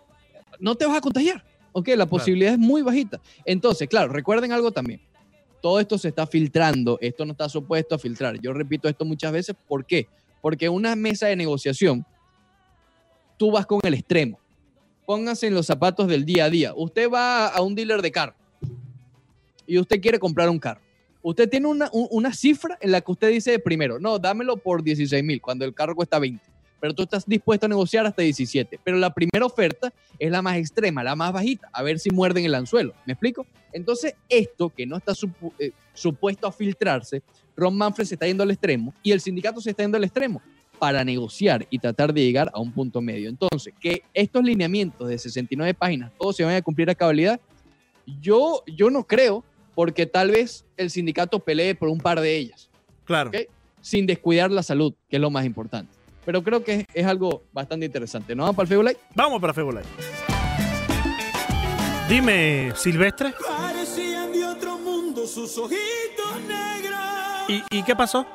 no 0.59 0.75
te 0.75 0.87
vas 0.87 0.97
a 0.97 1.01
contagiar. 1.01 1.45
¿Ok? 1.73 1.89
La 1.97 2.07
posibilidad 2.07 2.53
es 2.53 2.59
muy 2.59 2.83
bajita. 2.83 3.21
Entonces, 3.45 3.89
claro, 3.89 4.13
recuerden 4.13 4.53
algo 4.53 4.73
también. 4.73 5.01
Todo 5.63 5.79
esto 5.81 5.97
se 5.97 6.09
está 6.09 6.27
filtrando, 6.27 6.99
esto 7.01 7.25
no 7.25 7.33
está 7.33 7.49
supuesto 7.49 7.95
a 7.95 7.99
filtrar. 7.99 8.39
Yo 8.41 8.53
repito 8.53 8.89
esto 8.89 9.05
muchas 9.05 9.33
veces. 9.33 9.55
¿Por 9.69 9.87
qué? 9.87 10.07
Porque 10.43 10.69
una 10.69 10.95
mesa 10.95 11.29
de 11.29 11.37
negociación, 11.37 12.05
tú 13.39 13.51
vas 13.51 13.65
con 13.65 13.81
el 13.85 13.95
extremo. 13.95 14.39
Pónganse 15.07 15.47
en 15.47 15.55
los 15.55 15.65
zapatos 15.67 16.07
del 16.09 16.27
día 16.27 16.45
a 16.45 16.51
día. 16.51 16.75
Usted 16.77 17.09
va 17.11 17.47
a 17.49 17.63
un 17.63 17.75
dealer 17.75 18.03
de 18.03 18.13
carro 18.13 18.35
y 19.67 19.79
usted 19.79 20.01
quiere 20.01 20.19
comprar 20.19 20.51
un 20.51 20.59
carro. 20.59 20.81
Usted 21.23 21.49
tiene 21.49 21.67
una, 21.69 21.89
un- 21.93 22.09
una 22.11 22.33
cifra 22.35 22.77
en 22.81 22.91
la 22.93 23.01
que 23.01 23.13
usted 23.13 23.31
dice 23.31 23.59
primero, 23.59 23.99
no, 23.99 24.19
dámelo 24.19 24.57
por 24.57 24.83
16 24.83 25.23
mil 25.25 25.41
cuando 25.41 25.65
el 25.65 25.73
carro 25.73 25.95
cuesta 25.95 26.19
20. 26.19 26.45
Pero 26.81 26.95
tú 26.95 27.05
estás 27.05 27.25
dispuesto 27.25 27.67
a 27.67 27.69
negociar 27.69 28.05
hasta 28.07 28.23
17. 28.23 28.81
Pero 28.83 28.97
la 28.97 29.15
primera 29.15 29.47
oferta 29.47 29.93
es 30.19 30.31
la 30.33 30.43
más 30.43 30.57
extrema, 30.57 31.05
la 31.05 31.15
más 31.15 31.33
bajita, 31.33 31.69
a 31.73 31.81
ver 31.85 32.01
si 32.01 32.11
muerden 32.11 32.45
el 32.45 32.55
anzuelo. 32.57 32.93
¿Me 33.07 33.13
explico? 33.13 33.47
Entonces, 33.73 34.15
esto 34.29 34.69
que 34.69 34.85
no 34.85 34.97
está 34.97 35.13
eh, 35.61 35.71
supuesto 35.95 36.49
a 36.49 36.53
filtrarse, 36.53 37.23
Ron 37.57 37.77
Manfred 37.77 38.07
se 38.07 38.15
está 38.15 38.27
yendo 38.27 38.43
al 38.43 38.51
extremo 38.51 38.95
y 39.03 39.13
el 39.13 39.21
sindicato 39.21 39.61
se 39.61 39.71
está 39.71 39.83
yendo 39.83 39.97
al 39.97 40.05
extremo 40.05 40.41
para 40.79 41.05
negociar 41.05 41.67
y 41.71 41.79
tratar 41.79 42.13
de 42.13 42.25
llegar 42.25 42.51
a 42.53 42.61
un 42.61 42.73
punto 42.73 43.01
medio. 43.01 43.29
Entonces, 43.29 43.73
que 43.81 44.03
estos 44.13 44.43
lineamientos 44.43 45.09
de 45.09 45.17
69 45.19 45.75
páginas 45.75 46.11
todos 46.19 46.37
se 46.37 46.45
vayan 46.45 46.59
a 46.59 46.63
cumplir 46.63 46.91
a 46.91 46.95
cabalidad, 46.95 47.41
yo, 48.21 48.65
yo 48.67 48.91
no 48.91 49.05
creo, 49.05 49.45
porque 49.75 50.07
tal 50.07 50.31
vez 50.33 50.65
el 50.77 50.91
sindicato 50.91 51.39
pelee 51.39 51.75
por 51.75 51.89
un 51.89 51.99
par 51.99 52.21
de 52.21 52.37
ellas, 52.37 52.69
Claro. 53.05 53.31
Ok. 53.31 53.49
sin 53.81 54.07
descuidar 54.07 54.51
la 54.51 54.63
salud, 54.63 54.93
que 55.09 55.17
es 55.17 55.23
lo 55.23 55.31
más 55.31 55.45
importante. 55.45 55.93
Pero 56.25 56.43
creo 56.43 56.63
que 56.63 56.87
es, 56.93 57.07
algo 57.07 57.43
bastante 57.53 57.87
interesante. 57.87 58.35
¿No 58.35 58.43
vamos 58.45 58.57
para 58.57 58.65
el 58.65 58.69
Facebook 58.69 58.87
Live? 58.87 59.01
Vamos 59.15 59.41
para 59.41 59.53
Facebook 59.55 59.75
Live. 59.75 59.87
Dime, 62.09 62.73
Silvestre. 62.77 63.35
Parecían 63.47 64.33
de 64.33 64.45
otro 64.45 64.79
mundo 64.79 65.27
sus 65.27 65.57
ojitos 65.59 66.41
negros. 66.47 66.92
¿Y, 67.49 67.63
y 67.71 67.83
qué 67.83 67.95
pasó? 67.97 68.27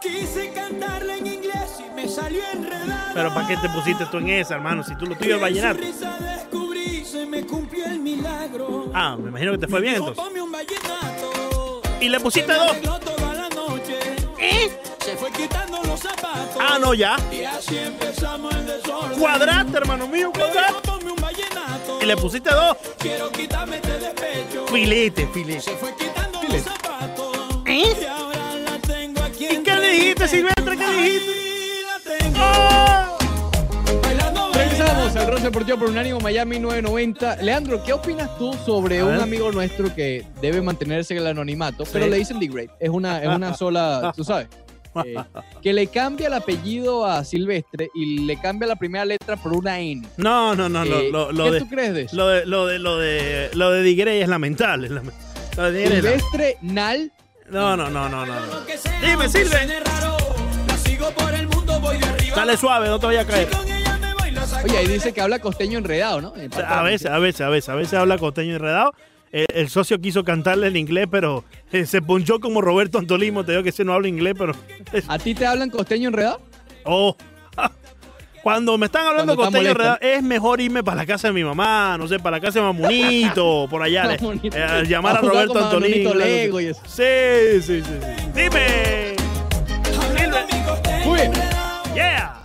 Quise 0.00 0.52
cantarle 0.52 1.18
en 1.18 1.26
inglés 1.26 1.78
y 1.80 1.90
me 1.94 2.08
salió 2.08 2.42
enredado. 2.52 3.10
Pero 3.14 3.34
¿para 3.34 3.48
qué 3.48 3.56
te 3.56 3.68
pusiste 3.70 4.06
tú 4.06 4.18
en 4.18 4.28
esa, 4.28 4.54
hermano? 4.54 4.84
Si 4.84 4.94
tú 4.96 5.06
lo 5.06 5.16
tuyo 5.16 5.36
es 5.36 5.40
vallenato. 5.40 5.80
En 5.82 5.92
su 5.92 5.92
risa 6.00 6.16
descubrí, 6.20 7.04
se 7.04 7.26
me 7.26 7.44
cumplió 7.44 7.86
el 7.86 7.98
milagro. 7.98 8.90
Ah, 8.94 9.16
me 9.18 9.30
imagino 9.30 9.52
que 9.52 9.58
te 9.58 9.66
fue 9.68 9.80
bien 9.80 9.96
entonces. 9.96 10.24
Y 12.00 12.08
le 12.08 12.20
pusiste 12.20 12.52
dos. 12.52 12.76
¿Eh? 14.40 14.70
Se 15.00 15.16
fue 15.16 15.32
quitando 15.32 15.82
los 15.82 15.98
zapatos. 15.98 16.56
Ah, 16.60 16.78
no, 16.80 16.94
ya. 16.94 17.16
Y 17.32 17.42
así 17.42 17.76
empezamos 17.76 18.54
el 18.54 18.66
desorden. 18.66 19.18
Cuadraste, 19.18 19.76
hermano 19.78 20.06
mío, 20.06 20.30
Me 20.32 20.38
dijo, 20.38 20.52
cuadraste. 20.52 20.88
"Ponme 20.88 21.10
un 21.12 21.20
vallenato". 21.20 21.98
Y 22.00 22.06
le 22.06 22.16
pusiste 22.16 22.50
dos. 22.50 22.76
Quiero 22.98 23.30
quitarme 23.32 23.76
este 23.76 23.98
despecho. 23.98 24.66
Filete, 24.68 25.26
filete. 25.28 25.60
Se 25.62 25.76
fue 25.76 25.92
quitando 25.96 26.40
los 26.48 26.62
zapatos. 26.62 27.36
¿Eh? 27.66 28.08
Dijiste, 29.92 30.28
Silvestre? 30.28 30.76
¿Qué 30.76 31.02
dijiste? 31.02 31.30
¡Oh! 32.40 33.18
Regresamos 34.54 35.16
al 35.16 35.26
Rosa 35.28 35.44
Deportivo 35.44 35.78
por 35.78 35.88
Unánimo 35.90 36.20
Miami 36.20 36.58
990. 36.58 37.36
Leandro, 37.42 37.82
¿qué 37.84 37.92
opinas 37.92 38.36
tú 38.38 38.52
sobre 38.64 39.02
un 39.02 39.14
amigo 39.20 39.50
nuestro 39.52 39.94
que 39.94 40.24
debe 40.40 40.60
mantenerse 40.62 41.14
en 41.14 41.20
el 41.20 41.26
anonimato, 41.28 41.84
pero 41.92 42.04
Sí. 42.06 42.10
le 42.10 42.16
dicen 42.18 42.38
D-Grade? 42.40 42.70
Es 42.80 42.90
una, 42.90 43.22
es 43.22 43.28
una 43.28 43.54
sola, 43.54 44.12
tú 44.16 44.24
sabes. 44.24 44.48
Eh, 45.04 45.14
que 45.62 45.72
le 45.72 45.86
cambia 45.86 46.26
el 46.26 46.32
apellido 46.34 47.06
a 47.06 47.22
Silvestre 47.24 47.88
y 47.94 48.20
le 48.26 48.36
cambia 48.40 48.66
la 48.66 48.74
primera 48.74 49.04
letra 49.04 49.36
por 49.36 49.52
una 49.52 49.78
N. 49.78 50.02
No, 50.16 50.56
no, 50.56 50.68
no, 50.68 50.84
no. 50.84 50.96
Eh, 50.98 51.10
Lo, 51.12 51.30
lo 51.30 51.44
¿Qué 51.44 51.50
de, 51.52 51.58
tú 51.60 51.68
crees 51.68 51.94
de 51.94 52.02
eso? 52.02 52.16
lo 52.16 52.26
de, 52.26 52.46
lo 52.46 52.66
de, 52.66 52.78
lo 52.80 52.96
de, 52.98 53.50
lo 53.54 53.70
de 53.70 53.82
Digrey 53.82 54.20
es 54.22 54.28
lamentable. 54.28 54.88
Silvestre 55.54 56.56
Nal. 56.62 57.12
No, 57.50 57.76
no, 57.76 57.88
no, 57.88 58.08
no, 58.08 58.26
no. 58.26 58.34
Dime, 59.00 59.24
arriba. 62.04 62.36
Dale 62.36 62.56
suave, 62.56 62.88
no 62.88 62.98
te 62.98 63.06
vayas 63.06 63.24
a 63.24 63.28
caer. 63.28 63.48
Oye, 64.64 64.76
ahí 64.76 64.86
dice 64.86 65.12
que 65.12 65.20
habla 65.20 65.38
costeño 65.38 65.78
enredado, 65.78 66.20
¿no? 66.20 66.32
A 66.66 66.82
veces, 66.82 67.06
a 67.10 67.18
veces, 67.18 67.40
a 67.40 67.48
veces, 67.48 67.68
a 67.68 67.74
veces 67.74 67.94
habla 67.94 68.18
costeño 68.18 68.54
enredado. 68.54 68.92
El, 69.30 69.46
el 69.54 69.68
socio 69.68 70.00
quiso 70.00 70.24
cantarle 70.24 70.68
en 70.68 70.76
inglés, 70.76 71.06
pero 71.10 71.44
eh, 71.70 71.86
se 71.86 72.00
ponchó 72.00 72.40
como 72.40 72.60
Roberto 72.60 72.98
Antolimo. 72.98 73.44
Te 73.44 73.52
digo 73.52 73.62
que 73.62 73.68
ese 73.70 73.84
no 73.84 73.92
habla 73.92 74.08
inglés, 74.08 74.34
pero. 74.38 74.52
¿A 75.06 75.18
ti 75.18 75.34
te 75.34 75.46
hablan 75.46 75.70
costeño 75.70 76.08
enredado? 76.08 76.40
Oh. 76.84 77.16
Cuando 78.42 78.78
me 78.78 78.86
están 78.86 79.06
hablando 79.06 79.34
Cuando 79.36 79.52
costeño 79.52 79.70
enredado, 79.70 79.98
es 80.00 80.22
mejor 80.22 80.60
irme 80.60 80.82
para 80.84 80.98
la 80.98 81.06
casa 81.06 81.28
de 81.28 81.34
mi 81.34 81.44
mamá, 81.44 81.96
no 81.98 82.06
sé, 82.08 82.18
para 82.18 82.36
la 82.36 82.40
casa 82.40 82.60
de 82.60 82.64
Mamunito, 82.66 83.66
por 83.70 83.82
allá. 83.82 84.14
eh, 84.14 84.84
llamar 84.86 85.16
a 85.16 85.18
A 85.18 85.22
Roberto 85.22 85.54
con 85.54 85.62
Antolino. 85.64 86.14
Lego 86.14 86.60
y 86.60 86.66
eso. 86.66 86.80
Sí, 86.86 87.62
sí, 87.62 87.82
sí, 87.82 87.82
sí. 87.82 88.30
Dime. 88.34 89.16
Muy 91.04 91.20
bien. 91.20 91.32
Yeah. 91.94 92.40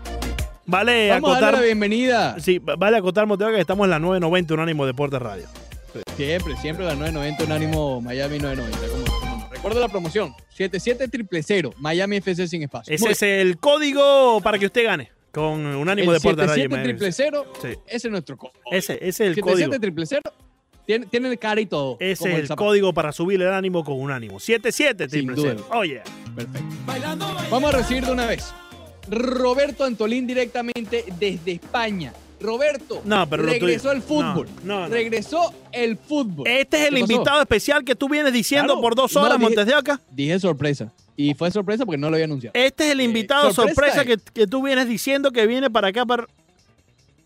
Vale 0.65 1.09
Vamos 1.09 1.29
a 1.29 1.33
darle 1.33 1.47
acotar. 1.47 1.53
la 1.53 1.61
bienvenida. 1.61 2.39
Sí, 2.39 2.59
vale 2.59 2.97
acotar, 2.97 3.25
Monteo, 3.25 3.51
que 3.51 3.59
estamos 3.59 3.85
en 3.85 3.91
la 3.91 3.99
990 3.99 4.53
Unánimo 4.53 4.85
Deportes 4.85 5.21
Radio. 5.21 5.45
Siempre, 6.17 6.55
siempre 6.57 6.85
la 6.85 6.95
990 6.95 7.43
Unánimo 7.43 8.01
Miami 8.01 8.39
990. 8.39 8.87
¿cómo-? 8.87 9.49
Recuerda 9.51 9.79
la 9.79 9.89
promoción. 9.89 10.33
77 10.49 11.09
Miami 11.77 12.17
FC 12.17 12.47
sin 12.47 12.63
espacio. 12.63 12.93
Ese 12.93 13.03
Muy 13.05 13.11
es 13.11 13.21
el 13.23 13.57
código 13.57 14.41
para 14.41 14.57
que 14.57 14.65
usted 14.65 14.85
gane 14.85 15.12
con 15.33 15.65
Unánimo 15.65 16.11
el 16.13 16.19
Deportes 16.19 16.47
Radio. 16.47 16.69
77 16.69 17.37
Sí. 17.61 17.67
ese 17.87 18.07
es 18.07 18.11
nuestro 18.11 18.37
código. 18.37 18.59
Ese, 18.71 18.93
ese 19.01 19.07
es 19.07 19.19
el 19.37 19.41
código. 19.41 19.71
77 19.73 20.21
tiene, 20.85 21.05
tiene 21.07 21.29
el 21.29 21.39
cara 21.39 21.59
y 21.59 21.65
todo. 21.65 21.97
Ese 21.99 22.31
es 22.33 22.49
el 22.49 22.55
código 22.55 22.93
para 22.93 23.11
subirle 23.11 23.45
el 23.45 23.53
ánimo 23.53 23.83
con 23.83 23.99
Unánimo. 23.99 24.39
77 24.39 25.09
Sin 25.09 25.25
triple 25.27 25.35
cero. 25.41 25.65
duda. 25.67 25.77
Oye. 25.79 26.01
Perfecto. 26.35 26.67
Bailando, 26.85 27.25
bailando. 27.25 27.49
Vamos 27.51 27.73
a 27.73 27.77
recibir 27.77 28.05
de 28.05 28.11
una 28.11 28.25
vez. 28.27 28.53
Roberto 29.09 29.83
Antolín 29.85 30.27
directamente 30.27 31.05
desde 31.19 31.51
España. 31.53 32.13
Roberto, 32.39 33.01
No, 33.05 33.27
pero 33.29 33.43
regresó 33.43 33.91
el 33.93 34.01
fútbol. 34.01 34.49
no. 34.63 34.87
Regresó 34.89 35.53
el 35.71 35.95
fútbol. 35.97 36.45
Este 36.45 36.81
es 36.81 36.87
el 36.89 36.97
invitado 36.97 37.39
especial 37.41 37.85
que 37.85 37.95
tú 37.95 38.09
vienes 38.09 38.33
diciendo 38.33 38.73
Claro. 38.73 38.81
por 38.81 38.95
dos 38.95 39.15
horas, 39.15 39.37
dije- 39.39 39.41
Montes 39.43 39.65
de 39.65 39.75
Oca. 39.75 40.01
Dije 40.11 40.37
sorpresa. 40.41 40.91
Y 41.15 41.33
fue 41.35 41.51
sorpresa 41.51 41.85
porque 41.85 41.97
no 41.99 42.09
lo 42.09 42.15
había 42.15 42.25
anunciado. 42.25 42.51
Este 42.55 42.85
es 42.85 42.91
el 42.91 43.01
invitado 43.01 43.51
sorpresa 43.53 44.03
sorpresa, 44.03 44.05
que, 44.05 44.31
que 44.33 44.47
tú 44.47 44.63
vienes 44.63 44.87
diciendo 44.87 45.31
que 45.31 45.45
viene 45.47 45.69
para 45.69 45.89
acá 45.89 46.05
para. 46.05 46.25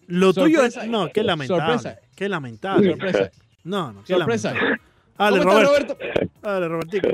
Lo 0.07 0.33
tuyo 0.33 0.63
es. 0.63 0.77
No, 0.87 1.09
qué 1.09 1.23
lamentable. 1.23 1.63
Sorpresa. 1.65 1.99
Qué 2.15 2.29
lamentable. 2.29 2.89
Sorpresa. 2.91 3.31
No, 3.63 3.91
no, 3.93 4.03
qué 4.03 4.13
Sorpresa. 4.13 4.53
lamentable. 4.53 4.81
Dale, 5.17 5.39
¿Cómo 5.39 5.51
estás, 5.51 5.67
Roberto. 5.69 5.97
Roberto? 5.99 6.31
Dale, 6.43 6.67
Robertico. 6.67 7.09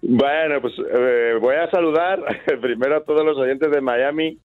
Bueno, 0.00 0.60
pues 0.60 0.74
eh, 0.78 1.34
voy 1.40 1.56
a 1.56 1.70
saludar 1.70 2.20
primero 2.60 2.96
a 2.96 3.04
todos 3.04 3.24
los 3.24 3.36
oyentes 3.36 3.70
de 3.70 3.80
Miami 3.80 4.38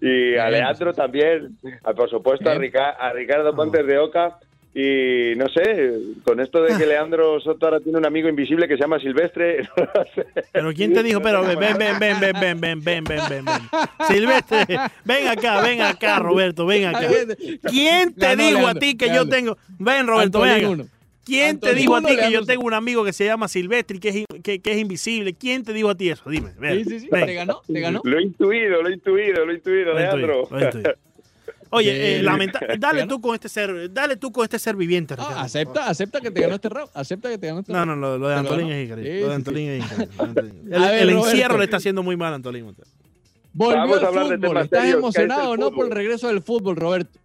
y 0.00 0.36
a 0.36 0.48
Leandro 0.50 0.92
también, 0.92 1.58
a, 1.84 1.92
por 1.94 2.08
supuesto 2.10 2.48
a. 2.48 2.54
Rica- 2.54 2.90
a 2.90 3.12
Ricardo 3.12 3.54
Pontes 3.54 3.86
de 3.86 3.98
Oca. 3.98 4.38
Y 4.74 5.34
no 5.36 5.46
sé, 5.48 5.92
con 6.24 6.40
esto 6.40 6.62
de 6.62 6.76
que 6.78 6.86
Leandro 6.86 7.38
Soto 7.40 7.66
ahora 7.66 7.80
tiene 7.80 7.98
un 7.98 8.06
amigo 8.06 8.28
invisible 8.28 8.66
que 8.66 8.76
se 8.76 8.80
llama 8.80 8.98
Silvestre, 9.00 9.62
no 9.76 10.04
sé. 10.14 10.26
Pero 10.50 10.72
¿quién 10.72 10.94
te 10.94 11.02
dijo? 11.02 11.20
Pero 11.20 11.42
ven, 11.42 11.58
ven, 11.58 11.76
ven, 11.78 11.98
ven, 11.98 12.20
ven, 12.20 12.40
ven, 12.40 12.60
ven, 12.60 12.80
ven, 12.82 13.04
ven, 13.04 13.20
ven, 13.28 13.44
ven. 13.44 13.62
Silvestre, 14.08 14.64
ven 15.04 15.28
acá, 15.28 15.60
ven 15.60 15.82
acá, 15.82 16.18
Roberto, 16.20 16.64
ven 16.64 16.86
acá. 16.86 17.06
¿Quién 17.68 18.14
te 18.14 18.26
Ganó 18.28 18.42
dijo 18.42 18.66
a 18.66 18.74
ti 18.74 18.96
que 18.96 19.12
yo 19.14 19.28
tengo? 19.28 19.58
Ven, 19.78 20.06
Roberto, 20.06 20.40
ven 20.40 20.50
acá. 20.52 20.68
uno. 20.70 20.86
¿Quién 21.24 21.60
te 21.60 21.74
dijo 21.74 21.94
a 21.94 22.00
ti 22.02 22.16
que 22.16 22.32
yo 22.32 22.44
tengo 22.44 22.64
un 22.64 22.74
amigo 22.74 23.04
que 23.04 23.12
se 23.12 23.24
llama 23.26 23.46
Silvestre 23.48 23.98
y 23.98 24.00
que 24.00 24.08
es, 24.08 24.24
que, 24.42 24.58
que 24.60 24.72
es 24.72 24.78
invisible? 24.78 25.34
¿Quién 25.34 25.62
te 25.64 25.72
dijo 25.72 25.90
a 25.90 25.94
ti 25.94 26.08
eso? 26.08 26.28
Dime, 26.28 26.50
ven. 26.58 26.82
Sí, 26.82 26.90
sí, 26.90 27.00
sí. 27.00 27.08
ven. 27.12 27.26
¿Te 27.26 27.34
ganó? 27.34 27.60
¿Te 27.70 27.78
ganó? 27.78 28.00
Lo 28.02 28.18
he 28.18 28.22
intuido, 28.22 28.82
lo 28.82 28.88
he 28.88 28.94
intuido, 28.94 29.44
lo 29.44 29.52
he 29.52 29.54
intuido, 29.56 29.92
Lo 29.92 29.98
Leandro. 29.98 30.48
lo 30.50 30.60
intuí. 30.64 30.82
Oye, 31.72 32.18
eh, 32.18 32.22
lamenta- 32.22 32.60
dale 32.78 33.06
tú 33.06 33.20
con 33.20 33.34
este 33.34 33.48
ser, 33.48 33.92
dale 33.92 34.16
tú 34.16 34.30
con 34.30 34.44
este 34.44 34.58
ser 34.58 34.76
viviente. 34.76 35.14
Ah, 35.18 35.42
acepta, 35.42 35.88
acepta 35.88 36.20
que 36.20 36.30
te 36.30 36.40
ganó 36.42 36.54
este 36.56 36.68
round. 36.68 36.90
Acepta 36.94 37.28
que 37.30 37.38
te 37.38 37.46
ganó 37.48 37.60
este 37.60 37.72
No, 37.72 37.84
round. 37.84 38.00
no, 38.00 38.08
lo, 38.08 38.18
lo 38.18 38.28
de 38.28 38.34
¿Te 38.36 38.42
lo 38.42 38.48
Antolín 38.50 38.70
es 38.72 38.88
increíble. 38.88 39.20
Lo 39.22 39.28
de 39.28 39.34
Antolín 39.36 39.68
es 39.70 39.84
increíble. 39.84 40.50
El, 40.64 40.80
ver, 40.80 41.02
el 41.02 41.08
Roberto. 41.10 41.28
encierro 41.30 41.58
le 41.58 41.64
está 41.64 41.76
haciendo 41.78 42.02
muy 42.02 42.16
mal 42.16 42.32
a 42.32 42.36
Antolín. 42.36 42.74
Volvió 43.54 43.76
Vamos 43.78 43.98
el 43.98 44.04
a 44.04 44.08
hablar 44.08 44.24
de 44.28 44.36
fútbol. 44.36 44.48
temas 44.48 44.64
¿Estás 44.64 44.80
serios, 44.80 44.94
es 44.96 44.98
emocionado 45.02 45.50
o 45.50 45.56
no 45.56 45.70
por 45.72 45.86
el 45.86 45.92
regreso 45.92 46.28
del 46.28 46.42
fútbol, 46.42 46.76
Roberto? 46.76 47.18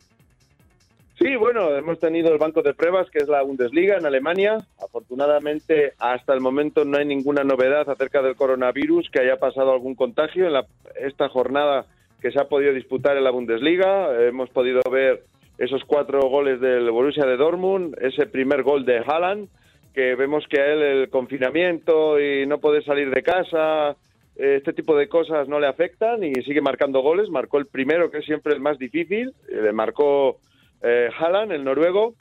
Sí, 1.19 1.35
bueno, 1.35 1.75
hemos 1.75 1.99
tenido 1.99 2.31
el 2.31 2.37
banco 2.37 2.61
de 2.61 2.73
pruebas, 2.75 3.09
que 3.09 3.17
es 3.19 3.27
la 3.27 3.41
Bundesliga 3.41 3.97
en 3.97 4.05
Alemania. 4.05 4.57
Afortunadamente, 4.83 5.93
hasta 5.97 6.33
el 6.33 6.41
momento 6.41 6.85
no 6.85 6.97
hay 6.97 7.05
ninguna 7.05 7.43
novedad 7.43 7.89
acerca 7.89 8.21
del 8.21 8.35
coronavirus, 8.35 9.09
que 9.11 9.21
haya 9.21 9.37
pasado 9.37 9.71
algún 9.71 9.95
contagio 9.95 10.45
en 10.45 10.53
la- 10.53 10.67
esta 11.01 11.27
jornada 11.27 11.85
que 12.21 12.31
se 12.31 12.39
ha 12.39 12.45
podido 12.45 12.73
disputar 12.73 13.17
en 13.17 13.23
la 13.23 13.31
Bundesliga. 13.31 14.27
Hemos 14.27 14.49
podido 14.49 14.81
ver 14.91 15.23
esos 15.57 15.83
cuatro 15.85 16.21
goles 16.29 16.61
del 16.61 16.89
Borussia 16.91 17.25
de 17.25 17.37
Dortmund, 17.37 17.95
ese 18.01 18.27
primer 18.27 18.63
gol 18.63 18.85
de 18.85 18.99
Haaland, 18.99 19.49
que 19.93 20.15
vemos 20.15 20.45
que 20.47 20.61
a 20.61 20.65
él 20.65 20.81
el 20.81 21.09
confinamiento 21.09 22.19
y 22.19 22.45
no 22.45 22.59
poder 22.59 22.83
salir 22.83 23.09
de 23.09 23.23
casa, 23.23 23.95
este 24.37 24.71
tipo 24.73 24.95
de 24.95 25.09
cosas 25.09 25.47
no 25.47 25.59
le 25.59 25.65
afectan 25.65 26.23
y 26.23 26.33
sigue 26.43 26.61
marcando 26.61 27.01
goles. 27.01 27.29
Marcó 27.29 27.57
el 27.57 27.65
primero, 27.65 28.11
que 28.11 28.19
es 28.19 28.25
siempre 28.25 28.53
el 28.53 28.59
más 28.59 28.77
difícil, 28.77 29.33
eh, 29.49 29.61
le 29.61 29.73
marcó 29.73 30.37
eh, 30.83 31.09
Haaland, 31.17 31.51
el 31.51 31.63
noruego. 31.63 32.13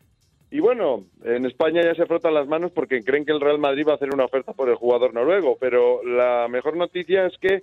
Y 0.51 0.61
bueno, 0.61 1.05
en 1.25 1.45
España 1.45 1.83
ya 1.83 1.95
se 1.95 2.07
frotan 2.07 2.33
las 2.33 2.47
manos 2.47 2.71
porque 2.71 3.03
creen 3.03 3.27
que 3.27 3.33
el 3.33 3.41
Real 3.41 3.59
Madrid 3.59 3.85
va 3.87 3.93
a 3.93 3.97
hacer 3.97 4.15
una 4.15 4.25
oferta 4.25 4.53
por 4.53 4.71
el 4.71 4.77
jugador 4.77 5.13
noruego, 5.13 5.59
pero 5.61 6.03
la 6.05 6.47
mejor 6.49 6.77
noticia 6.77 7.27
es 7.27 7.37
que 7.39 7.63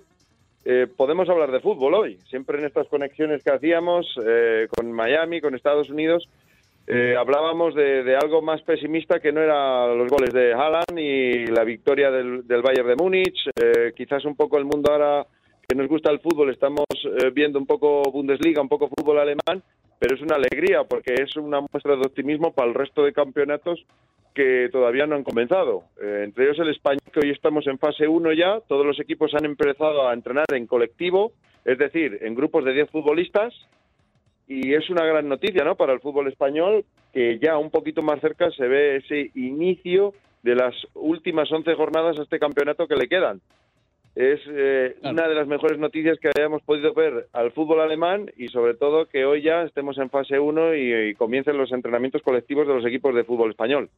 eh, 0.64 0.86
podemos 0.96 1.28
hablar 1.28 1.50
de 1.52 1.60
fútbol 1.60 1.94
hoy. 1.94 2.18
Siempre 2.28 2.58
en 2.58 2.64
estas 2.64 2.88
conexiones 2.88 3.42
que 3.42 3.50
hacíamos 3.50 4.06
eh, 4.26 4.68
con 4.74 4.90
Miami, 4.92 5.40
con 5.40 5.54
Estados 5.54 5.90
Unidos, 5.90 6.28
eh, 6.86 7.16
hablábamos 7.18 7.74
de, 7.74 8.14
algo 8.14 8.42
más 8.42 8.60
pesimista 8.62 9.18
que 9.18 9.32
no 9.32 9.40
era 9.40 9.86
los 9.94 10.08
goles 10.10 10.34
de 10.34 10.52
Haaland 10.52 10.98
y 10.98 11.46
la 11.46 11.64
victoria 11.64 12.10
del, 12.10 12.46
del 12.46 12.62
Bayern 12.62 12.88
de 12.88 12.96
Múnich. 12.96 13.48
Eh, 13.56 13.92
quizás 13.96 14.24
un 14.26 14.36
poco 14.36 14.58
el 14.58 14.66
mundo 14.66 14.92
ahora 14.92 15.26
que 15.66 15.74
nos 15.74 15.88
gusta 15.88 16.10
el 16.10 16.20
fútbol 16.20 16.50
estamos 16.50 16.84
eh, 17.04 17.30
viendo 17.30 17.58
un 17.58 17.64
poco 17.64 18.02
Bundesliga, 18.12 18.60
un 18.60 18.68
poco 18.68 18.88
fútbol 18.88 19.18
alemán, 19.18 19.62
pero 19.98 20.14
es 20.14 20.20
una 20.20 20.36
alegría 20.36 20.84
porque 20.84 21.14
es 21.14 21.34
una 21.36 21.60
muestra 21.60 21.96
de 21.96 22.06
optimismo 22.06 22.52
para 22.52 22.68
el 22.68 22.74
resto 22.74 23.02
de 23.02 23.14
campeonatos 23.14 23.86
que 24.34 24.68
todavía 24.72 25.06
no 25.06 25.14
han 25.14 25.24
comenzado. 25.24 25.84
Eh, 26.02 26.22
entre 26.24 26.44
ellos 26.44 26.58
el 26.58 26.70
español, 26.70 27.00
que 27.12 27.20
hoy 27.20 27.30
estamos 27.30 27.66
en 27.66 27.78
fase 27.78 28.08
1 28.08 28.32
ya, 28.32 28.60
todos 28.68 28.84
los 28.84 28.98
equipos 29.00 29.32
han 29.34 29.44
empezado 29.44 30.08
a 30.08 30.12
entrenar 30.12 30.46
en 30.52 30.66
colectivo, 30.66 31.32
es 31.64 31.78
decir, 31.78 32.18
en 32.20 32.34
grupos 32.34 32.64
de 32.64 32.72
10 32.72 32.90
futbolistas, 32.90 33.54
y 34.46 34.74
es 34.74 34.90
una 34.90 35.04
gran 35.06 35.28
noticia 35.28 35.64
¿no? 35.64 35.76
para 35.76 35.92
el 35.94 36.00
fútbol 36.00 36.28
español 36.28 36.84
que 37.12 37.38
ya 37.38 37.56
un 37.56 37.70
poquito 37.70 38.02
más 38.02 38.20
cerca 38.20 38.50
se 38.50 38.66
ve 38.66 38.96
ese 38.96 39.30
inicio 39.36 40.12
de 40.42 40.54
las 40.56 40.74
últimas 40.94 41.50
11 41.50 41.74
jornadas 41.74 42.18
a 42.18 42.22
este 42.24 42.38
campeonato 42.38 42.86
que 42.86 42.96
le 42.96 43.08
quedan. 43.08 43.40
Es 44.14 44.40
eh, 44.48 44.96
Claro. 45.00 45.14
una 45.14 45.28
de 45.28 45.34
las 45.34 45.46
mejores 45.48 45.78
noticias 45.78 46.18
que 46.20 46.28
hayamos 46.36 46.62
podido 46.62 46.92
ver 46.92 47.26
al 47.32 47.52
fútbol 47.52 47.80
alemán 47.80 48.30
y 48.36 48.48
sobre 48.48 48.74
todo 48.74 49.06
que 49.06 49.24
hoy 49.24 49.42
ya 49.42 49.62
estemos 49.62 49.96
en 49.98 50.10
fase 50.10 50.38
1 50.38 50.74
y, 50.74 50.94
y 51.10 51.14
comiencen 51.14 51.56
los 51.56 51.72
entrenamientos 51.72 52.22
colectivos 52.22 52.66
de 52.68 52.74
los 52.74 52.84
equipos 52.86 53.14
de 53.14 53.24
fútbol 53.24 53.50
español. 53.50 53.88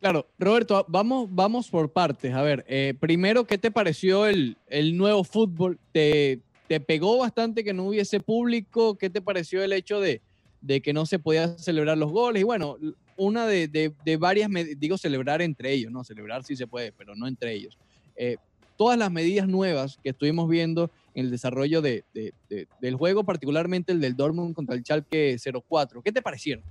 Claro, 0.00 0.26
Roberto, 0.38 0.84
vamos, 0.88 1.26
vamos 1.30 1.68
por 1.70 1.90
partes. 1.92 2.32
A 2.34 2.42
ver, 2.42 2.64
eh, 2.68 2.94
primero, 3.00 3.44
¿qué 3.46 3.58
te 3.58 3.70
pareció 3.70 4.26
el, 4.26 4.56
el 4.68 4.96
nuevo 4.96 5.24
fútbol? 5.24 5.78
¿Te, 5.92 6.40
¿Te 6.68 6.80
pegó 6.80 7.18
bastante 7.18 7.64
que 7.64 7.72
no 7.72 7.84
hubiese 7.88 8.20
público? 8.20 8.96
¿Qué 8.98 9.08
te 9.10 9.22
pareció 9.22 9.62
el 9.64 9.72
hecho 9.72 9.98
de, 10.00 10.20
de 10.60 10.80
que 10.82 10.92
no 10.92 11.06
se 11.06 11.18
podían 11.18 11.58
celebrar 11.58 11.96
los 11.96 12.12
goles? 12.12 12.42
Y 12.42 12.44
bueno, 12.44 12.76
una 13.16 13.46
de, 13.46 13.68
de- 13.68 13.94
de 14.04 14.16
varias, 14.18 14.50
digo 14.78 14.98
celebrar 14.98 15.40
entre 15.40 15.72
ellos, 15.72 15.90
¿no? 15.90 16.04
Celebrar 16.04 16.44
sí 16.44 16.54
se 16.56 16.66
puede, 16.66 16.92
pero 16.92 17.16
no 17.16 17.26
entre 17.26 17.54
ellos. 17.54 17.78
Eh, 18.16 18.36
todas 18.76 18.98
las 18.98 19.10
medidas 19.10 19.48
nuevas 19.48 19.98
que 20.04 20.10
estuvimos 20.10 20.48
viendo 20.48 20.90
en 21.14 21.24
el 21.24 21.30
desarrollo 21.30 21.80
de, 21.80 22.04
de- 22.12 22.34
de- 22.50 22.68
del 22.82 22.94
juego, 22.96 23.24
particularmente 23.24 23.92
el 23.92 24.00
del 24.02 24.14
Dortmund 24.14 24.54
contra 24.54 24.74
el 24.76 24.82
Schalke 24.82 25.36
04, 25.66 26.02
¿qué 26.02 26.12
te 26.12 26.20
parecieron? 26.20 26.62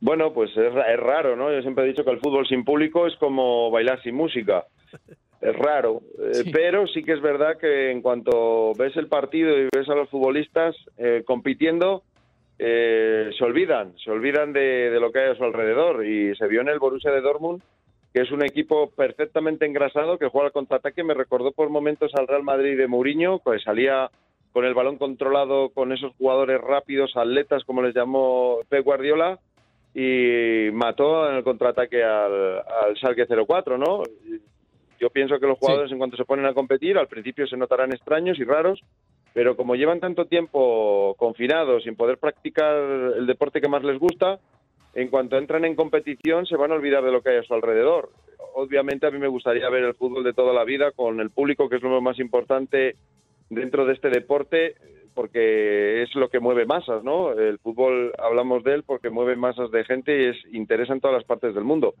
Bueno, 0.00 0.32
pues 0.32 0.50
es, 0.56 0.72
es 0.74 1.00
raro, 1.00 1.36
¿no? 1.36 1.52
Yo 1.52 1.60
siempre 1.62 1.84
he 1.84 1.88
dicho 1.88 2.04
que 2.04 2.10
el 2.10 2.20
fútbol 2.20 2.46
sin 2.46 2.64
público 2.64 3.06
es 3.06 3.14
como 3.16 3.70
bailar 3.70 4.02
sin 4.02 4.14
música. 4.14 4.64
Es 5.40 5.56
raro, 5.56 6.02
eh, 6.18 6.50
pero 6.52 6.86
sí 6.86 7.02
que 7.02 7.12
es 7.12 7.22
verdad 7.22 7.56
que 7.58 7.90
en 7.90 8.02
cuanto 8.02 8.74
ves 8.74 8.94
el 8.96 9.08
partido 9.08 9.56
y 9.58 9.68
ves 9.74 9.88
a 9.88 9.94
los 9.94 10.10
futbolistas 10.10 10.76
eh, 10.98 11.22
compitiendo, 11.26 12.02
eh, 12.58 13.30
se 13.38 13.44
olvidan, 13.44 13.94
se 14.04 14.10
olvidan 14.10 14.52
de, 14.52 14.90
de 14.90 15.00
lo 15.00 15.10
que 15.10 15.20
hay 15.20 15.30
a 15.30 15.34
su 15.34 15.44
alrededor. 15.44 16.04
Y 16.04 16.34
se 16.36 16.46
vio 16.46 16.60
en 16.60 16.68
el 16.68 16.78
Borussia 16.78 17.10
de 17.10 17.22
Dortmund, 17.22 17.62
que 18.12 18.20
es 18.20 18.30
un 18.30 18.42
equipo 18.42 18.90
perfectamente 18.90 19.64
engrasado, 19.64 20.18
que 20.18 20.28
juega 20.28 20.48
al 20.48 20.52
contraataque. 20.52 21.04
Me 21.04 21.14
recordó 21.14 21.52
por 21.52 21.70
momentos 21.70 22.12
al 22.14 22.28
Real 22.28 22.42
Madrid 22.42 22.76
de 22.76 22.86
Mourinho, 22.86 23.38
pues 23.38 23.62
salía 23.62 24.10
con 24.52 24.64
el 24.64 24.74
balón 24.74 24.98
controlado, 24.98 25.70
con 25.70 25.92
esos 25.92 26.12
jugadores 26.16 26.60
rápidos, 26.60 27.16
atletas, 27.16 27.64
como 27.64 27.82
les 27.82 27.94
llamó 27.94 28.58
Pep 28.68 28.84
Guardiola, 28.84 29.38
y 29.94 30.70
mató 30.72 31.28
en 31.28 31.36
el 31.36 31.44
contraataque 31.44 32.02
al, 32.04 32.58
al 32.58 32.96
Schalke 32.96 33.26
04, 33.26 33.78
¿no? 33.78 34.02
Yo 35.00 35.10
pienso 35.10 35.40
que 35.40 35.46
los 35.46 35.58
jugadores 35.58 35.90
en 35.90 35.98
cuanto 35.98 36.16
se 36.16 36.24
ponen 36.24 36.46
a 36.46 36.54
competir, 36.54 36.98
al 36.98 37.08
principio 37.08 37.46
se 37.46 37.56
notarán 37.56 37.92
extraños 37.92 38.38
y 38.38 38.44
raros, 38.44 38.80
pero 39.32 39.56
como 39.56 39.74
llevan 39.74 40.00
tanto 40.00 40.26
tiempo 40.26 41.14
confinados 41.18 41.84
sin 41.84 41.96
poder 41.96 42.18
practicar 42.18 42.76
el 43.16 43.26
deporte 43.26 43.60
que 43.60 43.68
más 43.68 43.82
les 43.82 43.98
gusta, 43.98 44.38
en 44.94 45.08
cuanto 45.08 45.38
entran 45.38 45.64
en 45.64 45.76
competición 45.76 46.46
se 46.46 46.56
van 46.56 46.72
a 46.72 46.74
olvidar 46.74 47.04
de 47.04 47.12
lo 47.12 47.22
que 47.22 47.30
hay 47.30 47.36
a 47.38 47.42
su 47.42 47.54
alrededor. 47.54 48.10
Obviamente 48.54 49.06
a 49.06 49.10
mí 49.10 49.18
me 49.18 49.28
gustaría 49.28 49.68
ver 49.70 49.84
el 49.84 49.94
fútbol 49.94 50.24
de 50.24 50.32
toda 50.32 50.52
la 50.52 50.64
vida 50.64 50.90
con 50.92 51.20
el 51.20 51.30
público, 51.30 51.68
que 51.68 51.76
es 51.76 51.82
lo 51.82 52.00
más 52.00 52.18
importante 52.18 52.96
dentro 53.48 53.86
de 53.86 53.94
este 53.94 54.10
deporte, 54.10 54.74
porque 55.14 56.02
es 56.02 56.14
lo 56.14 56.28
que 56.28 56.40
mueve 56.40 56.66
masas, 56.66 57.02
¿no? 57.04 57.32
El 57.32 57.58
fútbol 57.58 58.12
hablamos 58.18 58.64
de 58.64 58.74
él 58.74 58.82
porque 58.84 59.10
mueve 59.10 59.36
masas 59.36 59.70
de 59.70 59.84
gente 59.84 60.22
y 60.22 60.24
es 60.26 60.54
interesa 60.54 60.92
en 60.92 61.00
todas 61.00 61.16
las 61.16 61.24
partes 61.24 61.54
del 61.54 61.64
mundo. 61.64 61.94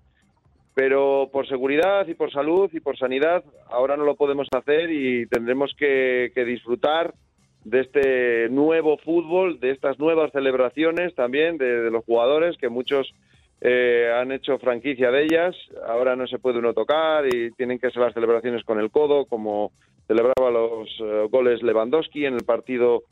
Pero 0.74 1.28
por 1.32 1.48
seguridad 1.48 2.06
y 2.06 2.14
por 2.14 2.32
salud 2.32 2.70
y 2.72 2.80
por 2.80 2.96
sanidad 2.96 3.44
ahora 3.68 3.96
no 3.96 4.04
lo 4.04 4.14
podemos 4.14 4.48
hacer 4.56 4.90
y 4.90 5.26
tendremos 5.26 5.74
que, 5.76 6.32
disfrutar 6.46 7.14
de 7.64 7.80
este 7.80 8.48
nuevo 8.48 8.96
fútbol, 8.98 9.60
de 9.60 9.70
estas 9.72 9.98
nuevas 9.98 10.32
celebraciones 10.32 11.14
también 11.14 11.58
de, 11.58 11.82
de 11.82 11.90
los 11.90 12.04
jugadores 12.04 12.56
que 12.56 12.68
muchos 12.68 13.12
eh, 13.62 14.10
han 14.14 14.32
hecho 14.32 14.58
franquicia 14.58 15.10
de 15.10 15.24
ellas. 15.24 15.54
Ahora 15.86 16.16
no 16.16 16.26
se 16.26 16.38
puede 16.38 16.58
uno 16.58 16.72
tocar 16.72 17.26
y 17.26 17.50
tienen 17.52 17.78
que 17.78 17.90
ser 17.90 18.02
las 18.02 18.14
celebraciones 18.14 18.64
con 18.64 18.80
el 18.80 18.90
codo, 18.90 19.26
como 19.26 19.72
celebraba 20.10 20.50
los 20.50 20.88
eh, 20.98 21.28
goles 21.30 21.62
Lewandowski 21.62 22.26
en 22.26 22.34
el 22.34 22.42
partido 22.44 23.04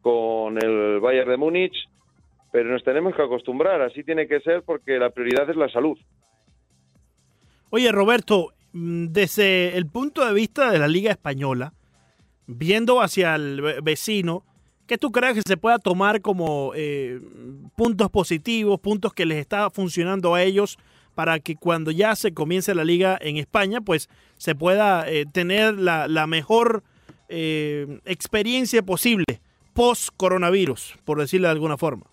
con 0.00 0.56
el 0.56 1.00
Bayern 1.00 1.28
de 1.28 1.36
Múnich. 1.36 1.76
Pero 2.50 2.70
nos 2.72 2.82
tenemos 2.82 3.14
que 3.14 3.20
acostumbrar, 3.20 3.82
así 3.82 4.02
tiene 4.04 4.26
que 4.26 4.40
ser 4.40 4.62
porque 4.62 4.98
la 4.98 5.10
prioridad 5.10 5.50
es 5.50 5.56
la 5.56 5.68
salud. 5.68 5.98
Oye, 7.68 7.92
Roberto, 7.92 8.54
mm, 8.72 9.08
desde 9.08 9.76
el 9.76 9.86
punto 9.86 10.24
de 10.24 10.32
vista 10.32 10.70
de 10.70 10.78
la 10.78 10.88
Liga 10.88 11.10
Española, 11.10 11.74
viendo 12.46 13.02
hacia 13.02 13.34
el 13.34 13.60
ve- 13.60 13.80
vecino, 13.82 14.42
¿qué 14.86 14.96
tú 14.96 15.12
crees 15.12 15.34
que 15.34 15.42
se 15.46 15.58
pueda 15.58 15.78
tomar 15.78 16.22
como 16.22 16.72
eh, 16.74 17.20
puntos 17.76 18.08
positivos, 18.10 18.80
puntos 18.80 19.12
que 19.12 19.26
les 19.26 19.36
está 19.38 19.68
funcionando 19.68 20.34
a 20.34 20.42
ellos 20.42 20.78
para 21.16 21.40
que 21.40 21.56
cuando 21.56 21.90
ya 21.90 22.14
se 22.14 22.32
comience 22.34 22.74
la 22.74 22.84
liga 22.84 23.18
en 23.20 23.38
España, 23.38 23.80
pues 23.80 24.08
se 24.36 24.54
pueda 24.54 25.10
eh, 25.10 25.24
tener 25.32 25.74
la, 25.74 26.06
la 26.06 26.26
mejor 26.28 26.84
eh, 27.28 27.98
experiencia 28.04 28.82
posible 28.82 29.24
post-coronavirus, 29.72 30.96
por 31.04 31.18
decirlo 31.18 31.48
de 31.48 31.52
alguna 31.52 31.76
forma? 31.76 32.04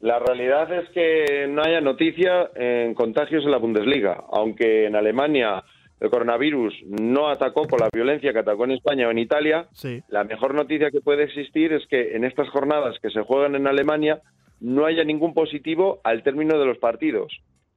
La 0.00 0.18
realidad 0.18 0.72
es 0.72 0.88
que 0.90 1.46
no 1.48 1.62
haya 1.62 1.80
noticia 1.80 2.50
en 2.56 2.94
contagios 2.94 3.44
en 3.44 3.50
la 3.52 3.58
Bundesliga, 3.58 4.24
aunque 4.32 4.86
en 4.86 4.96
Alemania 4.96 5.62
el 6.00 6.10
coronavirus 6.10 6.74
no 6.88 7.28
atacó 7.28 7.68
con 7.68 7.78
la 7.78 7.88
violencia 7.92 8.32
que 8.32 8.40
atacó 8.40 8.64
en 8.64 8.72
España 8.72 9.06
o 9.06 9.10
en 9.12 9.18
Italia, 9.18 9.68
Sí. 9.72 10.02
la 10.08 10.24
mejor 10.24 10.54
noticia 10.54 10.90
que 10.90 11.00
puede 11.00 11.22
existir 11.24 11.72
es 11.72 11.86
que 11.86 12.16
en 12.16 12.24
estas 12.24 12.48
jornadas 12.48 12.96
que 13.00 13.10
se 13.10 13.22
juegan 13.22 13.54
en 13.54 13.68
Alemania 13.68 14.20
no 14.62 14.86
haya 14.86 15.04
ningún 15.04 15.34
positivo 15.34 16.00
al 16.04 16.22
término 16.22 16.58
de 16.58 16.66
los 16.66 16.78
partidos. 16.78 17.32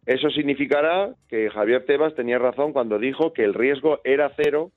Eso 0.05 0.29
significará 0.29 1.15
que 1.27 1.49
Javier 1.49 1.83
Tebas 1.85 2.13
tenía 2.13 2.37
razón 2.37 2.73
cuando 2.73 2.99
dijo 2.99 3.33
que 3.33 3.43
el 3.43 3.55
riesgo 3.55 4.01
era 4.03 4.31
cero 4.37 4.71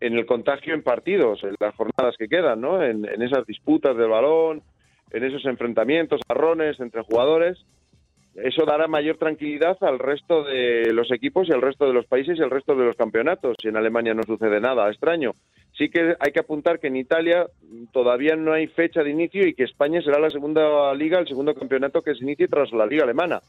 en 0.00 0.14
el 0.14 0.24
contagio 0.24 0.72
en 0.72 0.82
partidos, 0.82 1.42
en 1.42 1.56
las 1.58 1.74
jornadas 1.74 2.16
que 2.16 2.28
quedan, 2.28 2.60
¿no? 2.60 2.82
En, 2.82 3.04
en 3.04 3.22
esas 3.22 3.44
disputas 3.44 3.96
del 3.96 4.08
balón, 4.08 4.62
en 5.10 5.24
esos 5.24 5.44
enfrentamientos, 5.46 6.20
arrones 6.28 6.78
entre 6.78 7.02
jugadores. 7.02 7.58
Eso 8.36 8.64
dará 8.64 8.86
mayor 8.86 9.16
tranquilidad 9.18 9.76
al 9.80 9.98
resto 9.98 10.44
de 10.44 10.92
los 10.92 11.10
equipos 11.10 11.48
y 11.48 11.52
al 11.52 11.60
resto 11.60 11.86
de 11.86 11.92
los 11.92 12.06
países 12.06 12.38
y 12.38 12.42
al 12.42 12.50
resto 12.50 12.74
de 12.76 12.84
los 12.84 12.96
campeonatos. 12.96 13.56
Si 13.60 13.68
en 13.68 13.76
Alemania 13.76 14.14
no 14.14 14.22
sucede 14.22 14.60
nada 14.60 14.88
extraño. 14.88 15.32
Sí 15.76 15.88
que 15.88 16.14
hay 16.18 16.32
que 16.32 16.40
apuntar 16.40 16.78
que 16.78 16.88
en 16.88 16.96
Italia 16.96 17.46
todavía 17.92 18.36
no 18.36 18.52
hay 18.52 18.66
fecha 18.66 19.02
de 19.02 19.10
inicio 19.10 19.46
y 19.46 19.54
que 19.54 19.64
España 19.64 20.02
será 20.02 20.18
la 20.20 20.30
segunda 20.30 20.94
liga, 20.94 21.18
el 21.18 21.28
segundo 21.28 21.54
campeonato 21.54 22.02
que 22.02 22.14
se 22.14 22.24
inicie 22.24 22.48
tras 22.48 22.72
la 22.72 22.86
liga 22.86 23.04
alemana. 23.04 23.40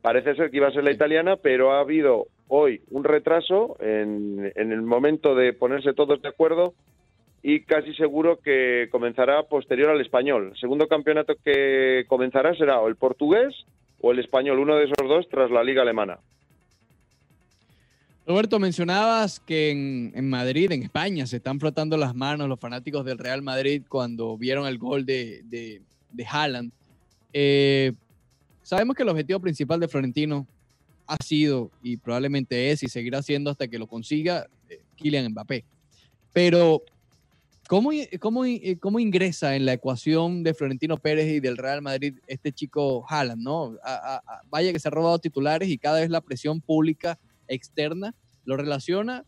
parece 0.00 0.34
ser 0.36 0.50
que 0.50 0.58
iba 0.58 0.68
a 0.68 0.72
ser 0.72 0.84
la 0.84 0.92
italiana, 0.92 1.36
pero 1.36 1.72
ha 1.72 1.80
habido 1.80 2.26
hoy 2.48 2.80
un 2.90 3.04
retraso 3.04 3.76
en, 3.80 4.52
en 4.54 4.72
el 4.72 4.82
momento 4.82 5.34
de 5.34 5.52
ponerse 5.52 5.94
todos 5.94 6.22
de 6.22 6.28
acuerdo 6.28 6.74
y 7.42 7.60
casi 7.60 7.92
seguro 7.94 8.38
que 8.38 8.88
comenzará 8.90 9.42
posterior 9.44 9.90
al 9.90 10.00
español. 10.00 10.50
El 10.52 10.58
segundo 10.58 10.88
campeonato 10.88 11.34
que 11.44 12.04
comenzará 12.08 12.54
será 12.54 12.80
o 12.80 12.88
el 12.88 12.96
portugués 12.96 13.54
o 14.00 14.12
el 14.12 14.18
español, 14.18 14.58
uno 14.58 14.76
de 14.76 14.84
esos 14.84 15.08
dos 15.08 15.28
tras 15.28 15.50
la 15.50 15.62
liga 15.62 15.82
alemana. 15.82 16.18
Roberto, 18.26 18.58
mencionabas 18.58 19.38
que 19.38 19.70
en, 19.70 20.28
Madrid, 20.28 20.72
en 20.72 20.82
España, 20.82 21.28
se 21.28 21.36
están 21.36 21.60
frotando 21.60 21.96
las 21.96 22.12
manos 22.12 22.48
los 22.48 22.58
fanáticos 22.58 23.04
del 23.04 23.18
Real 23.18 23.40
Madrid 23.40 23.84
cuando 23.88 24.36
vieron 24.36 24.66
el 24.66 24.78
gol 24.78 25.06
de, 25.06 25.42
de, 25.44 25.80
de 26.10 26.26
Haaland. 26.26 26.72
Eh, 27.32 27.92
sabemos 28.64 28.96
que 28.96 29.04
el 29.04 29.10
objetivo 29.10 29.38
principal 29.38 29.78
de 29.78 29.86
Florentino 29.86 30.44
ha 31.06 31.16
sido 31.24 31.70
y 31.84 31.98
probablemente 31.98 32.72
es 32.72 32.82
y 32.82 32.88
seguirá 32.88 33.22
siendo 33.22 33.48
hasta 33.48 33.68
que 33.68 33.78
lo 33.78 33.86
consiga 33.86 34.48
eh, 34.68 34.80
Kylian 34.96 35.30
Mbappé. 35.30 35.64
Pero, 36.32 36.82
¿cómo, 37.68 37.90
cómo, 38.18 38.44
eh, 38.44 38.76
¿cómo 38.80 38.98
ingresa 38.98 39.54
en 39.54 39.64
la 39.64 39.74
ecuación 39.74 40.42
de 40.42 40.52
Florentino 40.52 40.96
Pérez 40.96 41.28
y 41.28 41.38
del 41.38 41.56
Real 41.56 41.80
Madrid 41.80 42.18
este 42.26 42.50
chico 42.50 43.06
Haaland? 43.08 43.40
¿no? 43.40 43.76
Vaya 44.50 44.72
que 44.72 44.80
se 44.80 44.88
ha 44.88 44.90
robado 44.90 45.20
titulares 45.20 45.68
y 45.68 45.78
cada 45.78 46.00
vez 46.00 46.10
la 46.10 46.20
presión 46.20 46.60
pública 46.60 47.16
externa 47.48 48.14
lo 48.44 48.56
relaciona 48.56 49.24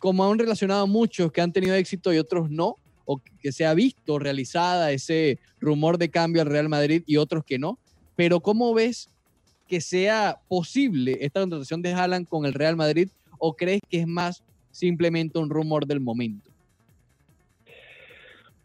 como 0.00 0.28
han 0.28 0.38
relacionado 0.38 0.86
muchos 0.86 1.30
que 1.30 1.40
han 1.40 1.52
tenido 1.52 1.74
éxito 1.74 2.12
y 2.12 2.18
otros 2.18 2.50
no, 2.50 2.76
o 3.04 3.20
que 3.40 3.52
se 3.52 3.66
ha 3.66 3.74
visto 3.74 4.18
realizada 4.18 4.90
ese 4.92 5.38
rumor 5.60 5.98
de 5.98 6.10
cambio 6.10 6.42
al 6.42 6.48
Real 6.48 6.68
Madrid 6.68 7.02
y 7.06 7.16
otros 7.18 7.44
que 7.44 7.58
no. 7.58 7.78
Pero 8.16 8.40
¿cómo 8.40 8.72
ves 8.72 9.10
que 9.68 9.80
sea 9.80 10.40
posible 10.48 11.18
esta 11.20 11.40
contratación 11.40 11.82
de 11.82 11.92
Haaland 11.92 12.26
con 12.26 12.46
el 12.46 12.54
Real 12.54 12.76
Madrid 12.76 13.08
o 13.38 13.54
crees 13.54 13.80
que 13.88 14.00
es 14.00 14.06
más 14.06 14.42
simplemente 14.70 15.38
un 15.38 15.50
rumor 15.50 15.86
del 15.86 16.00
momento? 16.00 16.49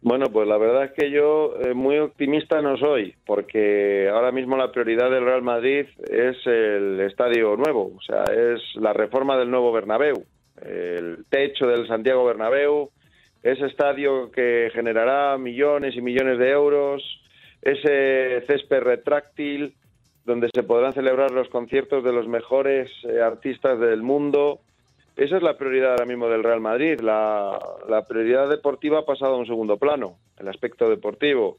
Bueno, 0.08 0.26
pues 0.32 0.46
la 0.46 0.56
verdad 0.56 0.84
es 0.84 0.92
que 0.92 1.10
yo 1.10 1.56
eh, 1.60 1.74
muy 1.74 1.98
optimista 1.98 2.62
no 2.62 2.76
soy, 2.76 3.16
porque 3.26 4.08
ahora 4.08 4.30
mismo 4.30 4.56
la 4.56 4.70
prioridad 4.70 5.10
del 5.10 5.24
Real 5.24 5.42
Madrid 5.42 5.86
es 6.08 6.36
el 6.46 7.00
estadio 7.00 7.56
nuevo, 7.56 7.90
o 7.96 8.00
sea, 8.00 8.22
es 8.22 8.60
la 8.76 8.92
reforma 8.92 9.36
del 9.36 9.50
nuevo 9.50 9.72
Bernabéu, 9.72 10.24
el 10.62 11.24
techo 11.28 11.66
del 11.66 11.88
Santiago 11.88 12.24
Bernabéu, 12.24 12.90
ese 13.42 13.66
estadio 13.66 14.30
que 14.30 14.70
generará 14.72 15.36
millones 15.38 15.96
y 15.96 16.02
millones 16.02 16.38
de 16.38 16.50
euros, 16.50 17.02
ese 17.60 18.42
césped 18.46 18.82
retráctil 18.82 19.74
donde 20.24 20.50
se 20.54 20.62
podrán 20.62 20.92
celebrar 20.92 21.32
los 21.32 21.48
conciertos 21.48 22.04
de 22.04 22.12
los 22.12 22.28
mejores 22.28 22.92
eh, 23.02 23.20
artistas 23.20 23.80
del 23.80 24.04
mundo. 24.04 24.60
Esa 25.16 25.38
es 25.38 25.42
la 25.42 25.56
prioridad 25.56 25.92
ahora 25.92 26.04
mismo 26.04 26.28
del 26.28 26.44
Real 26.44 26.60
Madrid. 26.60 27.00
La, 27.00 27.58
la 27.88 28.04
prioridad 28.04 28.50
deportiva 28.50 28.98
ha 28.98 29.04
pasado 29.06 29.34
a 29.34 29.38
un 29.38 29.46
segundo 29.46 29.78
plano, 29.78 30.18
el 30.38 30.48
aspecto 30.48 30.90
deportivo. 30.90 31.56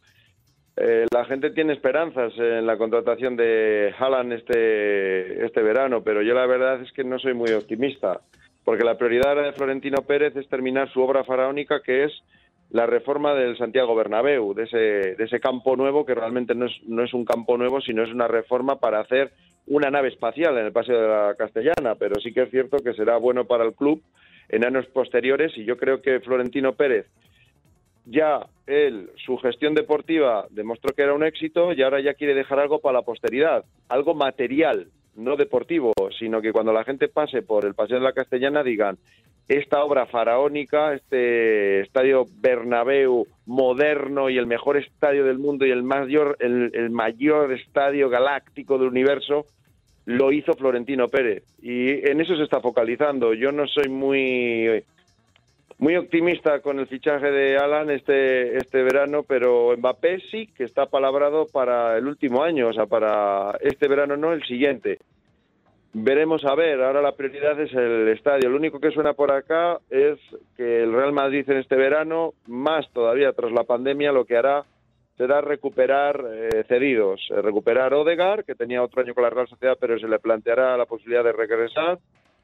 Eh, 0.80 1.08
la 1.12 1.26
gente 1.26 1.50
tiene 1.50 1.74
esperanzas 1.74 2.34
en 2.38 2.68
la 2.68 2.78
contratación 2.78 3.36
de 3.36 3.96
Haaland 3.98 4.34
este, 4.34 5.44
este 5.44 5.64
verano, 5.64 6.04
pero 6.04 6.22
yo 6.22 6.36
la 6.36 6.46
verdad 6.46 6.84
es 6.84 6.92
que 6.92 7.04
no 7.04 7.18
soy 7.18 7.34
muy 7.34 7.52
optimista, 7.52 8.22
porque 8.64 8.84
la 8.84 8.96
prioridad 8.96 9.36
de 9.36 9.54
Florentino 9.54 10.04
Pérez 10.04 10.36
es 10.36 10.48
terminar 10.48 10.94
su 10.94 11.02
obra 11.02 11.24
faraónica, 11.24 11.82
que 11.82 12.04
es 12.04 12.12
la 12.72 12.86
reforma 12.86 13.34
del 13.34 13.58
Santiago 13.58 13.96
Bernabéu, 13.96 14.54
de 14.54 14.64
ese, 14.64 14.78
de 14.78 15.24
ese 15.24 15.40
campo 15.40 15.76
nuevo, 15.76 16.06
que 16.06 16.16
realmente 16.16 16.54
no 16.54 16.66
es, 16.66 16.74
no 16.86 17.04
es 17.04 17.14
un 17.14 17.26
campo 17.26 17.58
nuevo, 17.58 17.80
sino 17.82 18.04
es 18.04 18.12
una 18.12 18.28
reforma 18.28 18.80
para 18.80 19.00
hacer 19.00 19.32
una 19.68 19.90
nave 19.90 20.10
espacial 20.10 20.58
en 20.58 20.66
el 20.66 20.72
Paseo 20.72 21.02
de 21.02 21.08
la 21.08 21.36
Castellana, 21.38 21.96
pero 21.96 22.20
sí 22.20 22.34
que 22.34 22.44
es 22.44 22.52
cierto 22.52 22.78
que 22.78 22.94
será 22.94 23.18
bueno 23.18 23.46
para 23.46 23.66
el 23.66 23.74
club 23.74 24.02
en 24.50 24.66
años 24.66 24.86
posteriores 24.88 25.58
y 25.58 25.66
yo 25.66 25.78
creo 25.78 26.02
que 26.02 26.22
Florentino 26.22 26.74
Pérez 26.74 27.06
ya 28.06 28.48
él, 28.66 29.10
su 29.26 29.38
gestión 29.38 29.74
deportiva 29.74 30.48
demostró 30.50 30.96
que 30.96 31.02
era 31.02 31.14
un 31.14 31.24
éxito 31.24 31.74
y 31.74 31.82
ahora 31.82 32.00
ya 32.00 32.14
quiere 32.14 32.34
dejar 32.34 32.60
algo 32.60 32.80
para 32.80 33.00
la 33.00 33.06
posteridad, 33.06 33.66
algo 33.90 34.14
material, 34.14 34.88
no 35.16 35.36
deportivo, 35.36 35.92
sino 36.18 36.42
que 36.42 36.54
cuando 36.54 36.72
la 36.72 36.86
gente 36.86 37.10
pase 37.10 37.42
por 37.42 37.66
el 37.66 37.74
Paseo 37.74 37.98
de 37.98 38.06
la 38.06 38.14
Castellana 38.14 38.64
digan, 38.64 38.98
esta 39.48 39.84
obra 39.84 40.06
faraónica, 40.06 40.94
este 40.94 41.82
estadio 41.82 42.26
Bernabéu 42.40 43.28
moderno 43.46 44.30
y 44.30 44.38
el 44.38 44.46
mejor 44.46 44.78
estadio 44.78 45.24
del 45.24 45.40
mundo 45.40 45.66
y 45.66 45.72
el 45.72 45.84
mayor, 45.84 46.36
el, 46.40 46.72
el 46.74 46.90
mayor 46.90 47.54
estadio 47.54 48.10
galáctico 48.10 48.78
del 48.78 48.90
universo, 48.90 49.46
lo 50.06 50.32
hizo 50.32 50.54
Florentino 50.54 51.08
Pérez. 51.08 51.44
Y 51.62 52.08
en 52.10 52.22
eso 52.22 52.36
se 52.36 52.44
está 52.44 52.62
focalizando. 52.62 53.34
Yo 53.34 53.52
no 53.52 53.68
soy 53.68 53.90
muy 53.90 54.84
muy 55.80 55.96
optimista 55.96 56.60
con 56.62 56.80
el 56.80 56.88
fichaje 56.88 57.30
de 57.30 57.58
Alan 57.58 57.92
este, 57.92 58.58
este 58.58 58.82
verano, 58.82 59.24
pero 59.24 59.76
Mbappé 59.78 60.20
sí 60.32 60.48
que 60.48 60.64
está 60.64 60.88
palabrado 60.88 61.46
para 61.46 61.98
el 61.98 62.08
último 62.08 62.44
año, 62.44 62.70
o 62.70 62.74
sea, 62.74 62.88
para 62.88 63.58
este 63.62 63.88
verano 63.88 64.18
no, 64.18 64.34
el 64.34 64.44
siguiente. 64.44 64.98
Veremos 66.00 66.46
a 66.46 66.54
ver, 66.54 66.80
ahora 66.84 67.02
la 67.02 67.14
prioridad 67.14 67.60
es 67.60 67.74
el 67.74 68.08
estadio. 68.10 68.50
Lo 68.50 68.58
único 68.58 68.80
que 68.80 68.92
suena 68.92 69.14
por 69.14 69.32
acá 69.32 69.80
es 69.90 70.20
que 70.56 70.84
el 70.84 70.94
Real 70.94 71.12
Madrid 71.12 71.50
en 71.50 71.58
este 71.58 71.76
verano, 71.76 72.36
más 72.46 72.88
todavía 72.94 73.34
tras 73.34 73.52
la 73.52 73.64
pandemia, 73.64 74.12
lo 74.12 74.26
que 74.26 74.38
hará 74.38 74.64
será 75.18 75.42
recuperar 75.42 76.24
eh, 76.32 76.64
cedidos, 76.68 77.28
eh, 77.32 77.42
recuperar 77.42 77.96
Odegar, 77.96 78.46
que 78.46 78.54
tenía 78.54 78.84
otro 78.84 79.02
año 79.02 79.16
con 79.16 79.24
la 79.24 79.32
Real 79.32 79.48
Sociedad, 79.48 79.76
pero 79.82 79.98
se 79.98 80.08
le 80.08 80.20
planteará 80.20 80.78
la 80.78 80.86
posibilidad 80.86 81.24
de 81.24 81.32
regresar, 81.32 81.98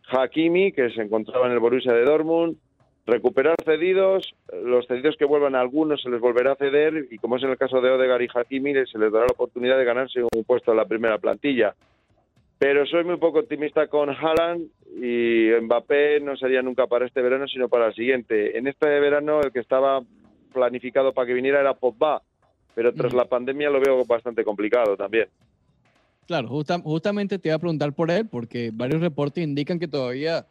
Hakimi, 0.10 0.72
que 0.72 0.89
se 0.89 1.04
encontraba 1.04 1.45
en 1.45 1.51
el 1.54 1.60
Borussia 1.60 1.93
de 1.93 2.06
Dortmund, 2.06 2.58
recuperar 3.06 3.56
cedidos, 3.64 4.34
los 4.64 4.88
cedidos 4.88 5.16
que 5.16 5.26
vuelvan 5.26 5.54
a 5.54 5.60
algunos 5.60 6.01
se 6.01 6.10
les 6.10 6.20
volverá 6.20 6.54
a 6.54 6.56
ceder 6.56 7.06
y 7.12 7.20
como 7.20 7.38
es 7.38 7.43
en 7.43 7.51
el 7.51 7.58
caso 7.58 7.82
de 7.82 7.91
Odegar 7.91 8.24
y 8.24 8.30
Hakimi 8.34 8.74
se 8.88 8.97
les 8.97 9.12
dará 9.12 9.28
la 9.28 9.34
oportunidad 9.34 9.78
de 9.78 9.86
ganarse 9.86 10.24
un 10.24 10.43
puesto 10.43 10.72
en 10.72 10.78
la 10.78 10.86
primera 10.86 11.20
plantilla. 11.20 11.76
Pero 12.60 12.86
soy 12.86 13.04
muy 13.04 13.18
poco 13.18 13.39
optimista 13.39 13.88
con 13.88 14.10
Haaland 14.10 14.68
y 14.95 15.49
Mbappé 15.62 16.20
no 16.22 16.38
sería 16.38 16.62
nunca 16.62 16.88
para 16.88 17.06
este 17.06 17.22
verano 17.22 17.47
sino 17.47 17.68
para 17.68 17.88
el 17.88 17.93
siguiente. 17.93 18.58
En 18.58 18.68
este 18.68 18.88
verano 18.99 19.41
el 19.41 19.51
que 19.51 19.60
estaba 19.60 20.01
planificado 20.54 21.14
para 21.14 21.28
que 21.28 21.34
viniera 21.34 21.60
era 21.60 21.74
Pogba, 21.74 22.22
pero 22.76 22.93
tras 22.93 23.14
la 23.14 23.26
pandemia 23.26 23.70
lo 23.70 23.82
veo 23.82 24.06
bastante 24.06 24.43
complicado 24.43 24.95
también. 24.95 25.28
Claro, 26.28 26.47
justa- 26.47 26.80
justamente 26.80 27.38
te 27.38 27.49
iba 27.49 27.56
a 27.56 27.60
preguntar 27.60 27.91
por 27.93 28.10
él, 28.10 28.28
porque 28.30 28.72
varios 28.74 29.01
reportes 29.01 29.43
indican 29.43 29.78
que 29.78 29.88
todavía 29.89 30.45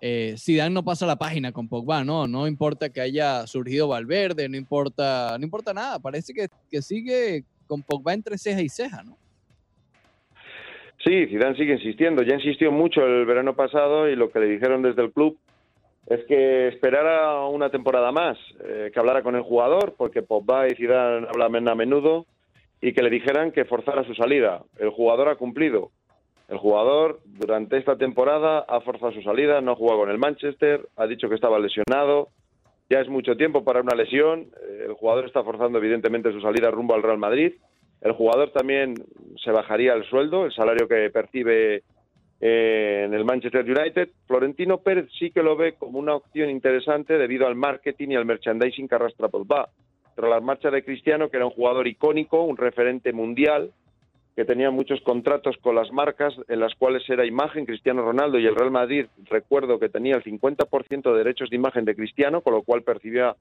eh, 0.00 0.34
Zidane 0.36 0.74
no 0.74 0.84
pasa 0.84 1.06
la 1.06 1.16
página 1.16 1.52
con 1.52 1.68
Pogba, 1.68 2.02
¿no? 2.02 2.26
No 2.26 2.48
importa 2.48 2.88
que 2.90 3.00
haya 3.00 3.46
surgido 3.46 3.88
Valverde, 3.88 4.48
no 4.48 4.56
importa, 4.56 5.36
no 5.38 5.44
importa 5.44 5.72
nada. 5.72 5.98
Parece 6.00 6.34
que, 6.34 6.48
que 6.70 6.82
sigue 6.82 7.44
con 7.68 7.82
Pogba 7.82 8.12
entre 8.14 8.36
ceja 8.36 8.60
y 8.62 8.68
ceja, 8.68 9.02
¿no? 9.04 9.16
Sí, 11.06 11.26
Zidane 11.28 11.56
sigue 11.56 11.74
insistiendo. 11.74 12.22
Ya 12.22 12.34
insistió 12.34 12.72
mucho 12.72 13.06
el 13.06 13.24
verano 13.26 13.54
pasado 13.54 14.08
y 14.08 14.16
lo 14.16 14.30
que 14.30 14.40
le 14.40 14.46
dijeron 14.46 14.82
desde 14.82 15.02
el 15.02 15.12
club 15.12 15.38
es 16.08 16.24
que 16.24 16.68
esperara 16.68 17.44
una 17.46 17.70
temporada 17.70 18.10
más, 18.10 18.36
eh, 18.64 18.90
que 18.92 18.98
hablara 18.98 19.22
con 19.22 19.36
el 19.36 19.42
jugador, 19.42 19.94
porque 19.96 20.22
Pogba 20.22 20.66
y 20.66 20.74
Zidane 20.74 21.26
hablan 21.28 21.68
a 21.68 21.74
menudo, 21.74 22.26
y 22.80 22.92
que 22.92 23.02
le 23.02 23.10
dijeran 23.10 23.52
que 23.52 23.64
forzara 23.64 24.04
su 24.04 24.14
salida. 24.14 24.62
El 24.78 24.90
jugador 24.90 25.28
ha 25.28 25.36
cumplido. 25.36 25.90
El 26.48 26.58
jugador 26.58 27.20
durante 27.24 27.76
esta 27.76 27.96
temporada 27.96 28.60
ha 28.68 28.80
forzado 28.80 29.12
su 29.12 29.22
salida, 29.22 29.60
no 29.60 29.72
ha 29.72 29.76
jugado 29.76 30.00
con 30.00 30.10
el 30.10 30.18
Manchester, 30.18 30.88
ha 30.96 31.06
dicho 31.06 31.28
que 31.28 31.34
estaba 31.34 31.58
lesionado. 31.58 32.28
Ya 32.88 33.00
es 33.00 33.08
mucho 33.08 33.36
tiempo 33.36 33.64
para 33.64 33.80
una 33.80 33.96
lesión. 33.96 34.46
Eh, 34.62 34.84
El 34.86 34.92
jugador 34.94 35.26
está 35.26 35.42
forzando 35.42 35.78
evidentemente 35.78 36.30
su 36.30 36.40
salida 36.40 36.70
rumbo 36.70 36.94
al 36.94 37.02
Real 37.02 37.18
Madrid. 37.18 37.54
El 38.06 38.12
jugador 38.12 38.52
también 38.52 38.94
se 39.42 39.50
bajaría 39.50 39.92
el 39.92 40.04
sueldo, 40.04 40.44
el 40.44 40.52
salario 40.52 40.86
que 40.86 41.10
percibe 41.10 41.82
eh, 42.40 43.02
en 43.04 43.12
el 43.12 43.24
Manchester 43.24 43.64
United. 43.64 44.10
Florentino 44.28 44.78
Pérez 44.78 45.08
sí 45.18 45.32
que 45.32 45.42
lo 45.42 45.56
ve 45.56 45.72
como 45.72 45.98
una 45.98 46.14
opción 46.14 46.48
interesante 46.48 47.18
debido 47.18 47.48
al 47.48 47.56
marketing 47.56 48.10
y 48.10 48.14
al 48.14 48.24
merchandising 48.24 48.86
que 48.86 48.94
arrastra 48.94 49.26
Pogba. 49.26 49.70
Tras 50.14 50.30
la 50.30 50.38
marcha 50.38 50.70
de 50.70 50.84
Cristiano, 50.84 51.28
que 51.28 51.36
era 51.36 51.46
un 51.46 51.50
jugador 51.50 51.88
icónico, 51.88 52.44
un 52.44 52.56
referente 52.56 53.12
mundial, 53.12 53.72
que 54.36 54.44
tenía 54.44 54.70
muchos 54.70 55.00
contratos 55.00 55.56
con 55.60 55.74
las 55.74 55.90
marcas 55.90 56.32
en 56.46 56.60
las 56.60 56.76
cuales 56.76 57.02
era 57.10 57.26
imagen 57.26 57.66
Cristiano 57.66 58.02
Ronaldo 58.02 58.38
y 58.38 58.46
el 58.46 58.54
Real 58.54 58.70
Madrid, 58.70 59.06
recuerdo 59.24 59.80
que 59.80 59.88
tenía 59.88 60.14
el 60.14 60.22
50% 60.22 61.10
de 61.10 61.18
derechos 61.18 61.50
de 61.50 61.56
imagen 61.56 61.84
de 61.84 61.96
Cristiano, 61.96 62.40
con 62.40 62.54
lo 62.54 62.62
cual 62.62 62.82
percibía 62.82 63.34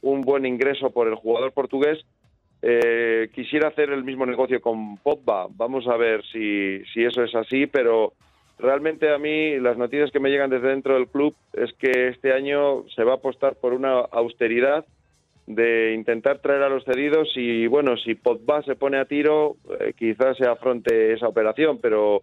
un 0.00 0.22
buen 0.22 0.46
ingreso 0.46 0.88
por 0.88 1.06
el 1.06 1.16
jugador 1.16 1.52
portugués. 1.52 1.98
Eh, 2.68 3.28
quisiera 3.32 3.68
hacer 3.68 3.90
el 3.90 4.02
mismo 4.02 4.26
negocio 4.26 4.60
con 4.60 4.96
Pogba. 4.96 5.46
Vamos 5.50 5.86
a 5.86 5.96
ver 5.96 6.24
si, 6.32 6.82
si 6.92 7.04
eso 7.04 7.22
es 7.22 7.32
así, 7.36 7.68
pero 7.68 8.12
realmente 8.58 9.08
a 9.14 9.18
mí 9.18 9.56
las 9.60 9.76
noticias 9.78 10.10
que 10.10 10.18
me 10.18 10.30
llegan 10.30 10.50
desde 10.50 10.70
dentro 10.70 10.94
del 10.94 11.06
club 11.06 11.32
es 11.52 11.72
que 11.74 12.08
este 12.08 12.32
año 12.32 12.82
se 12.88 13.04
va 13.04 13.12
a 13.12 13.16
apostar 13.16 13.54
por 13.54 13.72
una 13.72 14.00
austeridad 14.00 14.84
de 15.46 15.94
intentar 15.94 16.40
traer 16.40 16.62
a 16.62 16.68
los 16.68 16.82
cedidos 16.84 17.28
y 17.36 17.68
bueno, 17.68 17.96
si 17.98 18.16
Pogba 18.16 18.62
se 18.62 18.74
pone 18.74 18.98
a 18.98 19.04
tiro, 19.04 19.54
eh, 19.78 19.92
quizás 19.96 20.36
se 20.36 20.48
afronte 20.48 21.12
esa 21.12 21.28
operación, 21.28 21.78
pero, 21.80 22.22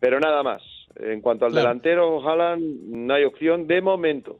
pero 0.00 0.18
nada 0.18 0.42
más. 0.42 0.62
En 0.98 1.20
cuanto 1.20 1.44
al 1.44 1.52
Claro. 1.52 1.68
delantero, 1.68 2.28
Haaland, 2.28 2.88
no 2.88 3.14
hay 3.14 3.22
opción 3.22 3.68
de 3.68 3.80
momento. 3.82 4.38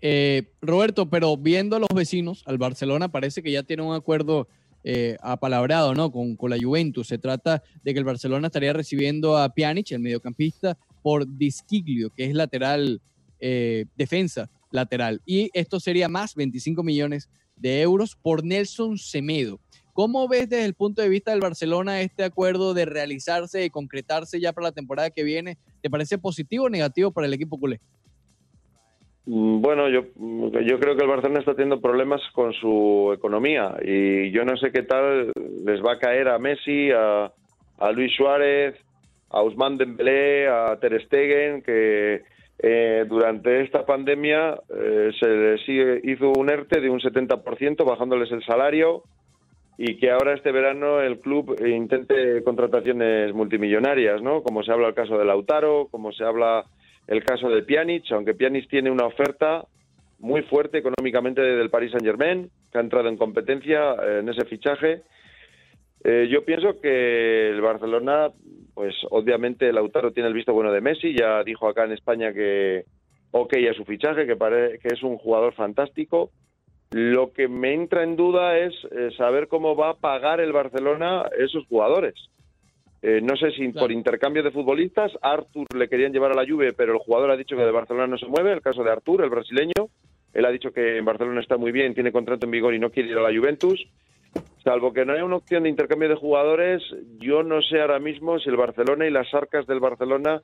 Eh, 0.00 0.52
Roberto, 0.60 1.08
pero 1.08 1.36
viendo 1.36 1.76
a 1.76 1.78
los 1.78 1.88
vecinos, 1.94 2.42
al 2.46 2.58
Barcelona 2.58 3.08
parece 3.08 3.42
que 3.42 3.52
ya 3.52 3.62
tiene 3.62 3.82
un 3.82 3.94
acuerdo 3.94 4.48
eh, 4.84 5.16
apalabrado 5.20 5.94
¿no? 5.94 6.12
con, 6.12 6.36
la 6.50 6.58
Juventus. 6.60 7.08
Se 7.08 7.18
trata 7.18 7.62
de 7.82 7.92
que 7.92 7.98
el 7.98 8.04
Barcelona 8.04 8.48
estaría 8.48 8.72
recibiendo 8.72 9.36
a 9.36 9.48
Pjanic, 9.48 9.92
el 9.92 10.00
mediocampista, 10.00 10.78
por 11.02 11.26
Disquiglio, 11.36 12.10
que 12.10 12.24
es 12.24 12.34
lateral, 12.34 13.00
eh, 13.40 13.86
defensa 13.96 14.50
lateral. 14.70 15.22
Y 15.24 15.50
esto 15.54 15.80
sería 15.80 16.08
más 16.08 16.34
25 16.34 16.82
millones 16.82 17.28
de 17.56 17.80
euros 17.80 18.16
por 18.16 18.44
Nelson 18.44 18.98
Semedo. 18.98 19.60
¿Cómo 19.92 20.28
ves 20.28 20.48
desde 20.50 20.66
el 20.66 20.74
punto 20.74 21.00
de 21.00 21.08
vista 21.08 21.30
del 21.30 21.40
Barcelona 21.40 22.02
este 22.02 22.22
acuerdo 22.22 22.74
de 22.74 22.84
realizarse, 22.84 23.58
de 23.58 23.70
concretarse 23.70 24.38
ya 24.38 24.52
para 24.52 24.66
la 24.66 24.72
temporada 24.72 25.10
que 25.10 25.24
viene? 25.24 25.56
¿Te 25.80 25.88
parece 25.88 26.18
positivo 26.18 26.66
o 26.66 26.68
negativo 26.68 27.10
para 27.12 27.26
el 27.26 27.32
equipo 27.32 27.58
culé? 27.58 27.80
Mm, 29.26 29.60
Bueno, 29.60 29.88
yo, 29.88 30.02
yo 30.62 30.78
creo 30.78 30.96
que 30.96 31.02
el 31.02 31.08
Barcelona 31.08 31.40
está 31.40 31.54
teniendo 31.54 31.80
problemas 31.80 32.20
con 32.32 32.52
su 32.54 33.12
economía 33.14 33.74
y 33.82 34.30
yo 34.30 34.44
no 34.44 34.56
sé 34.56 34.70
qué 34.72 34.82
tal 34.82 35.32
les 35.64 35.84
va 35.84 35.94
a 35.94 35.98
caer 35.98 36.28
a 36.28 36.38
Messi, 36.38 36.90
a, 36.92 37.30
Luis 37.94 38.14
Suárez, 38.16 38.76
a 39.30 39.42
Ousmane 39.42 39.76
Dembélé, 39.76 40.48
a 40.48 40.78
Ter 40.80 41.02
Stegen, 41.04 41.62
que 41.62 42.22
eh, 42.58 43.04
durante 43.08 43.62
esta 43.62 43.84
pandemia 43.84 44.58
eh, 44.70 45.10
se 45.20 45.28
les 45.28 46.04
hizo 46.04 46.32
un 46.38 46.48
ERTE 46.48 46.80
de 46.80 46.88
un 46.88 47.00
70%, 47.00 47.84
bajándoles 47.84 48.30
el 48.30 48.42
salario 48.44 49.02
y 49.76 49.96
que 49.98 50.10
ahora 50.10 50.34
este 50.34 50.52
verano 50.52 51.02
el 51.02 51.18
club 51.18 51.54
intente 51.66 52.42
contrataciones 52.44 53.34
multimillonarias, 53.34 54.22
¿no? 54.22 54.42
Como 54.42 54.62
se 54.62 54.72
habla 54.72 54.88
el 54.88 54.94
caso 54.94 55.18
de 55.18 55.26
Lautaro, 55.26 55.88
como 55.90 56.12
se 56.12 56.24
habla 56.24 56.64
el 57.06 57.24
caso 57.24 57.48
de 57.48 57.62
Pjanic, 57.62 58.10
aunque 58.12 58.34
Pjanic 58.34 58.68
tiene 58.68 58.90
una 58.90 59.06
oferta 59.06 59.64
muy 60.18 60.42
fuerte 60.42 60.78
económicamente 60.78 61.40
del 61.40 61.70
Paris 61.70 61.92
Saint-Germain, 61.92 62.50
que 62.72 62.78
ha 62.78 62.80
entrado 62.80 63.08
en 63.08 63.16
competencia 63.16 63.94
eh, 63.94 64.18
en 64.20 64.28
ese 64.28 64.44
fichaje. 64.46 65.02
Eh, 66.04 66.28
yo 66.30 66.44
pienso 66.44 66.80
que 66.80 67.50
el 67.50 67.60
Barcelona, 67.60 68.30
pues 68.74 68.94
obviamente 69.10 69.72
Lautaro 69.72 70.12
tiene 70.12 70.28
el 70.28 70.34
visto 70.34 70.52
bueno 70.52 70.72
de 70.72 70.80
Messi, 70.80 71.14
ya 71.16 71.42
dijo 71.44 71.68
acá 71.68 71.84
en 71.84 71.92
España 71.92 72.32
que 72.32 72.84
ok 73.32 73.54
a 73.70 73.74
su 73.74 73.84
fichaje, 73.84 74.26
que, 74.26 74.36
pare- 74.36 74.78
que 74.78 74.88
es 74.88 75.02
un 75.02 75.16
jugador 75.18 75.52
fantástico. 75.54 76.30
Lo 76.92 77.32
que 77.32 77.48
me 77.48 77.74
entra 77.74 78.04
en 78.04 78.16
duda 78.16 78.56
es 78.58 78.72
eh, 78.92 79.10
saber 79.16 79.48
cómo 79.48 79.74
va 79.74 79.90
a 79.90 79.94
pagar 79.96 80.40
el 80.40 80.52
Barcelona 80.52 81.24
esos 81.38 81.66
jugadores. 81.66 82.14
Eh, 83.02 83.20
no 83.22 83.36
sé 83.36 83.50
si 83.52 83.70
Claro. 83.70 83.80
por 83.80 83.92
intercambio 83.92 84.42
de 84.42 84.50
futbolistas, 84.50 85.12
a 85.22 85.32
Artur 85.32 85.66
le 85.76 85.88
querían 85.88 86.12
llevar 86.12 86.32
a 86.32 86.34
la 86.34 86.46
Juve, 86.48 86.72
pero 86.72 86.92
el 86.94 86.98
jugador 86.98 87.30
ha 87.30 87.36
dicho 87.36 87.56
que 87.56 87.62
de 87.62 87.70
Barcelona 87.70 88.06
no 88.06 88.18
se 88.18 88.26
mueve, 88.26 88.52
el 88.52 88.62
caso 88.62 88.82
de 88.82 88.90
Artur, 88.90 89.22
el 89.22 89.30
brasileño. 89.30 89.72
Él 90.32 90.44
ha 90.44 90.50
dicho 90.50 90.72
que 90.72 90.98
en 90.98 91.04
Barcelona 91.04 91.40
está 91.40 91.56
muy 91.56 91.72
bien, 91.72 91.94
tiene 91.94 92.12
contrato 92.12 92.46
en 92.46 92.52
vigor 92.52 92.74
y 92.74 92.78
no 92.78 92.90
quiere 92.90 93.10
ir 93.10 93.18
a 93.18 93.22
la 93.30 93.36
Juventus. 93.38 93.86
Salvo 94.64 94.92
que 94.92 95.04
no 95.04 95.12
haya 95.12 95.24
una 95.24 95.36
opción 95.36 95.62
de 95.62 95.68
intercambio 95.70 96.08
de 96.08 96.16
jugadores, 96.16 96.82
yo 97.20 97.42
no 97.42 97.62
sé 97.62 97.80
ahora 97.80 97.98
mismo 98.00 98.38
si 98.38 98.48
el 98.50 98.56
Barcelona 98.56 99.06
y 99.06 99.10
las 99.10 99.32
arcas 99.32 99.66
del 99.66 99.80
Barcelona 99.80 100.42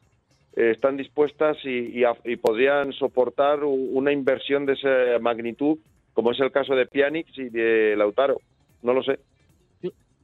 eh, 0.56 0.70
están 0.70 0.96
dispuestas 0.96 1.56
y, 1.64 1.98
y 1.98 2.04
a- 2.04 2.16
y 2.24 2.36
podrían 2.36 2.92
soportar 2.92 3.64
una 3.64 4.12
inversión 4.12 4.64
de 4.66 4.74
esa 4.74 5.18
magnitud, 5.20 5.78
como 6.12 6.30
es 6.32 6.40
el 6.40 6.52
caso 6.52 6.74
de 6.74 6.86
Pjanic 6.86 7.26
y 7.36 7.48
de 7.48 7.94
Lautaro. 7.96 8.36
No 8.82 8.92
lo 8.94 9.02
sé. 9.02 9.18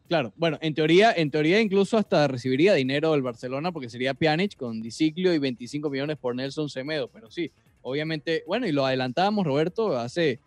Claro, 0.08 0.32
bueno, 0.36 0.56
en 0.62 0.74
teoría, 0.74 1.12
en 1.12 1.30
teoría 1.30 1.60
incluso 1.60 1.98
hasta 1.98 2.26
recibiría 2.28 2.72
dinero 2.72 3.12
del 3.12 3.20
Barcelona 3.22 3.72
porque 3.72 3.90
sería 3.90 4.14
Pjanic 4.14 4.56
con 4.56 4.80
Diciclio 4.80 5.34
y 5.34 5.38
25 5.38 5.90
millones 5.90 6.16
por 6.16 6.34
Nelson 6.34 6.70
Semedo, 6.70 7.08
pero 7.08 7.30
sí, 7.30 7.50
obviamente, 7.82 8.42
bueno, 8.46 8.66
y 8.66 8.72
lo 8.72 8.86
adelantábamos, 8.86 9.44
Roberto, 9.46 9.98
hace, 9.98 10.38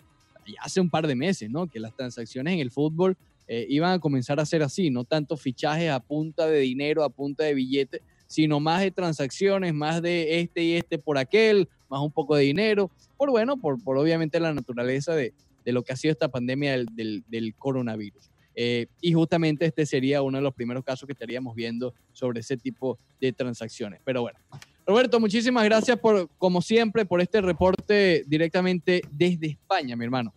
hace 0.62 0.82
un 0.82 0.90
par 0.90 1.06
de 1.06 1.14
meses, 1.16 1.50
¿no? 1.52 1.68
Que 1.68 1.80
las 1.80 1.96
transacciones 1.96 2.56
en 2.56 2.60
el 2.60 2.72
fútbol 2.72 3.16
eh, 3.48 3.68
iban 3.70 3.92
a 3.92 4.00
comenzar 4.00 4.40
a 4.40 4.46
ser 4.48 4.64
así, 4.64 4.90
no 4.90 5.04
tanto 5.04 5.38
fichajes 5.38 5.92
a 5.92 6.00
punta 6.00 6.48
de 6.48 6.58
dinero, 6.60 7.04
a 7.04 7.10
punta 7.10 7.44
de 7.44 7.54
billete, 7.54 8.02
sino 8.26 8.60
más 8.60 8.82
de 8.82 8.90
transacciones, 8.90 9.76
más 9.76 10.02
de 10.02 10.40
este 10.40 10.64
y 10.64 10.74
este 10.74 10.98
por 10.98 11.20
aquel, 11.20 11.70
más 11.88 12.02
un 12.02 12.12
poco 12.12 12.36
de 12.36 12.46
dinero, 12.46 12.90
por 13.16 13.30
bueno, 13.30 13.58
por, 13.58 13.80
por 13.84 13.96
obviamente 14.00 14.40
la 14.40 14.56
naturaleza 14.56 15.14
de, 15.14 15.34
de 15.66 15.72
lo 15.72 15.84
que 15.84 15.94
ha 15.94 15.98
sido 15.98 16.14
esta 16.14 16.30
pandemia 16.30 16.72
del- 16.72 17.24
del 17.28 17.54
coronavirus. 17.54 18.31
Eh, 18.56 18.88
y 19.02 19.14
justamente 19.14 19.66
este 19.66 19.86
sería 19.86 20.22
uno 20.22 20.38
de 20.38 20.44
los 20.44 20.54
primeros 20.54 20.84
casos 20.84 21.08
que 21.08 21.14
estaríamos 21.14 21.56
viendo 21.56 21.94
sobre 22.12 22.42
ese 22.42 22.58
tipo 22.58 22.98
de 23.20 23.32
transacciones. 23.34 24.02
Pero 24.04 24.22
bueno, 24.24 24.40
Roberto, 24.86 25.20
muchísimas 25.20 25.64
gracias 25.66 25.98
por, 25.98 26.28
como 26.38 26.62
siempre, 26.62 27.06
por 27.06 27.22
este 27.22 27.40
reporte 27.42 28.24
directamente 28.28 29.02
desde 29.12 29.48
España, 29.48 29.96
mi 29.96 30.04
hermano. 30.06 30.34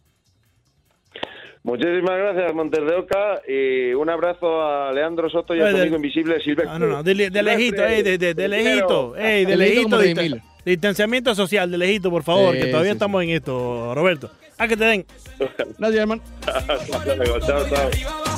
Muchísimas 1.63 2.19
gracias, 2.19 2.55
Montes 2.55 2.85
de 2.85 2.95
Oca, 2.95 3.41
y 3.49 3.95
un 3.95 4.11
abrazo 4.11 4.63
a 4.63 4.93
Leandro 4.93 5.31
Soto 5.31 5.55
y 5.57 5.61
a 5.61 5.71
su 5.71 5.73
del- 5.73 5.81
amigo 5.83 5.97
invisible 5.97 6.39
Silvestre. 6.41 6.69
Ah, 6.71 6.79
no, 6.79 6.87
no, 6.87 7.03
de, 7.03 7.15
de 7.15 7.25
Silvestre, 7.25 7.43
lejito, 7.43 7.87
ey, 7.87 8.03
de, 8.03 8.19
de, 8.19 8.35
de 8.35 8.49
lejito, 8.49 9.17
ey, 9.17 9.45
de 9.47 9.51
De 9.53 9.57
lejito 9.57 9.99
distanciamiento 10.67 11.35
social, 11.35 11.71
de 11.71 11.79
lejito, 11.79 12.11
por 12.11 12.23
favor, 12.23 12.55
Sí, 12.55 12.61
que 12.61 12.67
todavía 12.69 12.93
sí, 12.93 12.97
estamos 12.97 13.23
en 13.23 13.31
esto, 13.31 13.95
Roberto. 13.95 14.31
A 14.59 14.69
que 14.69 14.77
te 14.77 14.85
den. 14.85 15.07
Gracias, 15.79 16.01
hermano. 16.01 16.23
Hasta 16.47 17.15
luego, 17.17 17.41
chao, 17.41 17.69
chao. 17.69 18.34